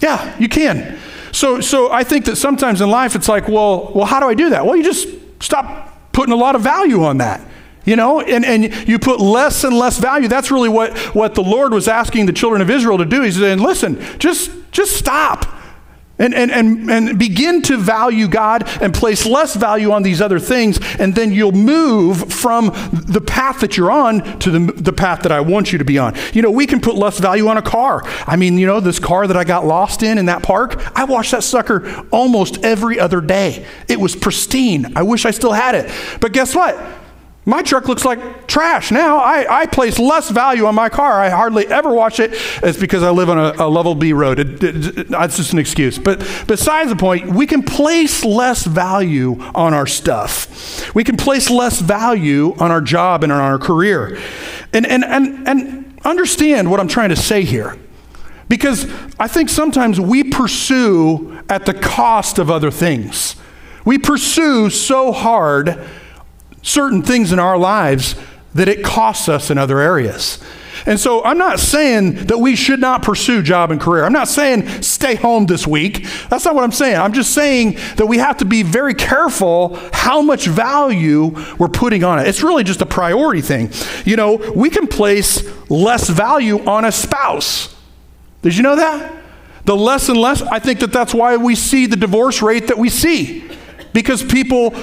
Yeah, 0.00 0.36
you 0.38 0.48
can. 0.48 0.98
So, 1.32 1.60
so 1.60 1.90
I 1.90 2.04
think 2.04 2.26
that 2.26 2.36
sometimes 2.36 2.80
in 2.80 2.90
life 2.90 3.14
it's 3.14 3.28
like, 3.28 3.48
well, 3.48 3.90
well, 3.94 4.06
how 4.06 4.20
do 4.20 4.26
I 4.26 4.34
do 4.34 4.50
that? 4.50 4.66
Well, 4.66 4.76
you 4.76 4.84
just 4.84 5.08
stop 5.40 6.12
putting 6.12 6.32
a 6.32 6.36
lot 6.36 6.54
of 6.54 6.62
value 6.62 7.04
on 7.04 7.18
that. 7.18 7.40
You 7.84 7.96
know, 7.96 8.20
and, 8.20 8.44
and 8.44 8.88
you 8.88 9.00
put 9.00 9.20
less 9.20 9.64
and 9.64 9.76
less 9.76 9.98
value. 9.98 10.28
That's 10.28 10.52
really 10.52 10.68
what, 10.68 10.96
what 11.16 11.34
the 11.34 11.42
Lord 11.42 11.72
was 11.72 11.88
asking 11.88 12.26
the 12.26 12.32
children 12.32 12.62
of 12.62 12.70
Israel 12.70 12.98
to 12.98 13.04
do. 13.04 13.22
He's 13.22 13.36
saying, 13.36 13.58
listen, 13.58 14.00
just, 14.20 14.52
just 14.70 14.96
stop 14.96 15.46
and, 16.22 16.34
and, 16.34 16.50
and, 16.50 16.90
and 16.90 17.18
begin 17.18 17.60
to 17.62 17.76
value 17.76 18.28
God 18.28 18.68
and 18.80 18.94
place 18.94 19.26
less 19.26 19.54
value 19.54 19.90
on 19.90 20.02
these 20.02 20.22
other 20.22 20.38
things, 20.38 20.78
and 20.98 21.14
then 21.14 21.32
you'll 21.32 21.52
move 21.52 22.32
from 22.32 22.66
the 22.92 23.20
path 23.20 23.60
that 23.60 23.76
you're 23.76 23.90
on 23.90 24.38
to 24.38 24.50
the, 24.50 24.72
the 24.72 24.92
path 24.92 25.22
that 25.22 25.32
I 25.32 25.40
want 25.40 25.72
you 25.72 25.78
to 25.78 25.84
be 25.84 25.98
on. 25.98 26.14
You 26.32 26.42
know, 26.42 26.50
we 26.50 26.66
can 26.66 26.80
put 26.80 26.94
less 26.94 27.18
value 27.18 27.48
on 27.48 27.56
a 27.56 27.62
car. 27.62 28.02
I 28.26 28.36
mean, 28.36 28.56
you 28.58 28.66
know, 28.66 28.80
this 28.80 28.98
car 28.98 29.26
that 29.26 29.36
I 29.36 29.44
got 29.44 29.66
lost 29.66 30.02
in 30.02 30.18
in 30.18 30.26
that 30.26 30.42
park, 30.42 30.80
I 30.96 31.04
watched 31.04 31.32
that 31.32 31.42
sucker 31.42 32.06
almost 32.10 32.64
every 32.64 33.00
other 33.00 33.20
day. 33.20 33.66
It 33.88 34.00
was 34.00 34.14
pristine. 34.14 34.96
I 34.96 35.02
wish 35.02 35.26
I 35.26 35.32
still 35.32 35.52
had 35.52 35.74
it. 35.74 35.90
But 36.20 36.32
guess 36.32 36.54
what? 36.54 37.01
My 37.44 37.62
truck 37.62 37.88
looks 37.88 38.04
like 38.04 38.46
trash 38.46 38.92
now. 38.92 39.16
I, 39.16 39.62
I 39.62 39.66
place 39.66 39.98
less 39.98 40.30
value 40.30 40.66
on 40.66 40.76
my 40.76 40.88
car. 40.88 41.20
I 41.20 41.28
hardly 41.28 41.66
ever 41.66 41.92
wash 41.92 42.20
it. 42.20 42.30
It's 42.62 42.78
because 42.78 43.02
I 43.02 43.10
live 43.10 43.28
on 43.28 43.38
a, 43.38 43.66
a 43.66 43.68
level 43.68 43.96
B 43.96 44.12
road. 44.12 44.38
It, 44.38 44.62
it, 44.62 44.98
it, 44.98 45.08
that's 45.08 45.38
just 45.38 45.52
an 45.52 45.58
excuse. 45.58 45.98
But 45.98 46.20
besides 46.46 46.90
the 46.90 46.96
point, 46.96 47.30
we 47.30 47.48
can 47.48 47.64
place 47.64 48.24
less 48.24 48.64
value 48.64 49.40
on 49.56 49.74
our 49.74 49.88
stuff. 49.88 50.94
We 50.94 51.02
can 51.02 51.16
place 51.16 51.50
less 51.50 51.80
value 51.80 52.54
on 52.60 52.70
our 52.70 52.80
job 52.80 53.24
and 53.24 53.32
on 53.32 53.40
our 53.40 53.58
career. 53.58 54.20
And, 54.72 54.86
and, 54.86 55.04
and, 55.04 55.48
and 55.48 56.00
understand 56.04 56.70
what 56.70 56.78
I'm 56.78 56.88
trying 56.88 57.08
to 57.08 57.16
say 57.16 57.42
here. 57.42 57.76
Because 58.48 58.84
I 59.18 59.26
think 59.26 59.48
sometimes 59.48 59.98
we 59.98 60.22
pursue 60.22 61.42
at 61.48 61.66
the 61.66 61.74
cost 61.74 62.38
of 62.38 62.52
other 62.52 62.70
things. 62.70 63.34
We 63.84 63.98
pursue 63.98 64.70
so 64.70 65.10
hard 65.10 65.84
certain 66.62 67.02
things 67.02 67.32
in 67.32 67.38
our 67.38 67.58
lives 67.58 68.14
that 68.54 68.68
it 68.68 68.82
costs 68.82 69.28
us 69.28 69.50
in 69.50 69.58
other 69.58 69.80
areas. 69.80 70.42
And 70.86 70.98
so 70.98 71.22
I'm 71.22 71.38
not 71.38 71.60
saying 71.60 72.26
that 72.26 72.38
we 72.38 72.56
should 72.56 72.80
not 72.80 73.02
pursue 73.02 73.42
job 73.42 73.70
and 73.70 73.80
career. 73.80 74.04
I'm 74.04 74.12
not 74.12 74.28
saying 74.28 74.82
stay 74.82 75.14
home 75.14 75.46
this 75.46 75.66
week. 75.66 76.06
That's 76.28 76.44
not 76.44 76.54
what 76.54 76.64
I'm 76.64 76.72
saying. 76.72 76.96
I'm 76.96 77.12
just 77.12 77.32
saying 77.34 77.78
that 77.96 78.06
we 78.06 78.18
have 78.18 78.38
to 78.38 78.44
be 78.44 78.62
very 78.62 78.94
careful 78.94 79.78
how 79.92 80.22
much 80.22 80.46
value 80.46 81.36
we're 81.58 81.68
putting 81.68 82.02
on 82.02 82.18
it. 82.18 82.26
It's 82.26 82.42
really 82.42 82.64
just 82.64 82.82
a 82.82 82.86
priority 82.86 83.42
thing. 83.42 83.70
You 84.04 84.16
know, 84.16 84.36
we 84.56 84.70
can 84.70 84.88
place 84.88 85.48
less 85.70 86.08
value 86.08 86.64
on 86.64 86.84
a 86.84 86.92
spouse. 86.92 87.76
Did 88.42 88.56
you 88.56 88.62
know 88.62 88.76
that? 88.76 89.20
The 89.64 89.76
less 89.76 90.08
and 90.08 90.18
less, 90.18 90.42
I 90.42 90.58
think 90.58 90.80
that 90.80 90.92
that's 90.92 91.14
why 91.14 91.36
we 91.36 91.54
see 91.54 91.86
the 91.86 91.96
divorce 91.96 92.42
rate 92.42 92.66
that 92.66 92.78
we 92.78 92.88
see. 92.88 93.48
Because 93.92 94.24
people 94.24 94.74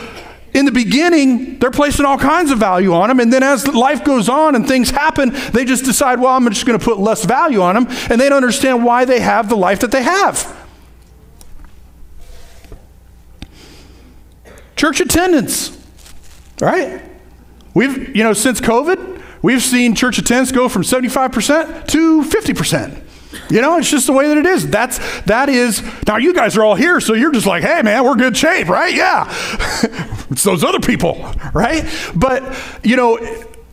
in 0.53 0.65
the 0.65 0.71
beginning, 0.71 1.59
they're 1.59 1.71
placing 1.71 2.05
all 2.05 2.17
kinds 2.17 2.51
of 2.51 2.57
value 2.57 2.93
on 2.93 3.09
them. 3.09 3.19
And 3.19 3.31
then 3.31 3.43
as 3.43 3.67
life 3.67 4.03
goes 4.03 4.27
on 4.27 4.55
and 4.55 4.67
things 4.67 4.89
happen, 4.89 5.31
they 5.53 5.63
just 5.63 5.85
decide, 5.85 6.19
well, 6.19 6.33
I'm 6.33 6.47
just 6.49 6.65
going 6.65 6.77
to 6.77 6.83
put 6.83 6.99
less 6.99 7.25
value 7.25 7.61
on 7.61 7.75
them. 7.75 7.87
And 8.09 8.19
they 8.19 8.29
don't 8.29 8.37
understand 8.37 8.83
why 8.83 9.05
they 9.05 9.19
have 9.19 9.49
the 9.49 9.57
life 9.57 9.79
that 9.81 9.91
they 9.91 10.03
have. 10.03 10.55
Church 14.75 15.01
attendance, 15.01 15.77
right? 16.61 17.01
We've, 17.73 18.15
you 18.15 18.23
know, 18.23 18.33
since 18.33 18.61
COVID, 18.61 19.21
we've 19.41 19.61
seen 19.61 19.93
church 19.93 20.17
attendance 20.17 20.51
go 20.51 20.69
from 20.69 20.81
75% 20.81 21.87
to 21.87 22.23
50%. 22.23 23.03
You 23.49 23.61
know, 23.61 23.77
it's 23.77 23.89
just 23.89 24.07
the 24.07 24.13
way 24.13 24.27
that 24.27 24.37
it 24.37 24.45
is. 24.45 24.67
That's 24.67 24.97
that 25.23 25.49
is 25.49 25.83
now 26.07 26.17
you 26.17 26.33
guys 26.33 26.57
are 26.57 26.63
all 26.63 26.75
here, 26.75 26.99
so 26.99 27.13
you're 27.13 27.31
just 27.31 27.45
like, 27.45 27.63
hey 27.63 27.81
man, 27.83 28.03
we're 28.03 28.15
good 28.15 28.35
shape, 28.35 28.67
right? 28.67 28.93
Yeah. 28.93 29.25
it's 30.31 30.43
those 30.43 30.63
other 30.63 30.79
people, 30.79 31.31
right? 31.53 31.85
But 32.15 32.57
you 32.83 32.95
know, 32.95 33.17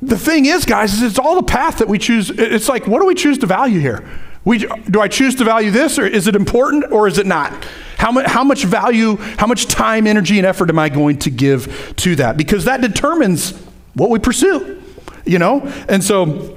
the 0.02 0.18
thing 0.18 0.46
is, 0.46 0.64
guys, 0.64 0.92
is 0.92 1.02
it's 1.02 1.18
all 1.18 1.36
the 1.36 1.42
path 1.42 1.78
that 1.78 1.88
we 1.88 1.98
choose. 1.98 2.30
It's 2.30 2.68
like, 2.68 2.86
what 2.86 3.00
do 3.00 3.06
we 3.06 3.14
choose 3.14 3.38
to 3.38 3.46
value 3.46 3.80
here? 3.80 4.06
We, 4.44 4.58
do 4.58 5.00
I 5.00 5.08
choose 5.08 5.34
to 5.36 5.44
value 5.44 5.72
this, 5.72 5.98
or 5.98 6.06
is 6.06 6.28
it 6.28 6.36
important, 6.36 6.92
or 6.92 7.08
is 7.08 7.18
it 7.18 7.26
not? 7.26 7.52
How, 7.98 8.12
how 8.28 8.44
much 8.44 8.62
value, 8.64 9.16
how 9.16 9.46
much 9.48 9.66
time, 9.66 10.06
energy, 10.06 10.38
and 10.38 10.46
effort 10.46 10.70
am 10.70 10.78
I 10.78 10.88
going 10.88 11.18
to 11.20 11.30
give 11.30 11.94
to 11.96 12.14
that? 12.16 12.36
Because 12.36 12.66
that 12.66 12.80
determines 12.80 13.58
what 13.94 14.08
we 14.10 14.20
pursue, 14.20 14.80
you 15.24 15.40
know? 15.40 15.62
And 15.88 16.04
so 16.04 16.56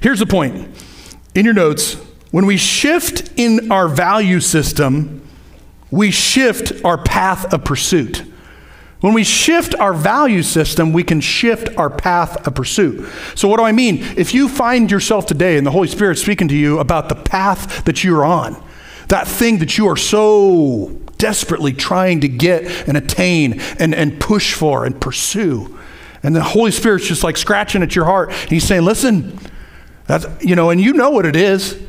here's 0.00 0.20
the 0.20 0.26
point 0.26 0.68
in 1.34 1.44
your 1.44 1.54
notes, 1.54 1.94
when 2.30 2.46
we 2.46 2.56
shift 2.56 3.30
in 3.36 3.70
our 3.70 3.88
value 3.88 4.40
system, 4.40 5.26
we 5.90 6.10
shift 6.10 6.84
our 6.84 6.98
path 6.98 7.52
of 7.52 7.64
pursuit. 7.64 8.24
When 9.00 9.14
we 9.14 9.24
shift 9.24 9.74
our 9.74 9.92
value 9.92 10.42
system, 10.42 10.92
we 10.92 11.02
can 11.02 11.20
shift 11.20 11.68
our 11.76 11.90
path 11.90 12.46
of 12.46 12.54
pursuit. 12.54 13.08
So, 13.34 13.48
what 13.48 13.58
do 13.58 13.64
I 13.64 13.72
mean? 13.72 13.98
If 14.16 14.32
you 14.32 14.48
find 14.48 14.90
yourself 14.90 15.26
today 15.26 15.58
and 15.58 15.66
the 15.66 15.72
Holy 15.72 15.88
Spirit 15.88 16.18
speaking 16.18 16.46
to 16.48 16.56
you 16.56 16.78
about 16.78 17.08
the 17.08 17.16
path 17.16 17.84
that 17.84 18.04
you're 18.04 18.24
on, 18.24 18.62
that 19.08 19.26
thing 19.26 19.58
that 19.58 19.76
you 19.76 19.88
are 19.88 19.96
so 19.96 21.00
desperately 21.18 21.72
trying 21.72 22.20
to 22.20 22.28
get 22.28 22.88
and 22.88 22.96
attain 22.96 23.60
and, 23.78 23.92
and 23.92 24.20
push 24.20 24.54
for 24.54 24.84
and 24.84 25.00
pursue, 25.00 25.78
and 26.22 26.36
the 26.36 26.42
Holy 26.42 26.70
Spirit's 26.70 27.08
just 27.08 27.24
like 27.24 27.36
scratching 27.36 27.82
at 27.82 27.96
your 27.96 28.04
heart, 28.04 28.30
and 28.30 28.50
He's 28.50 28.64
saying, 28.64 28.84
Listen, 28.84 29.36
that's, 30.06 30.26
you 30.42 30.56
know, 30.56 30.70
and 30.70 30.80
you 30.80 30.92
know 30.92 31.10
what 31.10 31.26
it 31.26 31.36
is. 31.36 31.80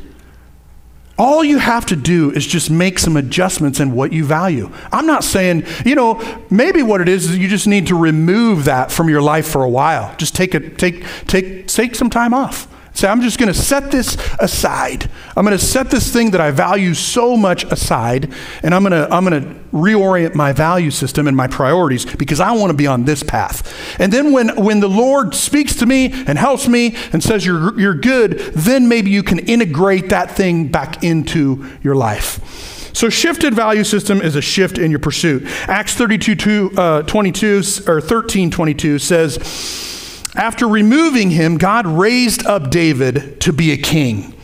All 1.16 1.44
you 1.44 1.58
have 1.58 1.86
to 1.86 1.96
do 1.96 2.32
is 2.32 2.44
just 2.44 2.70
make 2.70 2.98
some 2.98 3.16
adjustments 3.16 3.78
in 3.78 3.92
what 3.92 4.12
you 4.12 4.24
value. 4.24 4.72
I'm 4.90 5.06
not 5.06 5.22
saying, 5.22 5.64
you 5.84 5.94
know, 5.94 6.20
maybe 6.50 6.82
what 6.82 7.00
it 7.00 7.08
is 7.08 7.30
is 7.30 7.38
you 7.38 7.46
just 7.46 7.68
need 7.68 7.86
to 7.86 7.94
remove 7.94 8.64
that 8.64 8.90
from 8.90 9.08
your 9.08 9.22
life 9.22 9.46
for 9.46 9.62
a 9.62 9.68
while. 9.68 10.14
Just 10.16 10.34
take 10.34 10.56
it, 10.56 10.76
take, 10.76 11.04
take, 11.28 11.68
take 11.68 11.94
some 11.94 12.10
time 12.10 12.34
off. 12.34 12.66
Say, 12.94 13.08
I'm 13.08 13.22
just 13.22 13.40
going 13.40 13.52
to 13.52 13.58
set 13.58 13.90
this 13.90 14.16
aside. 14.38 15.10
I'm 15.36 15.44
going 15.44 15.58
to 15.58 15.64
set 15.64 15.90
this 15.90 16.12
thing 16.12 16.30
that 16.30 16.40
I 16.40 16.52
value 16.52 16.94
so 16.94 17.36
much 17.36 17.64
aside, 17.64 18.32
and 18.62 18.72
I'm 18.72 18.82
going 18.84 18.92
to 18.92 19.12
I'm 19.12 19.24
going 19.24 19.42
to 19.42 19.60
reorient 19.72 20.36
my 20.36 20.52
value 20.52 20.92
system 20.92 21.26
and 21.26 21.36
my 21.36 21.48
priorities 21.48 22.06
because 22.06 22.38
I 22.38 22.52
want 22.52 22.70
to 22.70 22.76
be 22.76 22.86
on 22.86 23.04
this 23.04 23.24
path. 23.24 23.74
And 23.98 24.12
then 24.12 24.30
when 24.30 24.56
when 24.62 24.78
the 24.78 24.88
Lord 24.88 25.34
speaks 25.34 25.74
to 25.76 25.86
me 25.86 26.12
and 26.12 26.38
helps 26.38 26.68
me 26.68 26.94
and 27.12 27.20
says 27.20 27.44
you're 27.44 27.78
you're 27.78 27.94
good, 27.94 28.38
then 28.54 28.88
maybe 28.88 29.10
you 29.10 29.24
can 29.24 29.40
integrate 29.40 30.10
that 30.10 30.30
thing 30.30 30.68
back 30.68 31.02
into 31.02 31.68
your 31.82 31.96
life. 31.96 32.80
So, 32.94 33.10
shifted 33.10 33.54
value 33.54 33.82
system 33.82 34.22
is 34.22 34.36
a 34.36 34.40
shift 34.40 34.78
in 34.78 34.92
your 34.92 35.00
pursuit. 35.00 35.42
Acts 35.66 35.94
32 35.94 36.36
two, 36.36 36.70
uh, 36.76 37.02
22 37.02 37.62
or 37.88 38.00
13 38.00 38.52
22 38.52 39.00
says, 39.00 40.03
After 40.34 40.66
removing 40.66 41.30
him, 41.30 41.58
God 41.58 41.86
raised 41.86 42.44
up 42.46 42.70
David 42.70 43.40
to 43.42 43.52
be 43.52 43.72
a 43.72 43.76
king. 43.76 44.34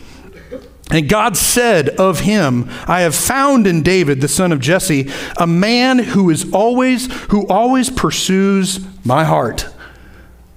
And 0.90 1.08
God 1.08 1.36
said 1.36 1.88
of 1.90 2.20
him, 2.20 2.68
I 2.86 3.02
have 3.02 3.14
found 3.14 3.66
in 3.66 3.82
David, 3.82 4.20
the 4.20 4.28
son 4.28 4.50
of 4.50 4.60
Jesse, 4.60 5.08
a 5.36 5.46
man 5.46 5.98
who 5.98 6.30
is 6.30 6.52
always, 6.52 7.12
who 7.30 7.46
always 7.46 7.90
pursues 7.90 8.80
my 9.04 9.24
heart. 9.24 9.68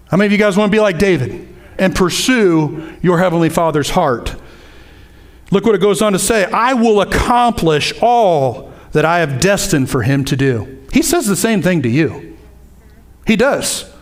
How 0.09 0.17
many 0.17 0.25
of 0.25 0.31
you 0.31 0.39
guys 0.39 0.57
want 0.57 0.71
to 0.71 0.75
be 0.75 0.81
like 0.81 0.97
David 0.97 1.47
and 1.77 1.95
pursue 1.95 2.97
your 3.01 3.19
heavenly 3.19 3.49
father's 3.49 3.91
heart? 3.91 4.35
Look 5.51 5.65
what 5.65 5.75
it 5.75 5.81
goes 5.81 6.01
on 6.01 6.13
to 6.13 6.19
say 6.19 6.45
I 6.45 6.73
will 6.73 7.01
accomplish 7.01 7.93
all 8.01 8.73
that 8.93 9.05
I 9.05 9.19
have 9.19 9.39
destined 9.39 9.89
for 9.89 10.01
him 10.01 10.25
to 10.25 10.35
do. 10.35 10.83
He 10.91 11.03
says 11.03 11.27
the 11.27 11.35
same 11.35 11.61
thing 11.61 11.83
to 11.83 11.89
you. 11.89 12.37
He 13.27 13.35
does. 13.35 13.92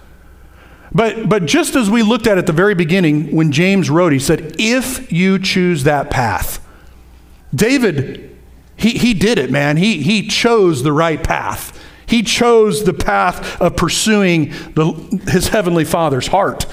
But, 0.94 1.30
but 1.30 1.46
just 1.46 1.76
as 1.76 1.90
we 1.90 2.04
looked 2.04 2.28
at 2.28 2.38
at 2.38 2.48
the 2.48 2.54
very 2.54 2.76
beginning 2.76 3.34
when 3.36 3.52
James 3.52 3.90
wrote, 3.90 4.12
he 4.12 4.20
said, 4.20 4.56
if 4.60 5.12
you 5.12 5.40
choose 5.40 5.84
that 5.84 6.10
path, 6.10 6.66
David, 7.54 8.38
he, 8.76 8.92
he 8.92 9.14
did 9.14 9.38
it, 9.38 9.52
man. 9.52 9.78
He, 9.78 10.02
he 10.02 10.28
chose 10.28 10.84
the 10.84 10.92
right 10.92 11.24
path. 11.24 11.80
He 12.06 12.24
chose 12.24 12.84
the 12.84 12.94
path 12.94 13.62
of 13.62 13.78
pursuing 13.78 14.50
the, 14.50 15.22
his 15.30 15.48
heavenly 15.48 15.86
father's 15.86 16.28
heart. 16.28 16.66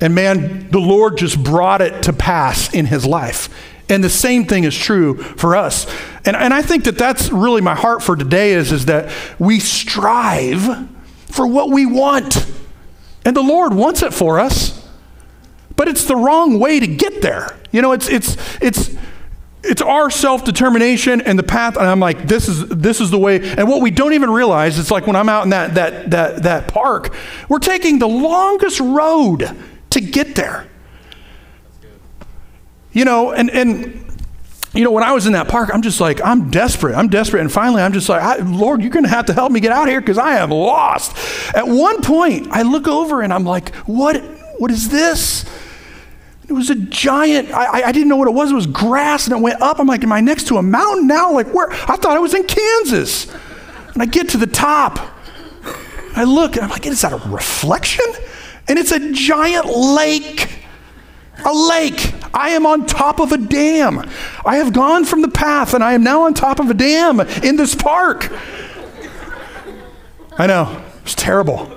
And 0.00 0.14
man, 0.14 0.70
the 0.70 0.78
Lord 0.78 1.16
just 1.16 1.42
brought 1.42 1.80
it 1.80 2.02
to 2.02 2.12
pass 2.12 2.72
in 2.74 2.84
his 2.84 3.06
life. 3.06 3.48
And 3.88 4.04
the 4.04 4.10
same 4.10 4.44
thing 4.44 4.64
is 4.64 4.76
true 4.76 5.16
for 5.16 5.56
us. 5.56 5.86
And, 6.26 6.36
and 6.36 6.52
I 6.52 6.60
think 6.60 6.84
that 6.84 6.98
that's 6.98 7.30
really 7.30 7.62
my 7.62 7.74
heart 7.74 8.02
for 8.02 8.16
today 8.16 8.52
is, 8.52 8.72
is 8.72 8.86
that 8.86 9.10
we 9.38 9.60
strive 9.60 10.88
for 11.28 11.46
what 11.46 11.70
we 11.70 11.86
want. 11.86 12.46
And 13.26 13.36
the 13.36 13.42
Lord 13.42 13.74
wants 13.74 14.02
it 14.02 14.14
for 14.14 14.38
us, 14.38 14.88
but 15.74 15.88
it's 15.88 16.04
the 16.04 16.14
wrong 16.14 16.60
way 16.60 16.78
to 16.78 16.86
get 16.86 17.22
there. 17.22 17.58
You 17.72 17.82
know, 17.82 17.90
it's 17.90 18.08
it's 18.08 18.36
it's 18.62 18.96
it's 19.64 19.82
our 19.82 20.10
self-determination 20.10 21.22
and 21.22 21.36
the 21.36 21.42
path 21.42 21.76
and 21.76 21.86
i'm 21.86 21.98
like 21.98 22.28
this 22.28 22.46
is 22.46 22.68
this 22.68 23.00
is 23.00 23.10
the 23.10 23.18
way 23.18 23.40
and 23.58 23.68
what 23.68 23.82
we 23.82 23.90
don't 23.90 24.12
even 24.12 24.30
realize 24.30 24.78
it's 24.78 24.92
like 24.92 25.08
when 25.08 25.16
i'm 25.16 25.28
out 25.28 25.42
in 25.42 25.50
that 25.50 25.74
that 25.74 26.08
that 26.10 26.42
that 26.44 26.68
park 26.68 27.12
we're 27.48 27.58
taking 27.58 27.98
the 27.98 28.06
longest 28.06 28.78
road 28.78 29.56
to 29.90 30.00
get 30.00 30.36
there 30.36 30.68
you 32.92 33.04
know 33.04 33.32
and 33.32 33.50
and 33.50 34.05
you 34.72 34.84
know, 34.84 34.90
when 34.90 35.04
I 35.04 35.12
was 35.12 35.26
in 35.26 35.32
that 35.32 35.48
park, 35.48 35.70
I'm 35.72 35.82
just 35.82 36.00
like, 36.00 36.20
I'm 36.22 36.50
desperate. 36.50 36.94
I'm 36.94 37.08
desperate. 37.08 37.40
And 37.40 37.50
finally, 37.50 37.82
I'm 37.82 37.92
just 37.92 38.08
like, 38.08 38.40
Lord, 38.44 38.82
you're 38.82 38.90
going 38.90 39.04
to 39.04 39.10
have 39.10 39.26
to 39.26 39.32
help 39.32 39.50
me 39.50 39.60
get 39.60 39.72
out 39.72 39.88
here 39.88 40.00
because 40.00 40.18
I 40.18 40.36
am 40.36 40.50
lost. 40.50 41.16
At 41.54 41.66
one 41.66 42.02
point, 42.02 42.48
I 42.50 42.62
look 42.62 42.86
over 42.86 43.22
and 43.22 43.32
I'm 43.32 43.44
like, 43.44 43.74
what, 43.86 44.22
what 44.58 44.70
is 44.70 44.88
this? 44.88 45.44
It 46.48 46.52
was 46.52 46.70
a 46.70 46.76
giant, 46.76 47.52
I, 47.52 47.82
I 47.82 47.92
didn't 47.92 48.08
know 48.08 48.16
what 48.16 48.28
it 48.28 48.34
was. 48.34 48.52
It 48.52 48.54
was 48.54 48.66
grass 48.66 49.26
and 49.26 49.36
it 49.36 49.42
went 49.42 49.60
up. 49.60 49.80
I'm 49.80 49.86
like, 49.86 50.04
am 50.04 50.12
I 50.12 50.20
next 50.20 50.46
to 50.48 50.58
a 50.58 50.62
mountain 50.62 51.06
now? 51.06 51.32
Like, 51.32 51.52
where? 51.52 51.70
I 51.72 51.96
thought 51.96 52.16
I 52.16 52.20
was 52.20 52.34
in 52.34 52.44
Kansas. 52.44 53.32
And 53.94 54.02
I 54.02 54.06
get 54.06 54.28
to 54.30 54.36
the 54.36 54.46
top. 54.46 54.98
I 56.14 56.24
look 56.24 56.56
and 56.56 56.64
I'm 56.64 56.70
like, 56.70 56.86
is 56.86 57.00
that 57.00 57.12
a 57.12 57.28
reflection? 57.28 58.04
And 58.68 58.78
it's 58.78 58.92
a 58.92 59.12
giant 59.12 59.66
lake. 59.66 60.65
A 61.44 61.52
lake. 61.52 62.14
I 62.34 62.50
am 62.50 62.66
on 62.66 62.86
top 62.86 63.20
of 63.20 63.32
a 63.32 63.38
dam. 63.38 64.08
I 64.44 64.56
have 64.56 64.72
gone 64.72 65.04
from 65.04 65.22
the 65.22 65.28
path 65.28 65.74
and 65.74 65.82
I 65.82 65.92
am 65.92 66.02
now 66.02 66.22
on 66.22 66.34
top 66.34 66.58
of 66.58 66.70
a 66.70 66.74
dam 66.74 67.20
in 67.20 67.56
this 67.56 67.74
park. 67.74 68.32
I 70.38 70.46
know. 70.46 70.82
It's 71.02 71.14
terrible. 71.14 71.70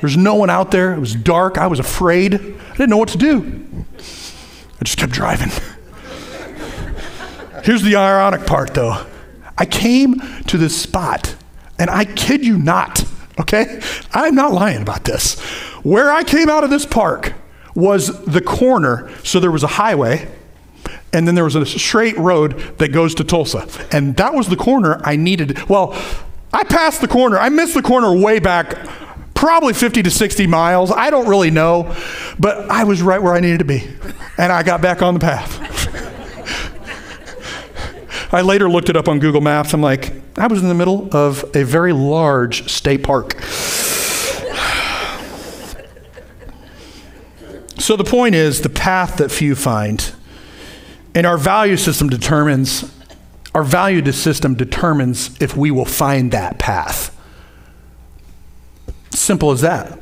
There's 0.00 0.16
no 0.16 0.34
one 0.34 0.50
out 0.50 0.70
there. 0.70 0.94
It 0.94 1.00
was 1.00 1.14
dark. 1.14 1.58
I 1.58 1.66
was 1.66 1.78
afraid. 1.78 2.34
I 2.34 2.38
didn't 2.76 2.90
know 2.90 2.96
what 2.96 3.10
to 3.10 3.18
do. 3.18 3.64
I 4.80 4.84
just 4.84 4.98
kept 4.98 5.12
driving. 5.12 5.50
Here's 7.64 7.82
the 7.82 7.96
ironic 7.96 8.46
part, 8.46 8.74
though. 8.74 9.06
I 9.56 9.64
came 9.66 10.20
to 10.46 10.58
this 10.58 10.80
spot, 10.80 11.36
and 11.78 11.88
I 11.88 12.04
kid 12.04 12.44
you 12.44 12.58
not, 12.58 13.04
okay? 13.38 13.80
I'm 14.12 14.34
not 14.34 14.52
lying 14.52 14.82
about 14.82 15.04
this. 15.04 15.38
Where 15.84 16.10
I 16.10 16.24
came 16.24 16.48
out 16.48 16.64
of 16.64 16.70
this 16.70 16.84
park, 16.84 17.34
was 17.74 18.24
the 18.24 18.40
corner. 18.40 19.10
So 19.24 19.40
there 19.40 19.50
was 19.50 19.62
a 19.62 19.68
highway, 19.68 20.30
and 21.12 21.26
then 21.26 21.34
there 21.34 21.44
was 21.44 21.56
a 21.56 21.66
straight 21.66 22.16
road 22.18 22.78
that 22.78 22.88
goes 22.88 23.14
to 23.16 23.24
Tulsa. 23.24 23.68
And 23.90 24.16
that 24.16 24.34
was 24.34 24.48
the 24.48 24.56
corner 24.56 25.00
I 25.04 25.16
needed. 25.16 25.68
Well, 25.68 25.92
I 26.52 26.64
passed 26.64 27.00
the 27.00 27.08
corner. 27.08 27.38
I 27.38 27.48
missed 27.48 27.74
the 27.74 27.82
corner 27.82 28.14
way 28.14 28.38
back, 28.38 28.86
probably 29.34 29.72
50 29.72 30.02
to 30.02 30.10
60 30.10 30.46
miles. 30.46 30.90
I 30.90 31.10
don't 31.10 31.28
really 31.28 31.50
know, 31.50 31.94
but 32.38 32.70
I 32.70 32.84
was 32.84 33.02
right 33.02 33.22
where 33.22 33.34
I 33.34 33.40
needed 33.40 33.58
to 33.58 33.64
be. 33.64 33.88
And 34.38 34.52
I 34.52 34.62
got 34.62 34.80
back 34.82 35.02
on 35.02 35.14
the 35.14 35.20
path. 35.20 35.60
I 38.32 38.40
later 38.40 38.68
looked 38.68 38.88
it 38.88 38.96
up 38.96 39.08
on 39.08 39.18
Google 39.18 39.42
Maps. 39.42 39.74
I'm 39.74 39.82
like, 39.82 40.12
I 40.38 40.46
was 40.46 40.62
in 40.62 40.68
the 40.68 40.74
middle 40.74 41.14
of 41.14 41.44
a 41.54 41.64
very 41.64 41.92
large 41.92 42.70
state 42.70 43.02
park. 43.02 43.41
So 47.82 47.96
the 47.96 48.04
point 48.04 48.36
is 48.36 48.60
the 48.60 48.68
path 48.68 49.16
that 49.16 49.32
few 49.32 49.56
find. 49.56 50.12
And 51.16 51.26
our 51.26 51.36
value 51.36 51.76
system 51.76 52.08
determines, 52.08 52.88
our 53.56 53.64
value 53.64 54.12
system 54.12 54.54
determines 54.54 55.36
if 55.42 55.56
we 55.56 55.72
will 55.72 55.84
find 55.84 56.30
that 56.30 56.60
path. 56.60 57.12
Simple 59.10 59.50
as 59.50 59.62
that. 59.62 59.98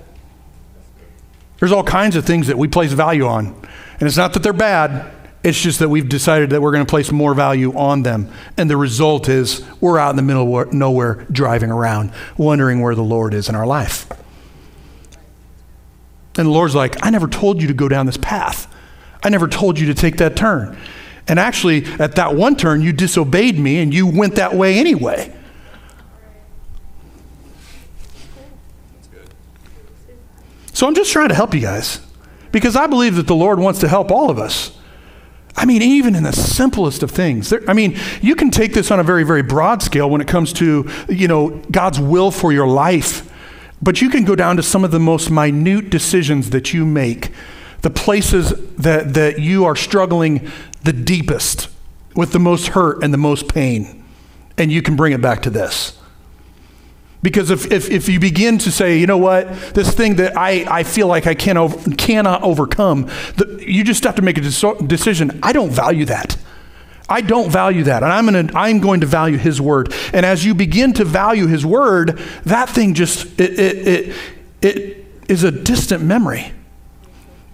There's 1.58 1.72
all 1.72 1.82
kinds 1.82 2.16
of 2.16 2.26
things 2.26 2.48
that 2.48 2.58
we 2.58 2.68
place 2.68 2.92
value 2.92 3.24
on. 3.24 3.46
And 3.46 4.02
it's 4.02 4.18
not 4.18 4.34
that 4.34 4.42
they're 4.42 4.52
bad, 4.52 5.10
it's 5.42 5.58
just 5.58 5.78
that 5.78 5.88
we've 5.88 6.06
decided 6.08 6.50
that 6.50 6.60
we're 6.60 6.72
going 6.72 6.84
to 6.84 6.90
place 6.90 7.10
more 7.10 7.32
value 7.32 7.74
on 7.74 8.02
them. 8.02 8.30
And 8.58 8.68
the 8.68 8.76
result 8.76 9.30
is 9.30 9.66
we're 9.80 9.98
out 9.98 10.10
in 10.10 10.16
the 10.16 10.22
middle 10.22 10.58
of 10.58 10.70
nowhere 10.74 11.26
driving 11.32 11.70
around, 11.70 12.12
wondering 12.36 12.82
where 12.82 12.94
the 12.94 13.02
Lord 13.02 13.32
is 13.32 13.48
in 13.48 13.54
our 13.54 13.66
life. 13.66 14.06
And 16.40 16.46
the 16.46 16.52
Lord's 16.52 16.74
like, 16.74 16.96
I 17.04 17.10
never 17.10 17.28
told 17.28 17.60
you 17.60 17.68
to 17.68 17.74
go 17.74 17.86
down 17.86 18.06
this 18.06 18.16
path. 18.16 18.66
I 19.22 19.28
never 19.28 19.46
told 19.46 19.78
you 19.78 19.86
to 19.88 19.94
take 19.94 20.16
that 20.16 20.36
turn. 20.36 20.78
And 21.28 21.38
actually, 21.38 21.84
at 21.98 22.16
that 22.16 22.34
one 22.34 22.56
turn, 22.56 22.80
you 22.80 22.94
disobeyed 22.94 23.58
me 23.58 23.78
and 23.80 23.92
you 23.92 24.06
went 24.06 24.36
that 24.36 24.54
way 24.54 24.78
anyway. 24.78 25.36
So 30.72 30.86
I'm 30.86 30.94
just 30.94 31.12
trying 31.12 31.28
to 31.28 31.34
help 31.34 31.52
you 31.52 31.60
guys 31.60 32.00
because 32.52 32.74
I 32.74 32.86
believe 32.86 33.16
that 33.16 33.26
the 33.26 33.34
Lord 33.34 33.58
wants 33.58 33.80
to 33.80 33.88
help 33.88 34.10
all 34.10 34.30
of 34.30 34.38
us. 34.38 34.74
I 35.56 35.66
mean, 35.66 35.82
even 35.82 36.14
in 36.14 36.22
the 36.22 36.32
simplest 36.32 37.02
of 37.02 37.10
things. 37.10 37.50
There, 37.50 37.60
I 37.68 37.74
mean, 37.74 37.98
you 38.22 38.34
can 38.34 38.50
take 38.50 38.72
this 38.72 38.90
on 38.90 38.98
a 38.98 39.02
very, 39.04 39.24
very 39.24 39.42
broad 39.42 39.82
scale 39.82 40.08
when 40.08 40.22
it 40.22 40.26
comes 40.26 40.54
to, 40.54 40.88
you 41.06 41.28
know, 41.28 41.50
God's 41.70 42.00
will 42.00 42.30
for 42.30 42.50
your 42.50 42.66
life 42.66 43.29
but 43.82 44.00
you 44.00 44.10
can 44.10 44.24
go 44.24 44.34
down 44.34 44.56
to 44.56 44.62
some 44.62 44.84
of 44.84 44.90
the 44.90 45.00
most 45.00 45.30
minute 45.30 45.90
decisions 45.90 46.50
that 46.50 46.72
you 46.72 46.84
make, 46.84 47.32
the 47.82 47.90
places 47.90 48.50
that, 48.76 49.14
that 49.14 49.38
you 49.38 49.64
are 49.64 49.76
struggling 49.76 50.50
the 50.84 50.92
deepest 50.92 51.68
with 52.14 52.32
the 52.32 52.38
most 52.38 52.68
hurt 52.68 53.02
and 53.02 53.12
the 53.12 53.18
most 53.18 53.52
pain. 53.52 54.04
And 54.58 54.70
you 54.70 54.82
can 54.82 54.96
bring 54.96 55.12
it 55.12 55.22
back 55.22 55.42
to 55.42 55.50
this. 55.50 55.98
Because 57.22 57.50
if, 57.50 57.70
if, 57.70 57.90
if 57.90 58.08
you 58.08 58.18
begin 58.18 58.58
to 58.58 58.70
say, 58.70 58.98
you 58.98 59.06
know 59.06 59.18
what, 59.18 59.48
this 59.74 59.94
thing 59.94 60.16
that 60.16 60.36
I, 60.36 60.64
I 60.68 60.82
feel 60.84 61.06
like 61.06 61.26
I 61.26 61.34
can 61.34 61.56
over, 61.58 61.90
cannot 61.96 62.42
overcome, 62.42 63.10
the, 63.36 63.62
you 63.66 63.84
just 63.84 64.04
have 64.04 64.14
to 64.16 64.22
make 64.22 64.38
a 64.38 64.40
decision. 64.40 65.38
I 65.42 65.52
don't 65.52 65.70
value 65.70 66.06
that. 66.06 66.36
I 67.10 67.20
don't 67.20 67.50
value 67.50 67.82
that. 67.84 68.04
And 68.04 68.12
I'm, 68.12 68.24
gonna, 68.24 68.50
I'm 68.54 68.78
going 68.78 69.00
to 69.00 69.06
value 69.06 69.36
his 69.36 69.60
word. 69.60 69.92
And 70.12 70.24
as 70.24 70.44
you 70.44 70.54
begin 70.54 70.92
to 70.94 71.04
value 71.04 71.48
his 71.48 71.66
word, 71.66 72.18
that 72.44 72.68
thing 72.68 72.94
just, 72.94 73.26
it, 73.40 73.58
it, 73.58 73.88
it, 73.88 74.16
it 74.62 75.06
is 75.28 75.42
a 75.42 75.50
distant 75.50 76.04
memory. 76.04 76.52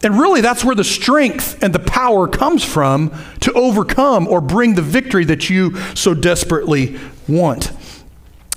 And 0.03 0.21
really, 0.21 0.43
that's 0.43 0.63
where 0.63 0.75
the 0.75 0.85
strength 0.85 1.63
and 1.63 1.75
the 1.75 1.79
power 1.79 2.29
comes 2.29 2.63
from 2.63 3.13
to 3.41 3.53
overcome 3.55 4.29
or 4.29 4.43
bring 4.43 4.75
the 4.75 4.83
victory 4.83 5.25
that 5.25 5.49
you 5.49 5.77
so 5.95 6.13
desperately 6.13 6.99
want. 7.27 7.73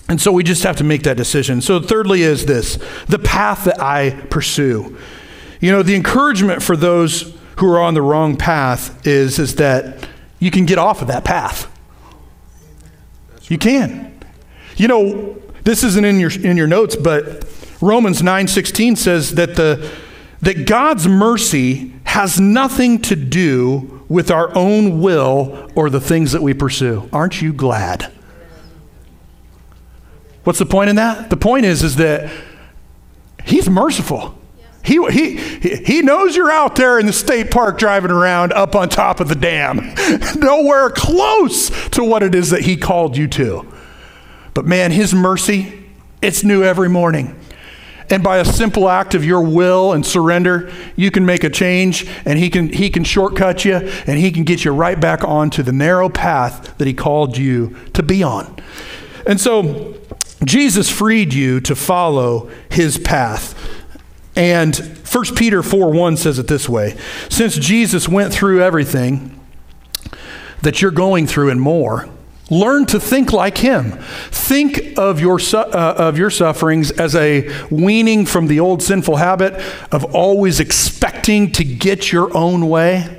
And 0.10 0.20
so 0.20 0.32
we 0.32 0.44
just 0.44 0.64
have 0.64 0.76
to 0.78 0.84
make 0.84 1.04
that 1.04 1.18
decision. 1.18 1.62
So, 1.62 1.80
thirdly, 1.80 2.24
is 2.24 2.46
this 2.46 2.78
the 3.08 3.20
path 3.20 3.64
that 3.66 3.80
I 3.80 4.12
pursue. 4.30 4.98
You 5.62 5.72
know, 5.72 5.84
the 5.84 5.96
encouragement 5.96 6.62
for 6.62 6.76
those 6.76 7.36
who 7.58 7.72
are 7.72 7.80
on 7.80 7.94
the 7.94 8.02
wrong 8.02 8.36
path 8.36 9.06
is, 9.08 9.40
is 9.40 9.56
that 9.56 10.08
you 10.40 10.52
can 10.52 10.66
get 10.66 10.78
off 10.78 11.02
of 11.02 11.08
that 11.10 11.24
path. 11.24 11.72
You 13.44 13.58
can. 13.58 14.18
You 14.78 14.88
know, 14.88 15.42
this 15.64 15.84
isn't 15.84 16.06
in 16.06 16.20
your, 16.20 16.32
in 16.32 16.56
your 16.56 16.68
notes, 16.68 16.96
but 16.96 17.46
Romans 17.82 18.22
9:16 18.22 18.98
says 18.98 19.36
that 19.36 19.56
the 19.56 19.92
that 20.42 20.66
God's 20.66 21.08
mercy 21.08 21.94
has 22.06 22.40
nothing 22.40 23.02
to 23.02 23.16
do 23.16 24.06
with 24.08 24.32
our 24.32 24.56
own 24.58 25.02
will 25.02 25.70
or 25.76 25.90
the 25.90 26.00
things 26.00 26.32
that 26.32 26.42
we 26.42 26.54
pursue. 26.54 27.10
Aren't 27.12 27.42
you 27.42 27.52
glad? 27.52 28.12
What's 30.46 30.60
the 30.60 30.66
point 30.66 30.90
in 30.90 30.96
that? 30.96 31.30
The 31.30 31.38
point 31.38 31.66
is, 31.66 31.84
is 31.84 31.98
that 31.98 32.32
he's 33.44 33.70
merciful. 33.70 34.39
He, 34.84 35.04
he, 35.12 35.38
he 35.76 36.02
knows 36.02 36.36
you're 36.36 36.52
out 36.52 36.76
there 36.76 37.00
in 37.00 37.06
the 37.06 37.14
state 37.14 37.52
park 37.52 37.78
driving 37.78 38.12
around 38.12 38.54
up 38.54 38.76
on 38.76 38.90
top 38.90 39.20
of 39.20 39.28
the 39.28 39.36
dam, 39.36 39.94
nowhere 40.38 40.90
close 40.90 41.70
to 41.90 42.04
what 42.04 42.24
it 42.24 42.34
is 42.34 42.50
that 42.52 42.62
he 42.62 42.78
called 42.78 43.18
you 43.18 43.28
to. 43.28 43.68
But 44.54 44.66
man, 44.66 44.92
his 44.92 45.14
mercy, 45.14 45.86
it's 46.22 46.44
new 46.44 46.64
every 46.64 46.90
morning. 46.90 47.36
And 48.10 48.24
by 48.24 48.38
a 48.38 48.46
simple 48.46 48.90
act 48.90 49.14
of 49.14 49.24
your 49.24 49.42
will 49.42 49.94
and 49.94 50.04
surrender, 50.04 50.72
you 50.96 51.12
can 51.12 51.26
make 51.26 51.44
a 51.44 51.50
change 51.50 52.08
and 52.26 52.40
he 52.40 52.50
can, 52.50 52.70
he 52.70 52.90
can 52.90 53.04
shortcut 53.04 53.66
you 53.66 53.76
and 53.76 54.18
he 54.18 54.32
can 54.32 54.44
get 54.44 54.66
you 54.66 54.72
right 54.72 55.00
back 55.00 55.24
onto 55.24 55.62
the 55.62 55.72
narrow 55.72 56.10
path 56.10 56.76
that 56.80 56.88
he 56.88 56.94
called 56.94 57.38
you 57.38 57.76
to 57.94 58.02
be 58.02 58.24
on. 58.24 58.56
And 59.28 59.40
so 59.40 59.96
Jesus 60.44 60.90
freed 60.90 61.34
you 61.34 61.60
to 61.62 61.76
follow 61.76 62.50
his 62.70 62.98
path. 62.98 63.56
And 64.36 64.76
1 64.76 65.36
Peter 65.36 65.62
4 65.64 65.92
1 65.92 66.18
says 66.18 66.40
it 66.40 66.48
this 66.48 66.70
way 66.70 66.98
Since 67.30 67.56
Jesus 67.58 68.08
went 68.08 68.34
through 68.34 68.62
everything 68.62 69.40
that 70.62 70.82
you're 70.82 70.92
going 70.92 71.28
through 71.28 71.50
and 71.50 71.60
more, 71.60 72.10
Learn 72.50 72.88
to 72.88 73.00
think 73.00 73.32
like 73.32 73.60
him. 73.60 73.92
Think 74.32 74.98
of 74.98 75.20
your, 75.20 75.38
su- 75.38 75.58
uh, 75.58 75.96
of 75.98 76.18
your 76.18 76.32
sufferings 76.32 76.90
as 76.92 77.16
a 77.16 77.48
weaning 77.70 78.26
from 78.26 78.48
the 78.48 78.60
old 78.60 78.82
sinful 78.82 79.18
habit 79.18 79.54
of 79.92 80.16
always 80.16 80.60
expecting 80.60 81.52
to 81.54 81.64
get 81.64 82.12
your 82.12 82.36
own 82.36 82.68
way. 82.68 83.18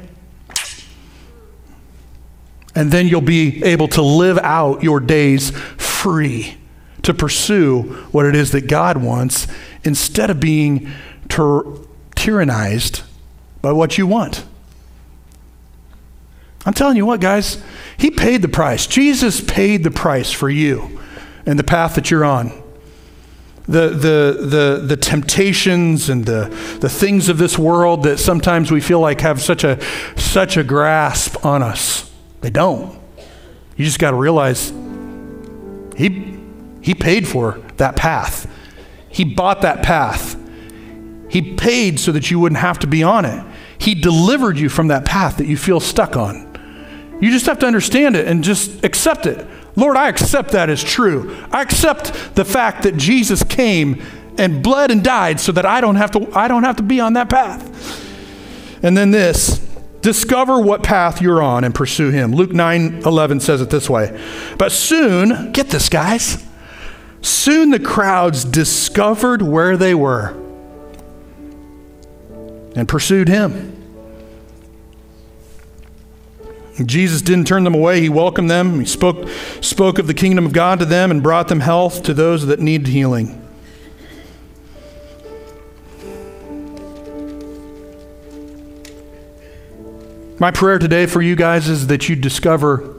And 2.74 2.90
then 2.90 3.06
you'll 3.06 3.20
be 3.20 3.62
able 3.64 3.88
to 3.88 4.02
live 4.02 4.38
out 4.38 4.82
your 4.82 4.98
days 4.98 5.50
free 5.76 6.56
to 7.02 7.14
pursue 7.14 7.82
what 8.10 8.26
it 8.26 8.34
is 8.34 8.52
that 8.52 8.66
God 8.66 8.96
wants 8.96 9.46
instead 9.84 10.30
of 10.30 10.40
being 10.40 10.90
tyr- 11.28 11.64
tyrannized 12.16 13.02
by 13.62 13.72
what 13.72 13.98
you 13.98 14.06
want. 14.06 14.44
I'm 16.66 16.74
telling 16.74 16.96
you 16.96 17.06
what, 17.06 17.20
guys, 17.20 17.62
He 17.96 18.10
paid 18.10 18.42
the 18.42 18.48
price. 18.48 18.86
Jesus 18.86 19.40
paid 19.40 19.82
the 19.84 19.90
price 19.90 20.30
for 20.30 20.50
you 20.50 21.00
and 21.46 21.58
the 21.58 21.64
path 21.64 21.94
that 21.94 22.10
you're 22.10 22.24
on. 22.24 22.52
The, 23.66 23.90
the, 23.90 24.46
the, 24.46 24.82
the 24.84 24.96
temptations 24.96 26.08
and 26.08 26.26
the, 26.26 26.48
the 26.80 26.88
things 26.88 27.28
of 27.28 27.38
this 27.38 27.56
world 27.56 28.02
that 28.02 28.18
sometimes 28.18 28.72
we 28.72 28.80
feel 28.80 28.98
like 28.98 29.20
have 29.20 29.40
such 29.40 29.62
a, 29.62 29.78
such 30.16 30.56
a 30.56 30.64
grasp 30.64 31.44
on 31.46 31.62
us. 31.62 32.10
They 32.40 32.50
don't. 32.50 32.98
You 33.76 33.84
just 33.84 34.00
got 34.00 34.10
to 34.10 34.16
realize 34.16 34.72
he, 35.96 36.36
he 36.80 36.94
paid 36.94 37.28
for 37.28 37.60
that 37.76 37.94
path. 37.94 38.49
He 39.20 39.24
bought 39.24 39.60
that 39.60 39.82
path. 39.82 40.34
He 41.28 41.54
paid 41.54 42.00
so 42.00 42.10
that 42.12 42.30
you 42.30 42.40
wouldn't 42.40 42.58
have 42.58 42.78
to 42.78 42.86
be 42.86 43.02
on 43.02 43.26
it. 43.26 43.44
He 43.76 43.94
delivered 43.94 44.58
you 44.58 44.70
from 44.70 44.88
that 44.88 45.04
path 45.04 45.36
that 45.36 45.46
you 45.46 45.58
feel 45.58 45.78
stuck 45.78 46.16
on. 46.16 47.18
You 47.20 47.30
just 47.30 47.44
have 47.44 47.58
to 47.58 47.66
understand 47.66 48.16
it 48.16 48.26
and 48.26 48.42
just 48.42 48.82
accept 48.82 49.26
it. 49.26 49.46
Lord, 49.76 49.98
I 49.98 50.08
accept 50.08 50.52
that 50.52 50.70
as 50.70 50.82
true. 50.82 51.36
I 51.52 51.60
accept 51.60 52.34
the 52.34 52.46
fact 52.46 52.84
that 52.84 52.96
Jesus 52.96 53.42
came 53.42 54.02
and 54.38 54.62
bled 54.62 54.90
and 54.90 55.04
died 55.04 55.38
so 55.38 55.52
that 55.52 55.66
I 55.66 55.82
don't 55.82 55.96
have 55.96 56.12
to 56.12 56.26
I 56.34 56.48
don't 56.48 56.64
have 56.64 56.76
to 56.76 56.82
be 56.82 56.98
on 56.98 57.12
that 57.12 57.28
path. 57.28 58.82
And 58.82 58.96
then 58.96 59.10
this, 59.10 59.58
discover 60.00 60.62
what 60.62 60.82
path 60.82 61.20
you're 61.20 61.42
on 61.42 61.64
and 61.64 61.74
pursue 61.74 62.08
him. 62.08 62.32
Luke 62.32 62.52
9:11 62.52 63.42
says 63.42 63.60
it 63.60 63.68
this 63.68 63.90
way. 63.90 64.18
But 64.56 64.72
soon, 64.72 65.52
get 65.52 65.68
this 65.68 65.90
guys. 65.90 66.42
Soon 67.22 67.70
the 67.70 67.78
crowds 67.78 68.44
discovered 68.44 69.42
where 69.42 69.76
they 69.76 69.94
were 69.94 70.36
and 72.74 72.88
pursued 72.88 73.28
him. 73.28 73.76
Jesus 76.86 77.20
didn't 77.20 77.46
turn 77.46 77.64
them 77.64 77.74
away. 77.74 78.00
He 78.00 78.08
welcomed 78.08 78.50
them. 78.50 78.80
He 78.80 78.86
spoke, 78.86 79.28
spoke 79.60 79.98
of 79.98 80.06
the 80.06 80.14
kingdom 80.14 80.46
of 80.46 80.52
God 80.52 80.78
to 80.78 80.86
them 80.86 81.10
and 81.10 81.22
brought 81.22 81.48
them 81.48 81.60
health 81.60 82.02
to 82.04 82.14
those 82.14 82.46
that 82.46 82.58
needed 82.58 82.86
healing. 82.86 83.36
My 90.38 90.50
prayer 90.50 90.78
today 90.78 91.04
for 91.04 91.20
you 91.20 91.36
guys 91.36 91.68
is 91.68 91.88
that 91.88 92.08
you 92.08 92.16
discover 92.16 92.96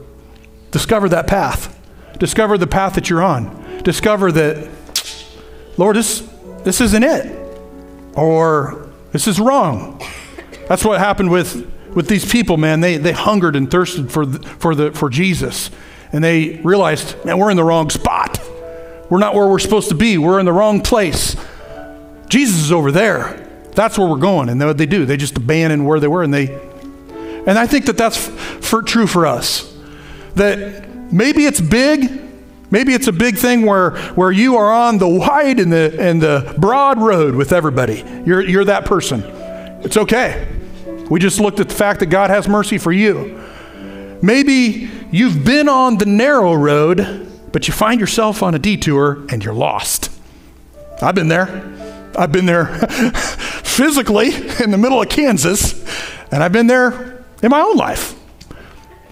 discover 0.70 1.08
that 1.08 1.26
path. 1.26 1.76
Discover 2.18 2.58
the 2.58 2.68
path 2.68 2.94
that 2.94 3.10
you're 3.10 3.22
on. 3.22 3.61
Discover 3.82 4.32
that 4.32 4.68
Lord 5.76 5.96
this 5.96 6.28
this 6.64 6.80
isn't 6.80 7.02
it 7.02 7.38
or 8.14 8.90
this 9.10 9.26
is 9.26 9.40
wrong. 9.40 10.00
That's 10.68 10.84
what 10.84 10.98
happened 10.98 11.30
with 11.30 11.68
with 11.94 12.08
these 12.08 12.30
people, 12.30 12.56
man, 12.56 12.80
they, 12.80 12.96
they 12.96 13.12
hungered 13.12 13.56
and 13.56 13.70
thirsted 13.70 14.10
for, 14.10 14.24
the, 14.24 14.38
for, 14.46 14.74
the, 14.74 14.92
for 14.92 15.10
Jesus. 15.10 15.70
And 16.12 16.22
they 16.22 16.56
realized, 16.62 17.22
man, 17.24 17.38
we're 17.38 17.50
in 17.50 17.56
the 17.56 17.64
wrong 17.64 17.90
spot. 17.90 18.40
We're 19.10 19.18
not 19.18 19.34
where 19.34 19.46
we're 19.46 19.58
supposed 19.58 19.90
to 19.90 19.94
be. 19.94 20.18
We're 20.18 20.40
in 20.40 20.46
the 20.46 20.52
wrong 20.52 20.80
place. 20.80 21.36
Jesus 22.28 22.62
is 22.62 22.72
over 22.72 22.90
there. 22.90 23.48
That's 23.74 23.98
where 23.98 24.08
we're 24.08 24.16
going. 24.16 24.48
And 24.48 24.60
what 24.60 24.78
they 24.78 24.86
do, 24.86 25.04
they 25.04 25.16
just 25.16 25.36
abandon 25.36 25.84
where 25.84 26.00
they 26.00 26.08
were. 26.08 26.22
And 26.22 26.32
they, 26.32 26.48
and 27.46 27.58
I 27.58 27.66
think 27.66 27.86
that 27.86 27.98
that's 27.98 28.16
for, 28.16 28.82
true 28.82 29.06
for 29.06 29.26
us. 29.26 29.74
That 30.34 30.88
maybe 31.12 31.44
it's 31.44 31.60
big, 31.60 32.20
Maybe 32.72 32.94
it's 32.94 33.06
a 33.06 33.12
big 33.12 33.36
thing 33.36 33.66
where, 33.66 33.90
where 34.14 34.32
you 34.32 34.56
are 34.56 34.72
on 34.72 34.96
the 34.96 35.06
wide 35.06 35.60
and 35.60 35.70
the, 35.70 35.94
and 36.00 36.22
the 36.22 36.54
broad 36.56 36.98
road 36.98 37.34
with 37.34 37.52
everybody. 37.52 38.02
You're, 38.24 38.40
you're 38.40 38.64
that 38.64 38.86
person. 38.86 39.22
It's 39.84 39.98
okay. 39.98 40.48
We 41.10 41.20
just 41.20 41.38
looked 41.38 41.60
at 41.60 41.68
the 41.68 41.74
fact 41.74 42.00
that 42.00 42.06
God 42.06 42.30
has 42.30 42.48
mercy 42.48 42.78
for 42.78 42.90
you. 42.90 43.38
Maybe 44.22 44.88
you've 45.10 45.44
been 45.44 45.68
on 45.68 45.98
the 45.98 46.06
narrow 46.06 46.54
road, 46.54 47.30
but 47.52 47.68
you 47.68 47.74
find 47.74 48.00
yourself 48.00 48.42
on 48.42 48.54
a 48.54 48.58
detour 48.58 49.22
and 49.28 49.44
you're 49.44 49.52
lost. 49.52 50.10
I've 51.02 51.14
been 51.14 51.28
there. 51.28 51.48
I've 52.16 52.32
been 52.32 52.46
there 52.46 52.66
physically 53.64 54.34
in 54.62 54.70
the 54.70 54.78
middle 54.78 55.02
of 55.02 55.10
Kansas, 55.10 55.84
and 56.32 56.42
I've 56.42 56.52
been 56.52 56.68
there 56.68 57.22
in 57.42 57.50
my 57.50 57.60
own 57.60 57.76
life. 57.76 58.18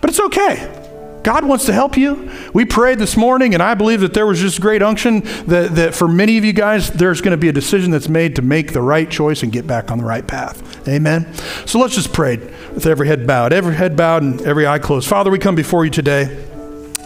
But 0.01 0.09
it's 0.09 0.21
okay. 0.21 0.80
God 1.23 1.45
wants 1.45 1.67
to 1.67 1.73
help 1.73 1.97
you. 1.97 2.31
We 2.55 2.65
prayed 2.65 2.99
this 2.99 3.17
morning, 3.17 3.53
and 3.53 3.63
I 3.63 3.75
believe 3.75 4.01
that 4.01 4.15
there 4.15 4.27
was 4.27 4.41
just 4.41 4.61
great 4.61 4.83
unction 4.83 5.21
that, 5.47 5.75
that 5.75 5.95
for 5.95 6.09
many 6.09 6.39
of 6.39 6.45
you 6.45 6.53
guys, 6.53 6.91
there's 6.91 7.21
going 7.21 7.33
to 7.33 7.37
be 7.37 7.49
a 7.49 7.53
decision 7.53 7.91
that's 7.91 8.09
made 8.09 8.37
to 8.37 8.43
make 8.43 8.73
the 8.73 8.81
right 8.81 9.11
choice 9.11 9.43
and 9.43 9.53
get 9.53 9.67
back 9.67 9.91
on 9.91 9.99
the 9.99 10.05
right 10.05 10.27
path. 10.27 10.89
Amen. 10.89 11.33
So 11.67 11.79
let's 11.79 11.95
just 11.95 12.13
pray 12.13 12.37
with 12.37 12.87
every 12.87 13.07
head 13.07 13.27
bowed, 13.27 13.53
every 13.53 13.75
head 13.75 13.97
bowed, 13.97 14.23
and 14.23 14.41
every 14.43 14.67
eye 14.67 14.79
closed. 14.79 15.09
Father, 15.09 15.31
we 15.31 15.39
come 15.39 15.55
before 15.55 15.85
you 15.85 15.91
today. 15.91 16.47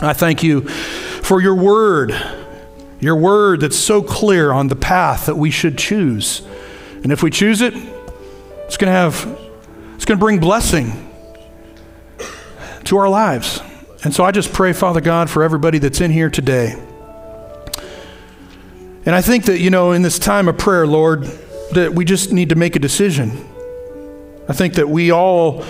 I 0.01 0.13
thank 0.13 0.43
you 0.43 0.63
for 0.63 1.41
your 1.41 1.55
word, 1.57 2.15
your 3.01 3.17
word 3.17 3.61
that's 3.61 3.79
so 3.79 4.03
clear 4.03 4.53
on 4.53 4.69
the 4.69 4.77
path 4.77 5.27
that 5.27 5.37
we 5.37 5.51
should 5.51 5.77
choose. 5.77 6.43
And 7.03 7.11
if 7.11 7.23
we 7.23 7.31
choose 7.31 7.61
it, 7.61 7.75
it's 7.75 8.77
going 8.77 8.93
to 8.93 8.93
have, 8.93 9.15
it's 9.97 10.05
going 10.05 10.19
to 10.19 10.25
bring 10.25 10.39
blessing 10.39 11.11
to 12.85 12.97
our 12.97 13.09
lives. 13.09 13.61
And 14.05 14.15
so 14.15 14.23
I 14.23 14.31
just 14.33 14.53
pray, 14.53 14.75
Father 14.75 15.01
God, 15.01 15.31
for 15.31 15.43
everybody 15.43 15.79
that's 15.79 16.03
in 16.03 16.11
here 16.11 16.29
today. 16.29 16.79
And 19.07 19.15
I 19.15 19.23
think 19.23 19.47
that, 19.47 19.61
you 19.61 19.71
know, 19.71 19.93
in 19.93 20.03
this 20.03 20.19
time 20.19 20.47
of 20.47 20.59
prayer, 20.59 20.87
Lord, 20.87 21.25
that 21.73 21.95
we 21.95 22.05
just 22.05 22.31
need 22.31 22.51
to 22.51 22.55
make 22.55 22.77
a 22.77 22.79
decision. 22.79 23.31
I 24.47 24.53
think 24.53 24.75
that 24.75 24.89
we 24.89 25.11
all 25.11 25.65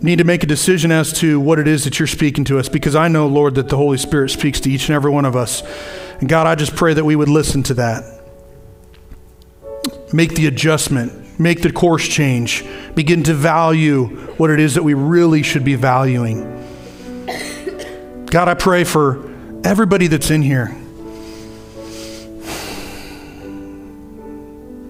need 0.00 0.16
to 0.16 0.24
make 0.24 0.42
a 0.42 0.46
decision 0.46 0.90
as 0.90 1.12
to 1.20 1.38
what 1.38 1.58
it 1.58 1.68
is 1.68 1.84
that 1.84 1.98
you're 1.98 2.06
speaking 2.06 2.44
to 2.44 2.58
us 2.58 2.68
because 2.68 2.94
I 2.94 3.08
know, 3.08 3.26
Lord, 3.26 3.54
that 3.56 3.68
the 3.68 3.76
Holy 3.76 3.98
Spirit 3.98 4.30
speaks 4.30 4.60
to 4.60 4.70
each 4.70 4.88
and 4.88 4.96
every 4.96 5.10
one 5.10 5.26
of 5.26 5.36
us. 5.36 5.62
And 6.20 6.28
God, 6.28 6.46
I 6.46 6.54
just 6.54 6.74
pray 6.74 6.94
that 6.94 7.04
we 7.04 7.16
would 7.16 7.28
listen 7.28 7.62
to 7.64 7.74
that. 7.74 8.20
Make 10.12 10.34
the 10.34 10.46
adjustment, 10.46 11.38
make 11.38 11.60
the 11.60 11.72
course 11.72 12.06
change, 12.08 12.64
begin 12.94 13.22
to 13.24 13.34
value 13.34 14.06
what 14.36 14.50
it 14.50 14.60
is 14.60 14.74
that 14.74 14.82
we 14.82 14.94
really 14.94 15.42
should 15.42 15.64
be 15.64 15.74
valuing. 15.74 16.64
God, 18.34 18.48
I 18.48 18.54
pray 18.54 18.82
for 18.82 19.32
everybody 19.62 20.08
that's 20.08 20.28
in 20.28 20.42
here. 20.42 20.76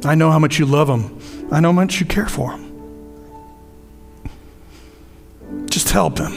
I 0.03 0.15
know 0.15 0.31
how 0.31 0.39
much 0.39 0.59
you 0.59 0.65
love 0.65 0.87
them. 0.87 1.21
I 1.53 1.61
know 1.61 1.69
how 1.69 1.73
much 1.73 2.01
you 2.01 2.07
care 2.07 2.25
for 2.27 2.53
them. 2.53 2.63
Just 5.69 5.91
help 5.91 6.17
them. 6.17 6.33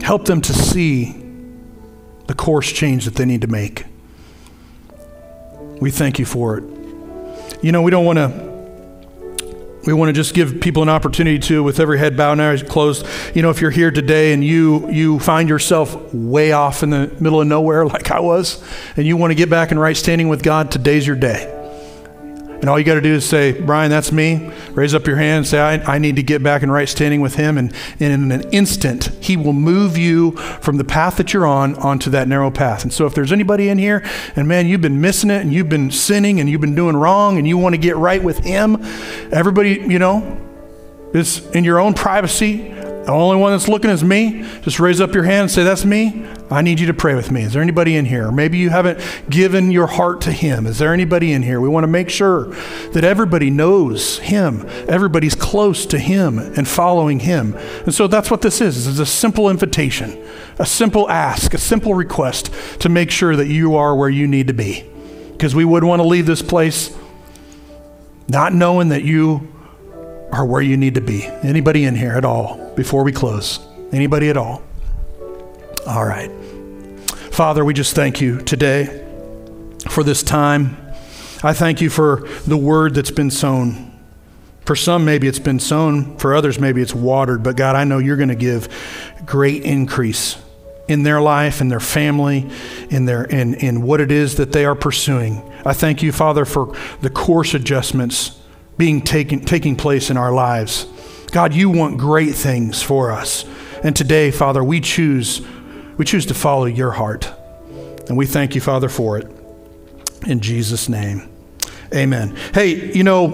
Help 0.00 0.24
them 0.24 0.40
to 0.40 0.54
see 0.54 1.22
the 2.26 2.32
course 2.32 2.72
change 2.72 3.04
that 3.04 3.16
they 3.16 3.26
need 3.26 3.42
to 3.42 3.48
make. 3.48 3.84
We 5.82 5.90
thank 5.90 6.18
you 6.18 6.24
for 6.24 6.56
it. 6.56 6.64
You 7.62 7.72
know, 7.72 7.82
we 7.82 7.90
don't 7.90 8.06
want 8.06 8.16
to 8.16 8.51
we 9.84 9.92
want 9.92 10.08
to 10.08 10.12
just 10.12 10.34
give 10.34 10.60
people 10.60 10.82
an 10.82 10.88
opportunity 10.88 11.38
to, 11.40 11.62
with 11.62 11.80
every 11.80 11.98
head 11.98 12.16
bowed 12.16 12.32
and 12.32 12.42
eyes 12.42 12.62
closed. 12.62 13.06
You 13.34 13.42
know, 13.42 13.50
if 13.50 13.60
you're 13.60 13.70
here 13.70 13.90
today 13.90 14.32
and 14.32 14.44
you 14.44 14.90
you 14.90 15.18
find 15.18 15.48
yourself 15.48 16.14
way 16.14 16.52
off 16.52 16.82
in 16.82 16.90
the 16.90 17.08
middle 17.20 17.40
of 17.40 17.46
nowhere, 17.46 17.84
like 17.86 18.10
I 18.10 18.20
was, 18.20 18.62
and 18.96 19.06
you 19.06 19.16
want 19.16 19.30
to 19.30 19.34
get 19.34 19.50
back 19.50 19.72
in 19.72 19.78
right 19.78 19.96
standing 19.96 20.28
with 20.28 20.42
God, 20.42 20.70
today's 20.70 21.06
your 21.06 21.16
day. 21.16 21.51
And 22.62 22.70
all 22.70 22.78
you 22.78 22.84
got 22.84 22.94
to 22.94 23.00
do 23.00 23.14
is 23.14 23.28
say, 23.28 23.60
Brian, 23.60 23.90
that's 23.90 24.12
me. 24.12 24.52
Raise 24.70 24.94
up 24.94 25.04
your 25.08 25.16
hand 25.16 25.38
and 25.38 25.46
say, 25.48 25.58
I, 25.58 25.96
I 25.96 25.98
need 25.98 26.14
to 26.14 26.22
get 26.22 26.44
back 26.44 26.62
in 26.62 26.70
right 26.70 26.88
standing 26.88 27.20
with 27.20 27.34
him. 27.34 27.58
And, 27.58 27.74
and 27.98 28.12
in 28.12 28.30
an 28.30 28.48
instant, 28.50 29.06
he 29.20 29.36
will 29.36 29.52
move 29.52 29.98
you 29.98 30.36
from 30.36 30.76
the 30.76 30.84
path 30.84 31.16
that 31.16 31.34
you're 31.34 31.44
on 31.44 31.74
onto 31.74 32.08
that 32.10 32.28
narrow 32.28 32.52
path. 32.52 32.84
And 32.84 32.92
so 32.92 33.04
if 33.04 33.16
there's 33.16 33.32
anybody 33.32 33.68
in 33.68 33.78
here 33.78 34.04
and 34.36 34.46
man, 34.46 34.68
you've 34.68 34.80
been 34.80 35.00
missing 35.00 35.28
it 35.28 35.42
and 35.42 35.52
you've 35.52 35.68
been 35.68 35.90
sinning 35.90 36.38
and 36.38 36.48
you've 36.48 36.60
been 36.60 36.76
doing 36.76 36.94
wrong 36.94 37.36
and 37.36 37.48
you 37.48 37.58
want 37.58 37.74
to 37.74 37.80
get 37.80 37.96
right 37.96 38.22
with 38.22 38.38
him, 38.38 38.76
everybody, 39.32 39.84
you 39.88 39.98
know, 39.98 40.38
is 41.12 41.44
in 41.56 41.64
your 41.64 41.80
own 41.80 41.94
privacy 41.94 42.81
the 43.04 43.10
only 43.10 43.36
one 43.36 43.52
that's 43.52 43.66
looking 43.66 43.90
is 43.90 44.04
me. 44.04 44.42
Just 44.62 44.78
raise 44.78 45.00
up 45.00 45.14
your 45.14 45.24
hand 45.24 45.42
and 45.42 45.50
say, 45.50 45.64
That's 45.64 45.84
me. 45.84 46.24
I 46.50 46.62
need 46.62 46.78
you 46.78 46.86
to 46.86 46.94
pray 46.94 47.14
with 47.14 47.30
me. 47.30 47.42
Is 47.42 47.52
there 47.52 47.62
anybody 47.62 47.96
in 47.96 48.04
here? 48.04 48.30
Maybe 48.30 48.58
you 48.58 48.70
haven't 48.70 49.00
given 49.28 49.70
your 49.70 49.86
heart 49.86 50.20
to 50.22 50.32
Him. 50.32 50.66
Is 50.66 50.78
there 50.78 50.92
anybody 50.92 51.32
in 51.32 51.42
here? 51.42 51.60
We 51.60 51.68
want 51.68 51.84
to 51.84 51.88
make 51.88 52.10
sure 52.10 52.46
that 52.92 53.02
everybody 53.02 53.50
knows 53.50 54.18
Him, 54.18 54.68
everybody's 54.88 55.34
close 55.34 55.84
to 55.86 55.98
Him 55.98 56.38
and 56.38 56.68
following 56.68 57.20
Him. 57.20 57.54
And 57.84 57.94
so 57.94 58.06
that's 58.06 58.30
what 58.30 58.42
this 58.42 58.60
is. 58.60 58.86
It's 58.86 58.98
a 58.98 59.06
simple 59.06 59.48
invitation, 59.48 60.22
a 60.58 60.66
simple 60.66 61.10
ask, 61.10 61.54
a 61.54 61.58
simple 61.58 61.94
request 61.94 62.52
to 62.80 62.88
make 62.88 63.10
sure 63.10 63.34
that 63.34 63.48
you 63.48 63.74
are 63.74 63.96
where 63.96 64.10
you 64.10 64.28
need 64.28 64.46
to 64.46 64.54
be. 64.54 64.84
Because 65.32 65.54
we 65.54 65.64
would 65.64 65.82
want 65.82 66.00
to 66.00 66.06
leave 66.06 66.26
this 66.26 66.42
place 66.42 66.96
not 68.28 68.54
knowing 68.54 68.88
that 68.90 69.02
you 69.04 69.51
are 70.32 70.46
where 70.46 70.62
you 70.62 70.76
need 70.76 70.94
to 70.94 71.00
be. 71.00 71.26
Anybody 71.42 71.84
in 71.84 71.94
here 71.94 72.12
at 72.12 72.24
all 72.24 72.72
before 72.74 73.04
we 73.04 73.12
close? 73.12 73.60
Anybody 73.92 74.30
at 74.30 74.36
all? 74.36 74.62
All 75.86 76.04
right. 76.04 76.30
Father, 77.30 77.64
we 77.64 77.74
just 77.74 77.94
thank 77.94 78.20
you 78.20 78.40
today 78.40 79.04
for 79.90 80.02
this 80.02 80.22
time. 80.22 80.76
I 81.42 81.52
thank 81.52 81.80
you 81.80 81.90
for 81.90 82.28
the 82.46 82.56
word 82.56 82.94
that's 82.94 83.10
been 83.10 83.30
sown. 83.30 83.90
For 84.64 84.76
some, 84.76 85.04
maybe 85.04 85.26
it's 85.28 85.38
been 85.38 85.58
sown. 85.58 86.16
For 86.18 86.34
others, 86.34 86.58
maybe 86.58 86.80
it's 86.80 86.94
watered. 86.94 87.42
But 87.42 87.56
God, 87.56 87.76
I 87.76 87.84
know 87.84 87.98
you're 87.98 88.16
going 88.16 88.28
to 88.28 88.34
give 88.34 88.68
great 89.26 89.64
increase 89.64 90.36
in 90.88 91.02
their 91.02 91.20
life, 91.20 91.60
in 91.60 91.68
their 91.68 91.80
family, 91.80 92.48
in, 92.90 93.04
their, 93.04 93.24
in, 93.24 93.54
in 93.54 93.82
what 93.82 94.00
it 94.00 94.12
is 94.12 94.36
that 94.36 94.52
they 94.52 94.64
are 94.64 94.74
pursuing. 94.74 95.42
I 95.64 95.72
thank 95.72 96.02
you, 96.02 96.12
Father, 96.12 96.44
for 96.44 96.74
the 97.00 97.10
course 97.10 97.54
adjustments 97.54 98.38
being 98.76 99.00
taken, 99.00 99.40
taking 99.40 99.76
place 99.76 100.10
in 100.10 100.16
our 100.16 100.32
lives. 100.32 100.86
God, 101.30 101.54
you 101.54 101.70
want 101.70 101.98
great 101.98 102.34
things 102.34 102.82
for 102.82 103.10
us. 103.10 103.44
And 103.82 103.96
today, 103.96 104.30
Father, 104.30 104.62
we 104.62 104.80
choose, 104.80 105.40
we 105.96 106.04
choose 106.04 106.26
to 106.26 106.34
follow 106.34 106.66
your 106.66 106.92
heart. 106.92 107.32
And 108.08 108.16
we 108.16 108.26
thank 108.26 108.54
you, 108.54 108.60
Father, 108.60 108.88
for 108.88 109.18
it. 109.18 109.26
In 110.26 110.40
Jesus' 110.40 110.88
name. 110.88 111.28
Amen. 111.94 112.36
Hey, 112.54 112.92
you 112.92 113.02
know, 113.02 113.28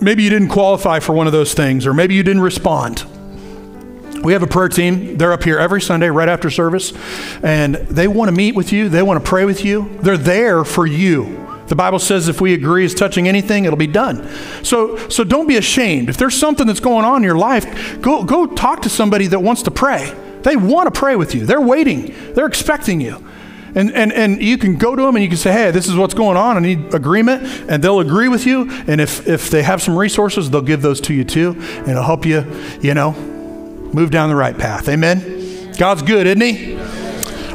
maybe 0.00 0.22
you 0.22 0.30
didn't 0.30 0.48
qualify 0.48 1.00
for 1.00 1.12
one 1.12 1.26
of 1.26 1.32
those 1.32 1.54
things, 1.54 1.86
or 1.86 1.94
maybe 1.94 2.14
you 2.14 2.22
didn't 2.22 2.42
respond. 2.42 3.04
We 4.22 4.32
have 4.32 4.42
a 4.42 4.46
prayer 4.46 4.68
team. 4.68 5.18
They're 5.18 5.32
up 5.32 5.44
here 5.44 5.58
every 5.58 5.80
Sunday 5.80 6.08
right 6.08 6.28
after 6.28 6.50
service, 6.50 6.92
and 7.42 7.74
they 7.74 8.08
want 8.08 8.28
to 8.28 8.36
meet 8.36 8.54
with 8.54 8.72
you. 8.72 8.88
They 8.88 9.02
want 9.02 9.22
to 9.22 9.28
pray 9.28 9.44
with 9.44 9.64
you. 9.64 9.98
They're 10.02 10.16
there 10.16 10.64
for 10.64 10.86
you. 10.86 11.45
The 11.68 11.74
Bible 11.74 11.98
says 11.98 12.28
if 12.28 12.40
we 12.40 12.54
agree 12.54 12.84
as 12.84 12.94
touching 12.94 13.28
anything, 13.28 13.64
it'll 13.64 13.76
be 13.76 13.86
done. 13.86 14.28
So, 14.62 14.96
so 15.08 15.24
don't 15.24 15.46
be 15.46 15.56
ashamed. 15.56 16.08
If 16.08 16.16
there's 16.16 16.36
something 16.36 16.66
that's 16.66 16.80
going 16.80 17.04
on 17.04 17.16
in 17.16 17.22
your 17.22 17.38
life, 17.38 18.00
go, 18.00 18.24
go 18.24 18.46
talk 18.46 18.82
to 18.82 18.88
somebody 18.88 19.26
that 19.28 19.40
wants 19.40 19.62
to 19.62 19.70
pray. 19.70 20.14
They 20.42 20.56
want 20.56 20.92
to 20.92 20.96
pray 20.96 21.16
with 21.16 21.34
you. 21.34 21.44
They're 21.44 21.60
waiting. 21.60 22.14
They're 22.34 22.46
expecting 22.46 23.00
you. 23.00 23.26
And, 23.74 23.92
and, 23.92 24.12
and 24.12 24.40
you 24.40 24.56
can 24.56 24.76
go 24.76 24.96
to 24.96 25.02
them 25.02 25.16
and 25.16 25.22
you 25.22 25.28
can 25.28 25.36
say, 25.36 25.52
hey, 25.52 25.70
this 25.70 25.86
is 25.86 25.96
what's 25.96 26.14
going 26.14 26.36
on. 26.36 26.56
I 26.56 26.60
need 26.60 26.94
agreement. 26.94 27.42
And 27.68 27.84
they'll 27.84 28.00
agree 28.00 28.28
with 28.28 28.46
you. 28.46 28.70
And 28.86 29.00
if, 29.00 29.28
if 29.28 29.50
they 29.50 29.62
have 29.62 29.82
some 29.82 29.98
resources, 29.98 30.50
they'll 30.50 30.62
give 30.62 30.80
those 30.80 31.00
to 31.02 31.14
you 31.14 31.24
too. 31.24 31.56
And 31.58 31.88
it'll 31.88 32.02
help 32.02 32.24
you, 32.24 32.44
you 32.80 32.94
know, 32.94 33.12
move 33.12 34.10
down 34.10 34.30
the 34.30 34.36
right 34.36 34.56
path. 34.56 34.88
Amen? 34.88 35.72
God's 35.76 36.02
good, 36.02 36.26
isn't 36.26 36.40
He? 36.40 36.74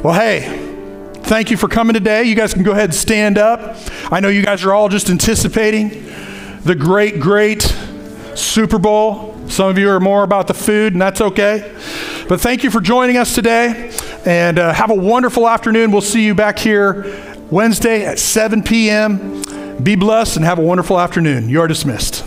Well, 0.01 0.13
hey, 0.13 0.60
thank 1.31 1.49
you 1.49 1.55
for 1.55 1.69
coming 1.69 1.93
today. 1.93 2.23
You 2.23 2.35
guys 2.35 2.53
can 2.53 2.61
go 2.61 2.73
ahead 2.73 2.89
and 2.89 2.93
stand 2.93 3.37
up. 3.37 3.77
I 4.11 4.19
know 4.19 4.27
you 4.27 4.43
guys 4.43 4.65
are 4.65 4.73
all 4.73 4.89
just 4.89 5.09
anticipating 5.09 6.11
the 6.65 6.75
great, 6.75 7.21
great 7.21 7.61
Super 8.35 8.77
Bowl. 8.77 9.33
Some 9.47 9.69
of 9.69 9.77
you 9.77 9.89
are 9.91 10.01
more 10.01 10.23
about 10.23 10.47
the 10.47 10.53
food, 10.53 10.91
and 10.91 11.01
that's 11.01 11.21
okay. 11.21 11.73
But 12.27 12.41
thank 12.41 12.65
you 12.65 12.69
for 12.69 12.81
joining 12.81 13.15
us 13.15 13.33
today, 13.33 13.93
and 14.25 14.59
uh, 14.59 14.73
have 14.73 14.89
a 14.89 14.93
wonderful 14.93 15.47
afternoon. 15.47 15.93
We'll 15.93 16.01
see 16.01 16.25
you 16.25 16.35
back 16.35 16.59
here 16.59 17.37
Wednesday 17.49 18.05
at 18.05 18.19
7 18.19 18.61
p.m. 18.61 19.81
Be 19.81 19.95
blessed 19.95 20.35
and 20.35 20.43
have 20.43 20.59
a 20.59 20.63
wonderful 20.63 20.99
afternoon. 20.99 21.47
You 21.47 21.61
are 21.61 21.67
dismissed. 21.67 22.25